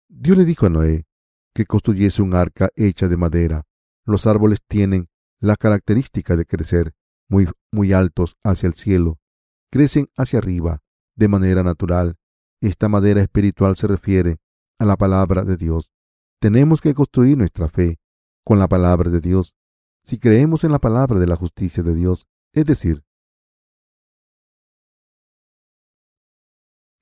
Dios 0.09 0.37
le 0.37 0.43
dijo 0.43 0.65
a 0.65 0.69
Noé 0.69 1.05
que 1.53 1.65
construyese 1.65 2.23
un 2.23 2.33
arca 2.33 2.69
hecha 2.75 3.07
de 3.07 3.15
madera. 3.15 3.67
Los 4.05 4.25
árboles 4.25 4.59
tienen 4.67 5.07
la 5.39 5.55
característica 5.55 6.35
de 6.35 6.45
crecer 6.45 6.93
muy, 7.29 7.47
muy 7.71 7.93
altos 7.93 8.35
hacia 8.43 8.67
el 8.67 8.73
cielo. 8.73 9.19
Crecen 9.71 10.09
hacia 10.17 10.39
arriba 10.39 10.81
de 11.15 11.27
manera 11.27 11.61
natural. 11.61 12.17
Esta 12.59 12.89
madera 12.89 13.21
espiritual 13.21 13.75
se 13.75 13.85
refiere 13.85 14.37
a 14.79 14.85
la 14.85 14.97
palabra 14.97 15.43
de 15.43 15.57
Dios. 15.57 15.91
Tenemos 16.41 16.81
que 16.81 16.95
construir 16.95 17.37
nuestra 17.37 17.67
fe 17.67 17.99
con 18.43 18.57
la 18.57 18.67
palabra 18.67 19.11
de 19.11 19.21
Dios. 19.21 19.53
Si 20.03 20.17
creemos 20.17 20.63
en 20.63 20.71
la 20.71 20.79
palabra 20.79 21.19
de 21.19 21.27
la 21.27 21.35
justicia 21.35 21.83
de 21.83 21.93
Dios, 21.93 22.25
es 22.53 22.65
decir, 22.65 23.03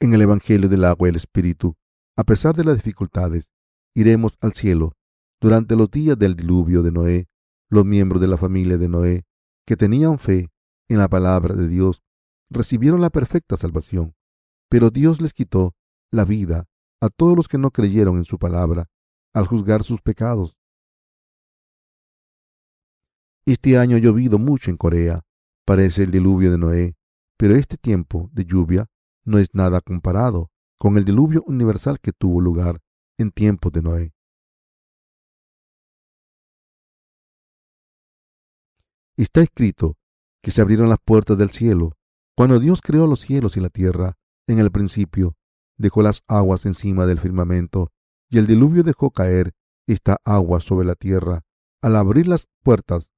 en 0.02 0.14
el 0.14 0.22
Evangelio 0.22 0.68
del 0.68 0.84
agua 0.84 1.08
y 1.08 1.12
el 1.12 1.16
Espíritu, 1.16 1.78
a 2.18 2.24
pesar 2.24 2.56
de 2.56 2.64
las 2.64 2.76
dificultades, 2.76 3.52
iremos 3.96 4.38
al 4.42 4.54
cielo. 4.54 4.94
Durante 5.40 5.76
los 5.76 5.92
días 5.92 6.18
del 6.18 6.36
diluvio 6.36 6.82
de 6.82 6.92
Noé, 6.92 7.28
los 7.70 7.86
miembros 7.86 8.20
de 8.20 8.28
la 8.28 8.38
familia 8.38 8.80
de 8.80 8.90
Noé, 8.90 9.26
que 9.68 9.78
tenían 9.78 10.18
fe 10.18 10.50
en 10.90 10.98
la 10.98 11.08
palabra 11.08 11.54
de 11.54 11.68
Dios, 11.68 12.02
recibieron 12.50 13.02
la 13.02 13.12
perfecta 13.12 13.56
salvación, 13.56 14.16
pero 14.68 14.90
Dios 14.90 15.22
les 15.22 15.34
quitó 15.34 15.76
la 16.12 16.26
vida 16.26 16.66
a 17.02 17.10
todos 17.10 17.36
los 17.36 17.48
que 17.48 17.60
no 17.60 17.70
creyeron 17.70 18.18
en 18.18 18.26
su 18.26 18.40
palabra 18.40 18.90
al 19.34 19.46
juzgar 19.46 19.84
sus 19.84 20.02
pecados. 20.02 20.58
Este 23.46 23.78
año 23.78 23.96
ha 23.96 24.00
llovido 24.00 24.40
mucho 24.40 24.72
en 24.72 24.78
Corea, 24.78 25.22
parece 25.66 26.04
el 26.04 26.12
diluvio 26.12 26.50
de 26.50 26.58
Noé, 26.58 26.96
pero 27.38 27.56
este 27.56 27.78
tiempo 27.78 28.32
de 28.34 28.46
lluvia 28.46 28.88
no 29.24 29.38
es 29.38 29.54
nada 29.54 29.82
comparado 29.82 30.50
con 30.78 30.98
el 30.98 31.06
diluvio 31.06 31.44
universal 31.48 32.00
que 32.00 32.12
tuvo 32.12 32.40
lugar 32.40 32.80
en 33.18 33.32
tiempos 33.32 33.72
de 33.72 33.82
Noé. 33.82 34.14
Está 39.18 39.42
escrito 39.42 39.98
que 40.44 40.52
se 40.52 40.62
abrieron 40.62 40.90
las 40.90 41.00
puertas 41.04 41.38
del 41.38 41.50
cielo. 41.50 41.94
Cuando 42.36 42.60
Dios 42.60 42.82
creó 42.82 43.08
los 43.08 43.22
cielos 43.22 43.58
y 43.58 43.60
la 43.62 43.70
tierra, 43.70 44.14
en 44.48 44.60
el 44.60 44.72
principio, 44.72 45.36
dejó 45.78 46.04
las 46.04 46.22
aguas 46.28 46.68
encima 46.68 47.08
del 47.08 47.20
firmamento, 47.20 47.92
y 48.30 48.38
el 48.38 48.46
diluvio 48.46 48.84
dejó 48.84 49.10
caer 49.10 49.54
esta 49.88 50.18
agua 50.24 50.60
sobre 50.60 50.86
la 50.86 50.94
tierra. 50.94 51.44
Al 51.82 51.96
abrir 51.96 52.28
las 52.28 52.48
puertas, 52.64 53.10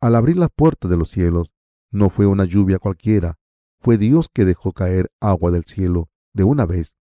al 0.00 0.16
abrir 0.16 0.36
las 0.36 0.50
puertas 0.54 0.90
de 0.90 0.96
los 0.96 1.08
cielos, 1.10 1.52
no 1.92 2.10
fue 2.10 2.26
una 2.26 2.44
lluvia 2.44 2.80
cualquiera, 2.80 3.38
fue 3.78 3.96
Dios 3.96 4.28
que 4.32 4.44
dejó 4.44 4.72
caer 4.72 5.12
agua 5.20 5.52
del 5.52 5.64
cielo 5.64 6.08
de 6.34 6.44
una 6.44 6.66
vez. 6.66 6.96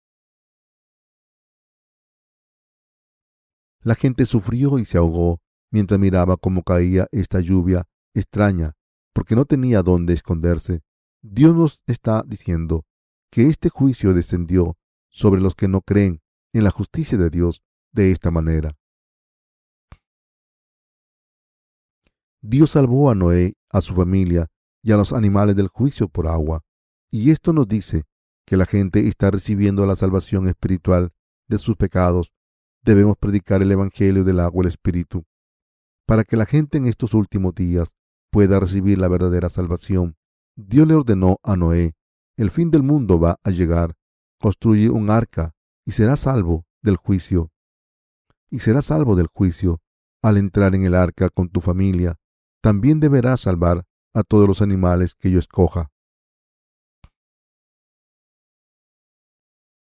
La 3.82 3.96
gente 3.96 4.26
sufrió 4.26 4.80
y 4.80 4.86
se 4.86 4.98
ahogó 4.98 5.42
mientras 5.70 6.00
miraba 6.00 6.38
cómo 6.38 6.64
caía 6.64 7.08
esta 7.12 7.42
lluvia 7.42 7.86
extraña, 8.14 8.74
porque 9.12 9.36
no 9.36 9.46
tenía 9.46 9.82
dónde 9.82 10.14
esconderse. 10.14 10.82
Dios 11.22 11.56
nos 11.56 11.82
está 11.88 12.24
diciendo 12.26 12.86
que 13.32 13.48
este 13.48 13.70
juicio 13.70 14.14
descendió 14.14 14.78
sobre 15.10 15.42
los 15.42 15.56
que 15.56 15.68
no 15.68 15.82
creen 15.82 16.22
en 16.54 16.64
la 16.64 16.72
justicia 16.72 17.18
de 17.18 17.30
Dios 17.30 17.62
de 17.92 18.12
esta 18.12 18.32
manera. 18.32 18.78
Dios 22.42 22.72
salvó 22.72 23.10
a 23.10 23.16
Noé, 23.16 23.56
a 23.70 23.82
su 23.82 23.96
familia 23.96 24.48
y 24.84 24.92
a 24.92 24.98
los 24.98 25.14
animales 25.14 25.56
del 25.56 25.70
juicio 25.70 26.08
por 26.08 26.28
agua, 26.28 26.62
y 27.10 27.32
esto 27.32 27.54
nos 27.54 27.68
dice 27.68 28.04
que 28.46 28.58
la 28.58 28.66
gente 28.66 29.08
está 29.08 29.32
recibiendo 29.32 29.86
la 29.86 29.96
salvación 29.96 30.48
espiritual 30.48 31.12
de 31.48 31.58
sus 31.58 31.76
pecados. 31.76 32.34
Debemos 32.84 33.18
predicar 33.18 33.62
el 33.62 33.72
Evangelio 33.72 34.24
del 34.24 34.40
agua 34.40 34.64
y 34.64 34.66
el 34.66 34.68
Espíritu 34.68 35.26
para 36.06 36.24
que 36.24 36.36
la 36.36 36.46
gente 36.46 36.78
en 36.78 36.88
estos 36.88 37.14
últimos 37.14 37.56
días 37.56 37.96
pueda 38.32 38.60
recibir 38.60 38.98
la 38.98 39.08
verdadera 39.08 39.50
salvación, 39.50 40.18
Dios 40.56 40.88
le 40.88 40.96
ordenó 40.96 41.40
a 41.44 41.56
Noé, 41.56 41.96
el 42.38 42.52
fin 42.52 42.72
del 42.72 42.84
mundo 42.84 43.20
va 43.20 43.40
a 43.44 43.50
llegar, 43.50 43.96
construye 44.40 44.90
un 44.90 45.10
arca 45.10 45.54
y 45.86 45.92
será 45.92 46.16
salvo 46.16 46.66
del 46.82 46.98
juicio. 46.98 47.52
Y 48.50 48.60
será 48.60 48.82
salvo 48.82 49.16
del 49.16 49.28
juicio 49.28 49.82
al 50.22 50.38
entrar 50.38 50.76
en 50.76 50.84
el 50.84 50.96
arca 50.96 51.30
con 51.30 51.50
tu 51.50 51.62
familia. 51.62 52.18
También 52.62 53.00
deberás 53.00 53.42
salvar 53.42 53.86
a 54.14 54.24
todos 54.24 54.48
los 54.48 54.62
animales 54.62 55.16
que 55.16 55.32
yo 55.32 55.40
escoja. 55.40 55.92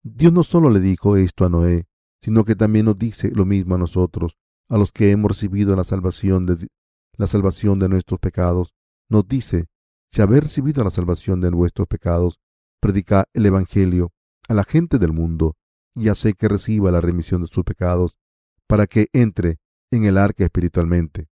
Dios 0.02 0.32
no 0.32 0.42
solo 0.42 0.70
le 0.70 0.80
dijo 0.80 1.16
esto 1.16 1.44
a 1.44 1.48
Noé, 1.48 1.86
sino 2.20 2.44
que 2.44 2.56
también 2.56 2.86
nos 2.86 2.98
dice 2.98 3.30
lo 3.30 3.44
mismo 3.44 3.74
a 3.74 3.78
nosotros, 3.78 4.38
a 4.68 4.78
los 4.78 4.92
que 4.92 5.10
hemos 5.10 5.30
recibido 5.30 5.76
la 5.76 5.84
salvación 5.84 6.46
de, 6.46 6.68
la 7.16 7.26
salvación 7.26 7.78
de 7.78 7.88
nuestros 7.88 8.18
pecados. 8.18 8.74
Nos 9.10 9.28
dice, 9.28 9.66
si 10.10 10.22
habéis 10.22 10.44
recibido 10.44 10.82
la 10.82 10.90
salvación 10.90 11.40
de 11.40 11.50
vuestros 11.50 11.86
pecados, 11.86 12.40
predica 12.80 13.26
el 13.34 13.46
Evangelio 13.46 14.12
a 14.48 14.54
la 14.54 14.64
gente 14.64 14.98
del 14.98 15.12
mundo 15.12 15.56
y 15.94 16.08
hace 16.08 16.34
que 16.34 16.48
reciba 16.48 16.90
la 16.90 17.00
remisión 17.00 17.42
de 17.42 17.48
sus 17.48 17.64
pecados, 17.64 18.16
para 18.66 18.86
que 18.86 19.08
entre 19.12 19.58
en 19.90 20.04
el 20.04 20.16
arca 20.16 20.44
espiritualmente. 20.44 21.28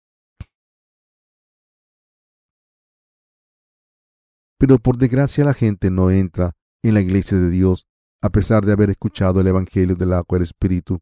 Pero 4.58 4.78
por 4.78 4.98
desgracia 4.98 5.44
la 5.44 5.54
gente 5.54 5.90
no 5.90 6.10
entra 6.10 6.56
en 6.82 6.94
la 6.94 7.00
iglesia 7.00 7.38
de 7.38 7.48
Dios 7.48 7.87
a 8.20 8.30
pesar 8.30 8.64
de 8.64 8.72
haber 8.72 8.90
escuchado 8.90 9.40
el 9.40 9.46
Evangelio 9.46 9.94
del 9.94 10.12
agua 10.12 10.36
del 10.36 10.42
Espíritu, 10.42 11.00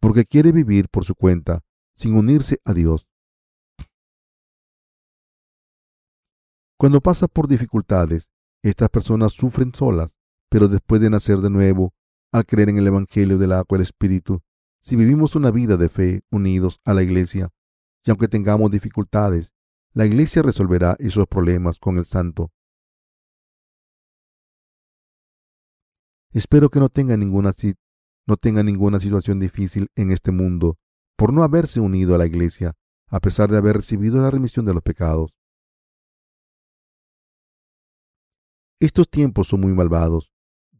porque 0.00 0.24
quiere 0.24 0.52
vivir 0.52 0.88
por 0.88 1.04
su 1.04 1.14
cuenta, 1.14 1.62
sin 1.94 2.16
unirse 2.16 2.60
a 2.64 2.72
Dios. 2.72 3.08
Cuando 6.78 7.00
pasa 7.00 7.26
por 7.26 7.48
dificultades, 7.48 8.30
estas 8.62 8.90
personas 8.90 9.32
sufren 9.32 9.74
solas, 9.74 10.16
pero 10.50 10.68
después 10.68 11.00
de 11.00 11.10
nacer 11.10 11.38
de 11.38 11.50
nuevo, 11.50 11.94
al 12.32 12.44
creer 12.44 12.68
en 12.68 12.78
el 12.78 12.86
Evangelio 12.86 13.38
del 13.38 13.52
agua 13.52 13.78
del 13.78 13.82
Espíritu, 13.82 14.42
si 14.80 14.94
vivimos 14.94 15.34
una 15.34 15.50
vida 15.50 15.76
de 15.76 15.88
fe 15.88 16.22
unidos 16.30 16.80
a 16.84 16.92
la 16.94 17.02
Iglesia, 17.02 17.50
y 18.04 18.10
aunque 18.10 18.28
tengamos 18.28 18.70
dificultades, 18.70 19.52
la 19.94 20.06
Iglesia 20.06 20.42
resolverá 20.42 20.96
esos 20.98 21.26
problemas 21.26 21.78
con 21.78 21.96
el 21.96 22.04
Santo. 22.04 22.52
Espero 26.36 26.68
que 26.68 26.80
no 26.80 26.90
tenga 26.90 27.16
ninguna, 27.16 27.52
no 28.26 28.36
tenga 28.36 28.62
ninguna 28.62 29.00
situación 29.00 29.40
difícil 29.40 29.88
en 29.96 30.10
este 30.12 30.32
mundo 30.32 30.76
por 31.16 31.32
no 31.32 31.42
haberse 31.42 31.80
unido 31.80 32.14
a 32.14 32.18
la 32.18 32.26
Iglesia, 32.26 32.74
a 33.08 33.20
pesar 33.20 33.50
de 33.50 33.56
haber 33.56 33.76
recibido 33.76 34.20
la 34.20 34.30
remisión 34.30 34.66
de 34.66 34.74
los 34.74 34.82
pecados. 34.82 35.34
Estos 38.82 39.08
tiempos 39.08 39.48
son 39.48 39.62
muy 39.62 39.72
malvados. 39.72 40.30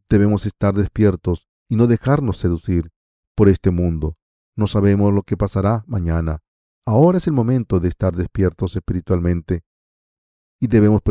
Debemos 0.07 0.45
estar 0.45 0.75
despiertos 0.75 1.47
y 1.67 1.75
no 1.75 1.87
dejarnos 1.87 2.37
seducir 2.37 2.91
por 3.35 3.49
este 3.49 3.71
mundo. 3.71 4.15
No 4.55 4.67
sabemos 4.67 5.11
lo 5.11 5.23
que 5.23 5.37
pasará 5.37 5.83
mañana. 5.87 6.37
Ahora 6.85 7.17
es 7.17 7.25
el 7.25 7.33
momento 7.33 7.79
de 7.79 7.87
estar 7.87 8.15
despiertos 8.15 8.75
espiritualmente 8.75 9.63
y 10.61 10.67
debemos, 10.67 11.01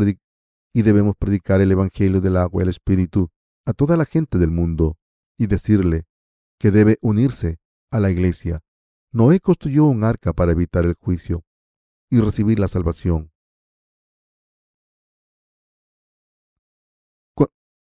y 0.73 0.83
debemos 0.83 1.17
predicar 1.17 1.61
el 1.61 1.73
Evangelio 1.73 2.21
del 2.21 2.37
agua 2.37 2.63
y 2.63 2.63
el 2.63 2.69
Espíritu 2.69 3.33
a 3.67 3.75
toda 3.75 3.97
la 3.97 4.05
gente 4.05 4.39
del 4.39 4.51
mundo 4.51 4.97
y 5.37 5.49
decirle 5.49 6.07
que 6.59 6.71
debe 6.71 6.99
unirse 7.03 7.59
a 7.91 8.01
la 8.01 8.11
iglesia. 8.11 8.63
Noé 9.13 9.41
construyó 9.41 9.85
un 9.85 10.05
arca 10.05 10.33
para 10.33 10.53
evitar 10.53 10.85
el 10.87 10.95
juicio 10.95 11.45
y 12.09 12.21
recibir 12.21 12.59
la 12.59 12.69
salvación. 12.69 13.33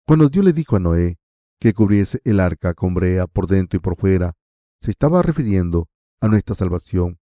Cuando 0.06 0.28
Dios 0.28 0.44
le 0.44 0.52
dijo 0.52 0.76
a 0.76 0.80
Noé 0.80 1.18
que 1.58 1.74
cubriese 1.74 2.20
el 2.24 2.38
arca 2.38 2.74
con 2.74 2.94
brea 2.94 3.26
por 3.26 3.48
dentro 3.48 3.76
y 3.76 3.80
por 3.80 3.96
fuera, 3.96 4.34
se 4.80 4.92
estaba 4.92 5.20
refiriendo 5.20 5.88
a 6.20 6.28
nuestra 6.28 6.54
salvación. 6.54 7.18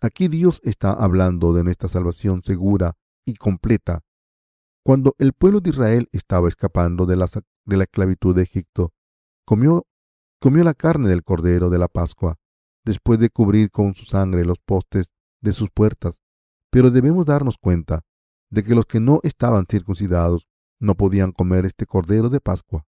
Aquí 0.00 0.28
Dios 0.28 0.60
está 0.62 0.92
hablando 0.92 1.52
de 1.52 1.64
nuestra 1.64 1.88
salvación 1.88 2.42
segura 2.42 2.96
y 3.24 3.34
completa. 3.34 4.02
Cuando 4.88 5.14
el 5.18 5.34
pueblo 5.34 5.60
de 5.60 5.68
Israel 5.68 6.08
estaba 6.12 6.48
escapando 6.48 7.04
de 7.04 7.16
la 7.16 7.28
de 7.66 7.76
la 7.76 7.84
esclavitud 7.84 8.34
de 8.34 8.44
Egipto, 8.44 8.94
comió, 9.44 9.86
comió 10.40 10.64
la 10.64 10.72
carne 10.72 11.10
del 11.10 11.24
cordero 11.24 11.68
de 11.68 11.78
la 11.78 11.88
Pascua, 11.88 12.36
después 12.86 13.18
de 13.18 13.28
cubrir 13.28 13.70
con 13.70 13.92
su 13.92 14.06
sangre 14.06 14.46
los 14.46 14.58
postes 14.58 15.12
de 15.42 15.52
sus 15.52 15.68
puertas. 15.68 16.22
Pero 16.70 16.90
debemos 16.90 17.26
darnos 17.26 17.58
cuenta 17.58 18.00
de 18.48 18.62
que 18.62 18.74
los 18.74 18.86
que 18.86 18.98
no 18.98 19.20
estaban 19.24 19.66
circuncidados 19.70 20.48
no 20.80 20.94
podían 20.94 21.32
comer 21.32 21.66
este 21.66 21.84
cordero 21.84 22.30
de 22.30 22.40
Pascua. 22.40 22.86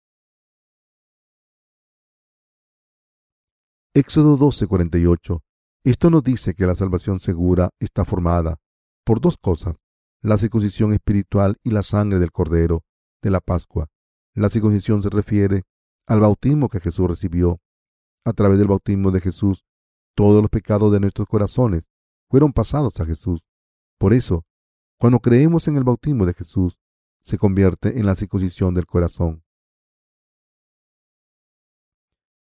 Éxodo 3.92 4.38
12:48. 4.38 5.42
Esto 5.84 6.08
nos 6.08 6.24
dice 6.24 6.54
que 6.54 6.64
la 6.64 6.74
salvación 6.74 7.20
segura 7.20 7.68
está 7.78 8.06
formada 8.06 8.56
por 9.04 9.20
dos 9.20 9.36
cosas, 9.36 9.76
la 10.22 10.38
circuncisión 10.38 10.92
espiritual 10.92 11.58
y 11.64 11.70
la 11.70 11.82
sangre 11.82 12.20
del 12.20 12.30
cordero 12.30 12.84
de 13.22 13.30
la 13.30 13.40
Pascua. 13.40 13.90
La 14.34 14.48
circuncisión 14.48 15.02
se 15.02 15.10
refiere 15.10 15.64
al 16.06 16.20
bautismo 16.20 16.68
que 16.68 16.80
Jesús 16.80 17.08
recibió. 17.08 17.60
A 18.24 18.32
través 18.32 18.58
del 18.58 18.68
bautismo 18.68 19.10
de 19.10 19.20
Jesús, 19.20 19.64
todos 20.14 20.40
los 20.40 20.50
pecados 20.50 20.92
de 20.92 21.00
nuestros 21.00 21.26
corazones 21.26 21.82
fueron 22.30 22.52
pasados 22.52 23.00
a 23.00 23.04
Jesús. 23.04 23.40
Por 23.98 24.12
eso, 24.12 24.44
cuando 24.96 25.18
creemos 25.18 25.66
en 25.66 25.76
el 25.76 25.82
bautismo 25.82 26.24
de 26.24 26.34
Jesús, 26.34 26.78
se 27.20 27.36
convierte 27.36 27.98
en 27.98 28.06
la 28.06 28.14
circuncisión 28.14 28.74
del 28.74 28.86
corazón. 28.86 29.42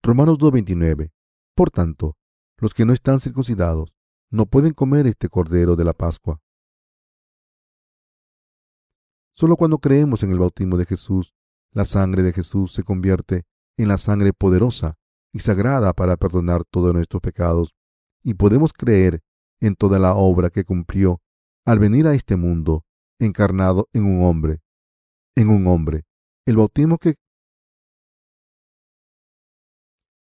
Romanos 0.04 0.38
2.29. 0.38 1.10
Por 1.56 1.70
tanto, 1.72 2.16
los 2.58 2.74
que 2.74 2.84
no 2.84 2.92
están 2.92 3.18
circuncidados 3.18 3.92
no 4.30 4.46
pueden 4.46 4.72
comer 4.72 5.08
este 5.08 5.28
cordero 5.28 5.74
de 5.74 5.84
la 5.84 5.92
Pascua. 5.92 6.40
Solo 9.36 9.56
cuando 9.56 9.78
creemos 9.78 10.22
en 10.22 10.32
el 10.32 10.38
bautismo 10.38 10.78
de 10.78 10.86
Jesús 10.86 11.34
la 11.70 11.84
sangre 11.84 12.22
de 12.22 12.32
Jesús 12.32 12.72
se 12.72 12.84
convierte 12.84 13.44
en 13.76 13.88
la 13.88 13.98
sangre 13.98 14.32
poderosa 14.32 14.96
y 15.30 15.40
sagrada 15.40 15.92
para 15.92 16.16
perdonar 16.16 16.64
todos 16.64 16.94
nuestros 16.94 17.20
pecados 17.20 17.74
y 18.22 18.32
podemos 18.32 18.72
creer 18.72 19.20
en 19.60 19.76
toda 19.76 19.98
la 19.98 20.14
obra 20.14 20.48
que 20.48 20.64
cumplió 20.64 21.20
al 21.66 21.78
venir 21.78 22.06
a 22.06 22.14
este 22.14 22.36
mundo 22.36 22.86
encarnado 23.18 23.90
en 23.92 24.04
un 24.04 24.24
hombre, 24.24 24.62
en 25.36 25.50
un 25.50 25.66
hombre. 25.66 26.04
El 26.46 26.56
bautismo 26.56 26.96
que 26.96 27.16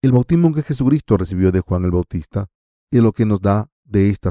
el 0.03 0.11
bautismo 0.11 0.53
que 0.53 0.63
Jesucristo 0.63 1.17
recibió 1.17 1.53
de 1.53 1.61
Juan 1.61 1.85
el 1.85 1.93
Bautista 1.93 2.49
es 2.91 3.01
lo 3.01 3.13
que 3.13 3.25
nos 3.25 3.41
da 3.41 3.71
de 3.85 4.11
esta 4.11 4.31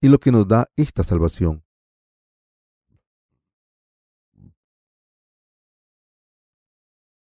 y 0.00 0.08
lo 0.08 0.18
que 0.18 0.32
nos 0.32 0.48
da 0.48 0.68
esta 0.76 1.04
salvación. 1.04 1.64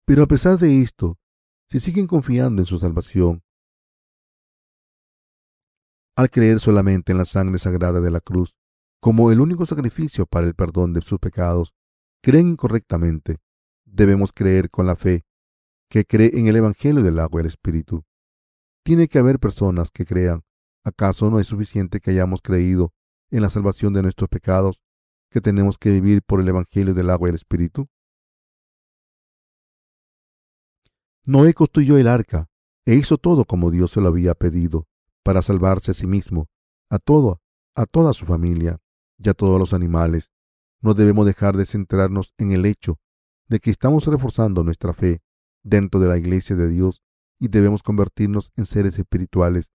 Pero 0.05 0.23
a 0.23 0.27
pesar 0.27 0.57
de 0.57 0.81
esto, 0.81 1.17
si 1.69 1.79
siguen 1.79 2.07
confiando 2.07 2.61
en 2.61 2.65
su 2.65 2.77
salvación, 2.77 3.43
al 6.15 6.29
creer 6.29 6.59
solamente 6.59 7.11
en 7.11 7.17
la 7.17 7.25
sangre 7.25 7.57
sagrada 7.57 8.01
de 8.01 8.11
la 8.11 8.19
cruz 8.19 8.55
como 9.01 9.31
el 9.31 9.41
único 9.41 9.65
sacrificio 9.65 10.27
para 10.27 10.45
el 10.45 10.53
perdón 10.53 10.93
de 10.93 11.01
sus 11.01 11.17
pecados, 11.19 11.73
creen 12.21 12.49
incorrectamente. 12.49 13.37
Debemos 13.83 14.31
creer 14.31 14.69
con 14.69 14.85
la 14.85 14.95
fe 14.95 15.25
que 15.89 16.05
cree 16.05 16.31
en 16.37 16.47
el 16.47 16.55
Evangelio 16.55 17.01
del 17.01 17.19
agua 17.19 17.39
y 17.39 17.41
el 17.41 17.47
Espíritu. 17.47 18.03
Tiene 18.85 19.07
que 19.07 19.17
haber 19.17 19.39
personas 19.39 19.89
que 19.89 20.05
crean. 20.05 20.43
¿Acaso 20.85 21.29
no 21.29 21.39
es 21.39 21.47
suficiente 21.47 21.99
que 21.99 22.11
hayamos 22.11 22.41
creído 22.41 22.93
en 23.31 23.41
la 23.41 23.49
salvación 23.49 23.93
de 23.93 24.03
nuestros 24.03 24.29
pecados, 24.29 24.79
que 25.31 25.41
tenemos 25.41 25.77
que 25.77 25.89
vivir 25.89 26.21
por 26.21 26.39
el 26.39 26.47
Evangelio 26.47 26.93
del 26.93 27.09
agua 27.09 27.27
y 27.27 27.31
el 27.31 27.35
Espíritu? 27.35 27.87
Noé 31.23 31.53
construyó 31.53 31.97
el 31.97 32.07
arca 32.07 32.49
e 32.83 32.95
hizo 32.95 33.17
todo 33.17 33.45
como 33.45 33.69
Dios 33.69 33.91
se 33.91 34.01
lo 34.01 34.07
había 34.07 34.33
pedido 34.33 34.87
para 35.23 35.43
salvarse 35.43 35.91
a 35.91 35.93
sí 35.93 36.07
mismo, 36.07 36.49
a 36.89 36.97
todo, 36.97 37.41
a 37.75 37.85
toda 37.85 38.13
su 38.13 38.25
familia 38.25 38.79
y 39.19 39.29
a 39.29 39.35
todos 39.35 39.59
los 39.59 39.73
animales. 39.73 40.31
No 40.81 40.95
debemos 40.95 41.27
dejar 41.27 41.57
de 41.57 41.67
centrarnos 41.67 42.33
en 42.39 42.51
el 42.51 42.65
hecho 42.65 42.99
de 43.47 43.59
que 43.59 43.69
estamos 43.69 44.07
reforzando 44.07 44.63
nuestra 44.63 44.93
fe 44.93 45.21
dentro 45.61 45.99
de 45.99 46.07
la 46.07 46.17
iglesia 46.17 46.55
de 46.55 46.67
Dios 46.67 47.03
y 47.39 47.49
debemos 47.49 47.83
convertirnos 47.83 48.51
en 48.55 48.65
seres 48.65 48.97
espirituales 48.97 49.69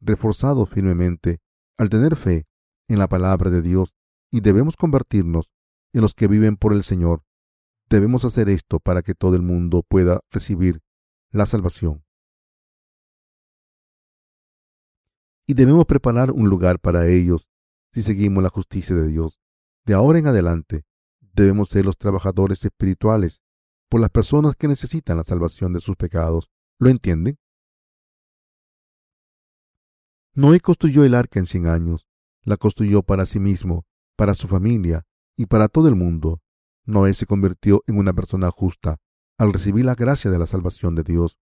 reforzados 0.00 0.68
firmemente 0.68 1.40
al 1.78 1.88
tener 1.88 2.14
fe 2.14 2.46
en 2.88 3.00
la 3.00 3.08
palabra 3.08 3.50
de 3.50 3.60
Dios 3.60 3.92
y 4.30 4.40
debemos 4.40 4.76
convertirnos 4.76 5.50
en 5.92 6.02
los 6.02 6.14
que 6.14 6.28
viven 6.28 6.56
por 6.56 6.72
el 6.72 6.84
Señor. 6.84 7.24
Debemos 7.88 8.24
hacer 8.24 8.48
esto 8.48 8.78
para 8.78 9.02
que 9.02 9.14
todo 9.14 9.34
el 9.34 9.42
mundo 9.42 9.82
pueda 9.82 10.20
recibir 10.30 10.80
la 11.32 11.46
salvación. 11.46 12.04
Y 15.46 15.54
debemos 15.54 15.86
preparar 15.86 16.30
un 16.30 16.48
lugar 16.48 16.78
para 16.78 17.08
ellos 17.08 17.48
si 17.92 18.02
seguimos 18.02 18.42
la 18.42 18.50
justicia 18.50 18.94
de 18.94 19.08
Dios. 19.08 19.40
De 19.84 19.94
ahora 19.94 20.18
en 20.18 20.26
adelante, 20.26 20.84
debemos 21.20 21.70
ser 21.70 21.84
los 21.84 21.96
trabajadores 21.96 22.64
espirituales 22.64 23.42
por 23.88 24.00
las 24.00 24.10
personas 24.10 24.56
que 24.56 24.68
necesitan 24.68 25.16
la 25.16 25.24
salvación 25.24 25.72
de 25.72 25.80
sus 25.80 25.96
pecados. 25.96 26.50
¿Lo 26.78 26.90
entienden? 26.90 27.38
Noé 30.34 30.60
construyó 30.60 31.04
el 31.04 31.14
arca 31.14 31.38
en 31.38 31.46
cien 31.46 31.66
años. 31.66 32.06
La 32.44 32.56
construyó 32.56 33.02
para 33.02 33.26
sí 33.26 33.38
mismo, 33.38 33.86
para 34.16 34.34
su 34.34 34.48
familia 34.48 35.06
y 35.36 35.46
para 35.46 35.68
todo 35.68 35.88
el 35.88 35.94
mundo. 35.94 36.42
Noé 36.84 37.14
se 37.14 37.26
convirtió 37.26 37.82
en 37.86 37.98
una 37.98 38.12
persona 38.12 38.50
justa 38.50 39.00
al 39.38 39.52
recibir 39.52 39.84
la 39.84 39.94
gracia 39.94 40.30
de 40.30 40.38
la 40.38 40.46
salvación 40.46 40.94
de 40.94 41.02
Dios. 41.02 41.38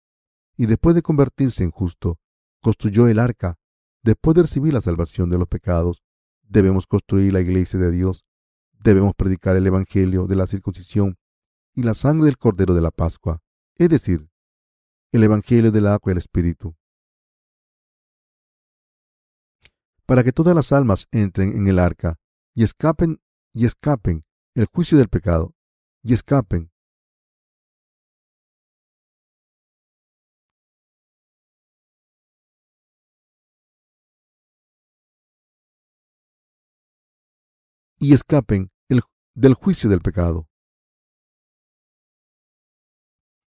Y 0.57 0.65
después 0.65 0.95
de 0.95 1.01
convertirse 1.01 1.63
en 1.63 1.71
justo, 1.71 2.19
construyó 2.61 3.07
el 3.07 3.19
arca. 3.19 3.57
Después 4.03 4.35
de 4.35 4.43
recibir 4.43 4.73
la 4.73 4.81
salvación 4.81 5.29
de 5.29 5.37
los 5.37 5.47
pecados, 5.47 6.03
debemos 6.43 6.87
construir 6.87 7.33
la 7.33 7.41
iglesia 7.41 7.79
de 7.79 7.91
Dios. 7.91 8.25
Debemos 8.73 9.13
predicar 9.15 9.55
el 9.55 9.65
Evangelio 9.65 10.27
de 10.27 10.35
la 10.35 10.47
circuncisión 10.47 11.17
y 11.73 11.83
la 11.83 11.93
sangre 11.93 12.25
del 12.25 12.37
Cordero 12.37 12.73
de 12.73 12.81
la 12.81 12.91
Pascua, 12.91 13.41
es 13.75 13.89
decir, 13.89 14.29
el 15.11 15.23
Evangelio 15.23 15.71
del 15.71 15.87
agua 15.87 16.11
y 16.11 16.11
el 16.11 16.17
Espíritu. 16.17 16.75
Para 20.05 20.23
que 20.23 20.31
todas 20.31 20.55
las 20.55 20.71
almas 20.71 21.07
entren 21.11 21.57
en 21.57 21.67
el 21.67 21.79
arca 21.79 22.19
y 22.53 22.63
escapen 22.63 23.19
y 23.53 23.65
escapen 23.65 24.25
el 24.53 24.67
juicio 24.67 24.97
del 24.97 25.09
pecado 25.09 25.55
y 26.03 26.13
escapen 26.13 26.71
y 37.99 38.13
escapen 38.13 38.71
el, 38.89 39.01
del 39.33 39.53
juicio 39.53 39.89
del 39.89 40.01
pecado. 40.01 40.47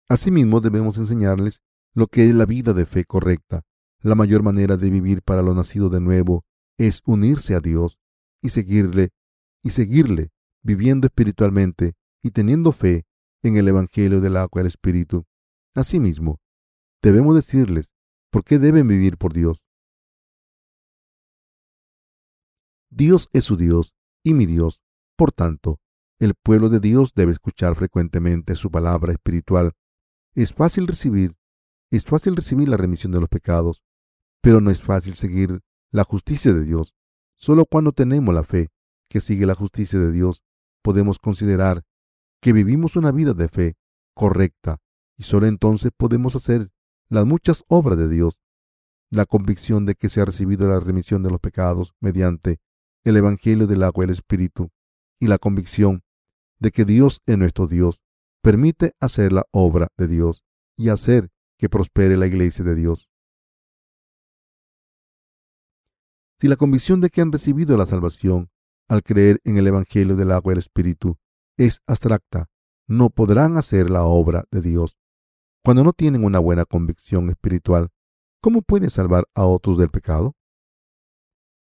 Asimismo, 0.08 0.60
debemos 0.60 0.96
enseñarles 0.96 1.60
lo 1.94 2.06
que 2.06 2.28
es 2.28 2.34
la 2.34 2.46
vida 2.46 2.72
de 2.72 2.86
fe 2.86 3.04
correcta. 3.04 3.62
La 4.00 4.14
mayor 4.14 4.42
manera 4.42 4.76
de 4.76 4.90
vivir 4.90 5.22
para 5.22 5.42
lo 5.42 5.54
nacido 5.54 5.90
de 5.90 6.00
nuevo 6.00 6.44
es 6.78 7.02
unirse 7.04 7.54
a 7.54 7.60
Dios 7.60 7.98
y 8.40 8.50
seguirle, 8.50 9.10
y 9.62 9.70
seguirle, 9.70 10.30
viviendo 10.62 11.06
espiritualmente 11.08 11.94
y 12.22 12.30
teniendo 12.30 12.72
fe 12.72 13.04
en 13.42 13.56
el 13.56 13.68
Evangelio 13.68 14.20
del 14.20 14.36
agua 14.36 14.60
y 14.60 14.62
el 14.62 14.66
Espíritu. 14.66 15.24
Asimismo, 15.74 16.40
debemos 17.02 17.34
decirles 17.34 17.92
por 18.30 18.44
qué 18.44 18.58
deben 18.58 18.86
vivir 18.86 19.18
por 19.18 19.32
Dios. 19.32 19.64
Dios 22.90 23.28
es 23.32 23.44
su 23.44 23.56
Dios 23.56 23.94
y 24.22 24.34
mi 24.34 24.46
Dios. 24.46 24.82
Por 25.16 25.32
tanto, 25.32 25.80
el 26.18 26.34
pueblo 26.34 26.68
de 26.68 26.80
Dios 26.80 27.12
debe 27.14 27.32
escuchar 27.32 27.76
frecuentemente 27.76 28.54
su 28.54 28.70
palabra 28.70 29.12
espiritual 29.12 29.74
es 30.34 30.52
fácil 30.52 30.86
recibir, 30.86 31.36
es 31.90 32.04
fácil 32.04 32.36
recibir 32.36 32.68
la 32.68 32.76
remisión 32.76 33.12
de 33.12 33.20
los 33.20 33.28
pecados, 33.28 33.82
pero 34.40 34.60
no 34.60 34.70
es 34.70 34.82
fácil 34.82 35.14
seguir 35.14 35.62
la 35.90 36.04
justicia 36.04 36.52
de 36.52 36.62
Dios. 36.64 36.94
Solo 37.36 37.66
cuando 37.66 37.92
tenemos 37.92 38.34
la 38.34 38.44
fe 38.44 38.70
que 39.08 39.20
sigue 39.20 39.46
la 39.46 39.54
justicia 39.54 39.98
de 39.98 40.12
Dios, 40.12 40.42
podemos 40.82 41.18
considerar 41.18 41.84
que 42.40 42.52
vivimos 42.52 42.96
una 42.96 43.10
vida 43.10 43.34
de 43.34 43.48
fe 43.48 43.76
correcta 44.14 44.80
y 45.16 45.24
solo 45.24 45.46
entonces 45.46 45.90
podemos 45.96 46.36
hacer 46.36 46.70
las 47.08 47.26
muchas 47.26 47.64
obras 47.68 47.98
de 47.98 48.08
Dios. 48.08 48.40
La 49.10 49.24
convicción 49.24 49.86
de 49.86 49.94
que 49.94 50.08
se 50.08 50.20
ha 50.20 50.24
recibido 50.24 50.68
la 50.68 50.80
remisión 50.80 51.22
de 51.22 51.30
los 51.30 51.40
pecados 51.40 51.94
mediante 51.98 52.60
el 53.08 53.16
Evangelio 53.16 53.66
del 53.66 53.82
agua 53.82 54.04
y 54.04 54.06
el 54.06 54.10
Espíritu 54.10 54.70
y 55.20 55.26
la 55.26 55.38
convicción 55.38 56.02
de 56.58 56.70
que 56.70 56.84
Dios 56.84 57.22
es 57.26 57.38
nuestro 57.38 57.66
Dios 57.66 58.02
permite 58.42 58.94
hacer 59.00 59.32
la 59.32 59.44
obra 59.50 59.88
de 59.96 60.08
Dios 60.08 60.44
y 60.76 60.88
hacer 60.90 61.30
que 61.58 61.68
prospere 61.68 62.16
la 62.16 62.26
iglesia 62.26 62.64
de 62.64 62.74
Dios. 62.74 63.08
Si 66.40 66.46
la 66.46 66.56
convicción 66.56 67.00
de 67.00 67.10
que 67.10 67.20
han 67.20 67.32
recibido 67.32 67.76
la 67.76 67.86
salvación 67.86 68.50
al 68.88 69.02
creer 69.02 69.40
en 69.44 69.56
el 69.56 69.66
Evangelio 69.66 70.14
del 70.14 70.30
agua 70.30 70.52
y 70.52 70.54
el 70.54 70.58
Espíritu 70.58 71.16
es 71.56 71.80
abstracta, 71.86 72.48
no 72.86 73.10
podrán 73.10 73.56
hacer 73.56 73.90
la 73.90 74.04
obra 74.04 74.44
de 74.50 74.62
Dios. 74.62 74.96
Cuando 75.64 75.82
no 75.82 75.92
tienen 75.92 76.24
una 76.24 76.38
buena 76.38 76.64
convicción 76.64 77.28
espiritual, 77.28 77.88
¿cómo 78.40 78.62
pueden 78.62 78.88
salvar 78.88 79.28
a 79.34 79.44
otros 79.46 79.78
del 79.78 79.90
pecado? 79.90 80.37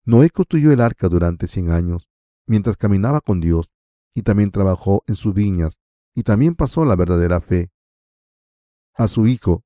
Noé 0.05 0.29
construyó 0.29 0.71
el 0.71 0.81
arca 0.81 1.07
durante 1.07 1.47
cien 1.47 1.71
años, 1.71 2.09
mientras 2.45 2.75
caminaba 2.75 3.21
con 3.21 3.39
Dios, 3.39 3.71
y 4.13 4.23
también 4.23 4.51
trabajó 4.51 5.03
en 5.07 5.15
sus 5.15 5.33
viñas 5.33 5.79
y 6.13 6.23
también 6.23 6.55
pasó 6.55 6.85
la 6.85 6.95
verdadera 6.95 7.41
fe 7.41 7.71
a 8.93 9.07
su 9.07 9.25
hijo, 9.25 9.63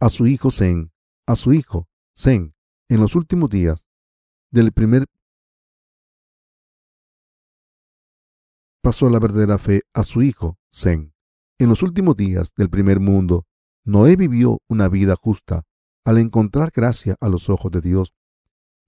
a 0.00 0.08
su 0.08 0.26
hijo 0.26 0.50
Zen, 0.50 0.92
a 1.26 1.34
su 1.34 1.52
hijo 1.52 1.88
Zen, 2.16 2.54
en 2.88 3.00
los 3.00 3.14
últimos 3.14 3.50
días 3.50 3.86
del 4.50 4.72
primer 4.72 5.06
pasó 8.80 9.10
la 9.10 9.18
verdadera 9.18 9.58
fe 9.58 9.82
a 9.92 10.02
su 10.02 10.22
hijo 10.22 10.58
Zen. 10.72 11.12
En 11.58 11.68
los 11.68 11.82
últimos 11.82 12.16
días 12.16 12.54
del 12.54 12.70
primer 12.70 13.00
mundo, 13.00 13.44
Noé 13.84 14.16
vivió 14.16 14.62
una 14.68 14.88
vida 14.88 15.14
justa 15.16 15.64
al 16.08 16.16
encontrar 16.16 16.72
gracia 16.74 17.18
a 17.20 17.28
los 17.28 17.50
ojos 17.50 17.70
de 17.70 17.82
Dios. 17.82 18.14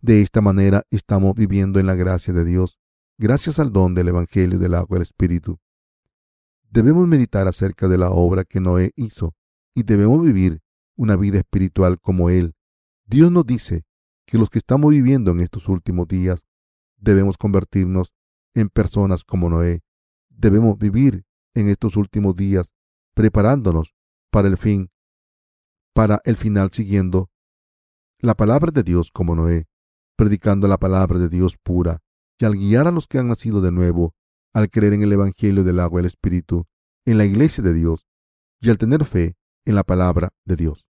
De 0.01 0.23
esta 0.23 0.41
manera 0.41 0.87
estamos 0.89 1.35
viviendo 1.35 1.79
en 1.79 1.85
la 1.85 1.95
gracia 1.95 2.33
de 2.33 2.47
Dios 2.47 2.79
gracias 3.19 3.59
al 3.59 3.75
don 3.75 3.95
del 3.95 4.09
Evangelio 4.09 4.59
del 4.59 4.73
agua 4.73 4.95
del 4.95 5.03
Espíritu. 5.03 5.59
Debemos 6.71 7.07
meditar 7.07 7.47
acerca 7.47 7.89
de 7.89 7.99
la 7.99 8.11
obra 8.11 8.45
que 8.45 8.59
Noé 8.59 8.93
hizo 8.97 9.35
y 9.75 9.83
debemos 9.83 10.25
vivir 10.25 10.63
una 10.97 11.15
vida 11.17 11.37
espiritual 11.37 12.01
como 12.01 12.31
Él. 12.31 12.55
Dios 13.05 13.31
nos 13.31 13.45
dice 13.45 13.85
que 14.25 14.39
los 14.39 14.49
que 14.49 14.59
estamos 14.59 14.91
viviendo 14.91 15.33
en 15.33 15.41
estos 15.41 15.69
últimos 15.69 16.09
días 16.09 16.47
debemos 16.97 17.37
convertirnos 17.37 18.15
en 18.55 18.71
personas 18.71 19.25
como 19.25 19.51
Noé. 19.51 19.83
Debemos 20.31 20.79
vivir 20.79 21.27
en 21.53 21.69
estos 21.69 21.97
últimos 21.97 22.35
días 22.35 22.73
preparándonos 23.13 23.95
para 24.31 24.49
el 24.49 24.57
fin, 24.57 24.91
para 25.95 26.21
el 26.25 26.37
final 26.37 26.71
siguiendo 26.73 27.31
la 28.19 28.35
palabra 28.35 28.71
de 28.71 28.83
Dios 28.83 29.11
como 29.13 29.35
Noé, 29.35 29.67
predicando 30.17 30.69
la 30.69 30.79
palabra 30.79 31.19
de 31.19 31.29
Dios 31.29 31.57
pura, 31.63 32.01
y 32.39 32.45
al 32.45 32.55
guiar 32.55 32.87
a 32.87 32.91
los 32.91 33.07
que 33.07 33.19
han 33.19 33.29
nacido 33.29 33.61
de 33.61 33.73
nuevo, 33.73 34.15
al 34.53 34.69
creer 34.69 34.93
en 34.95 35.03
el 35.03 35.13
Evangelio 35.13 35.65
del 35.65 35.81
agua 35.81 36.01
y 36.01 36.03
el 36.03 36.07
Espíritu, 36.07 36.67
en 37.07 37.19
la 37.19 37.25
iglesia 37.25 37.65
de 37.65 37.73
Dios, 37.73 38.07
y 38.61 38.71
al 38.71 38.79
tener 38.79 39.05
fe 39.05 39.37
en 39.65 39.75
la 39.75 39.85
palabra 39.85 40.31
de 40.45 40.57
Dios. 40.57 40.87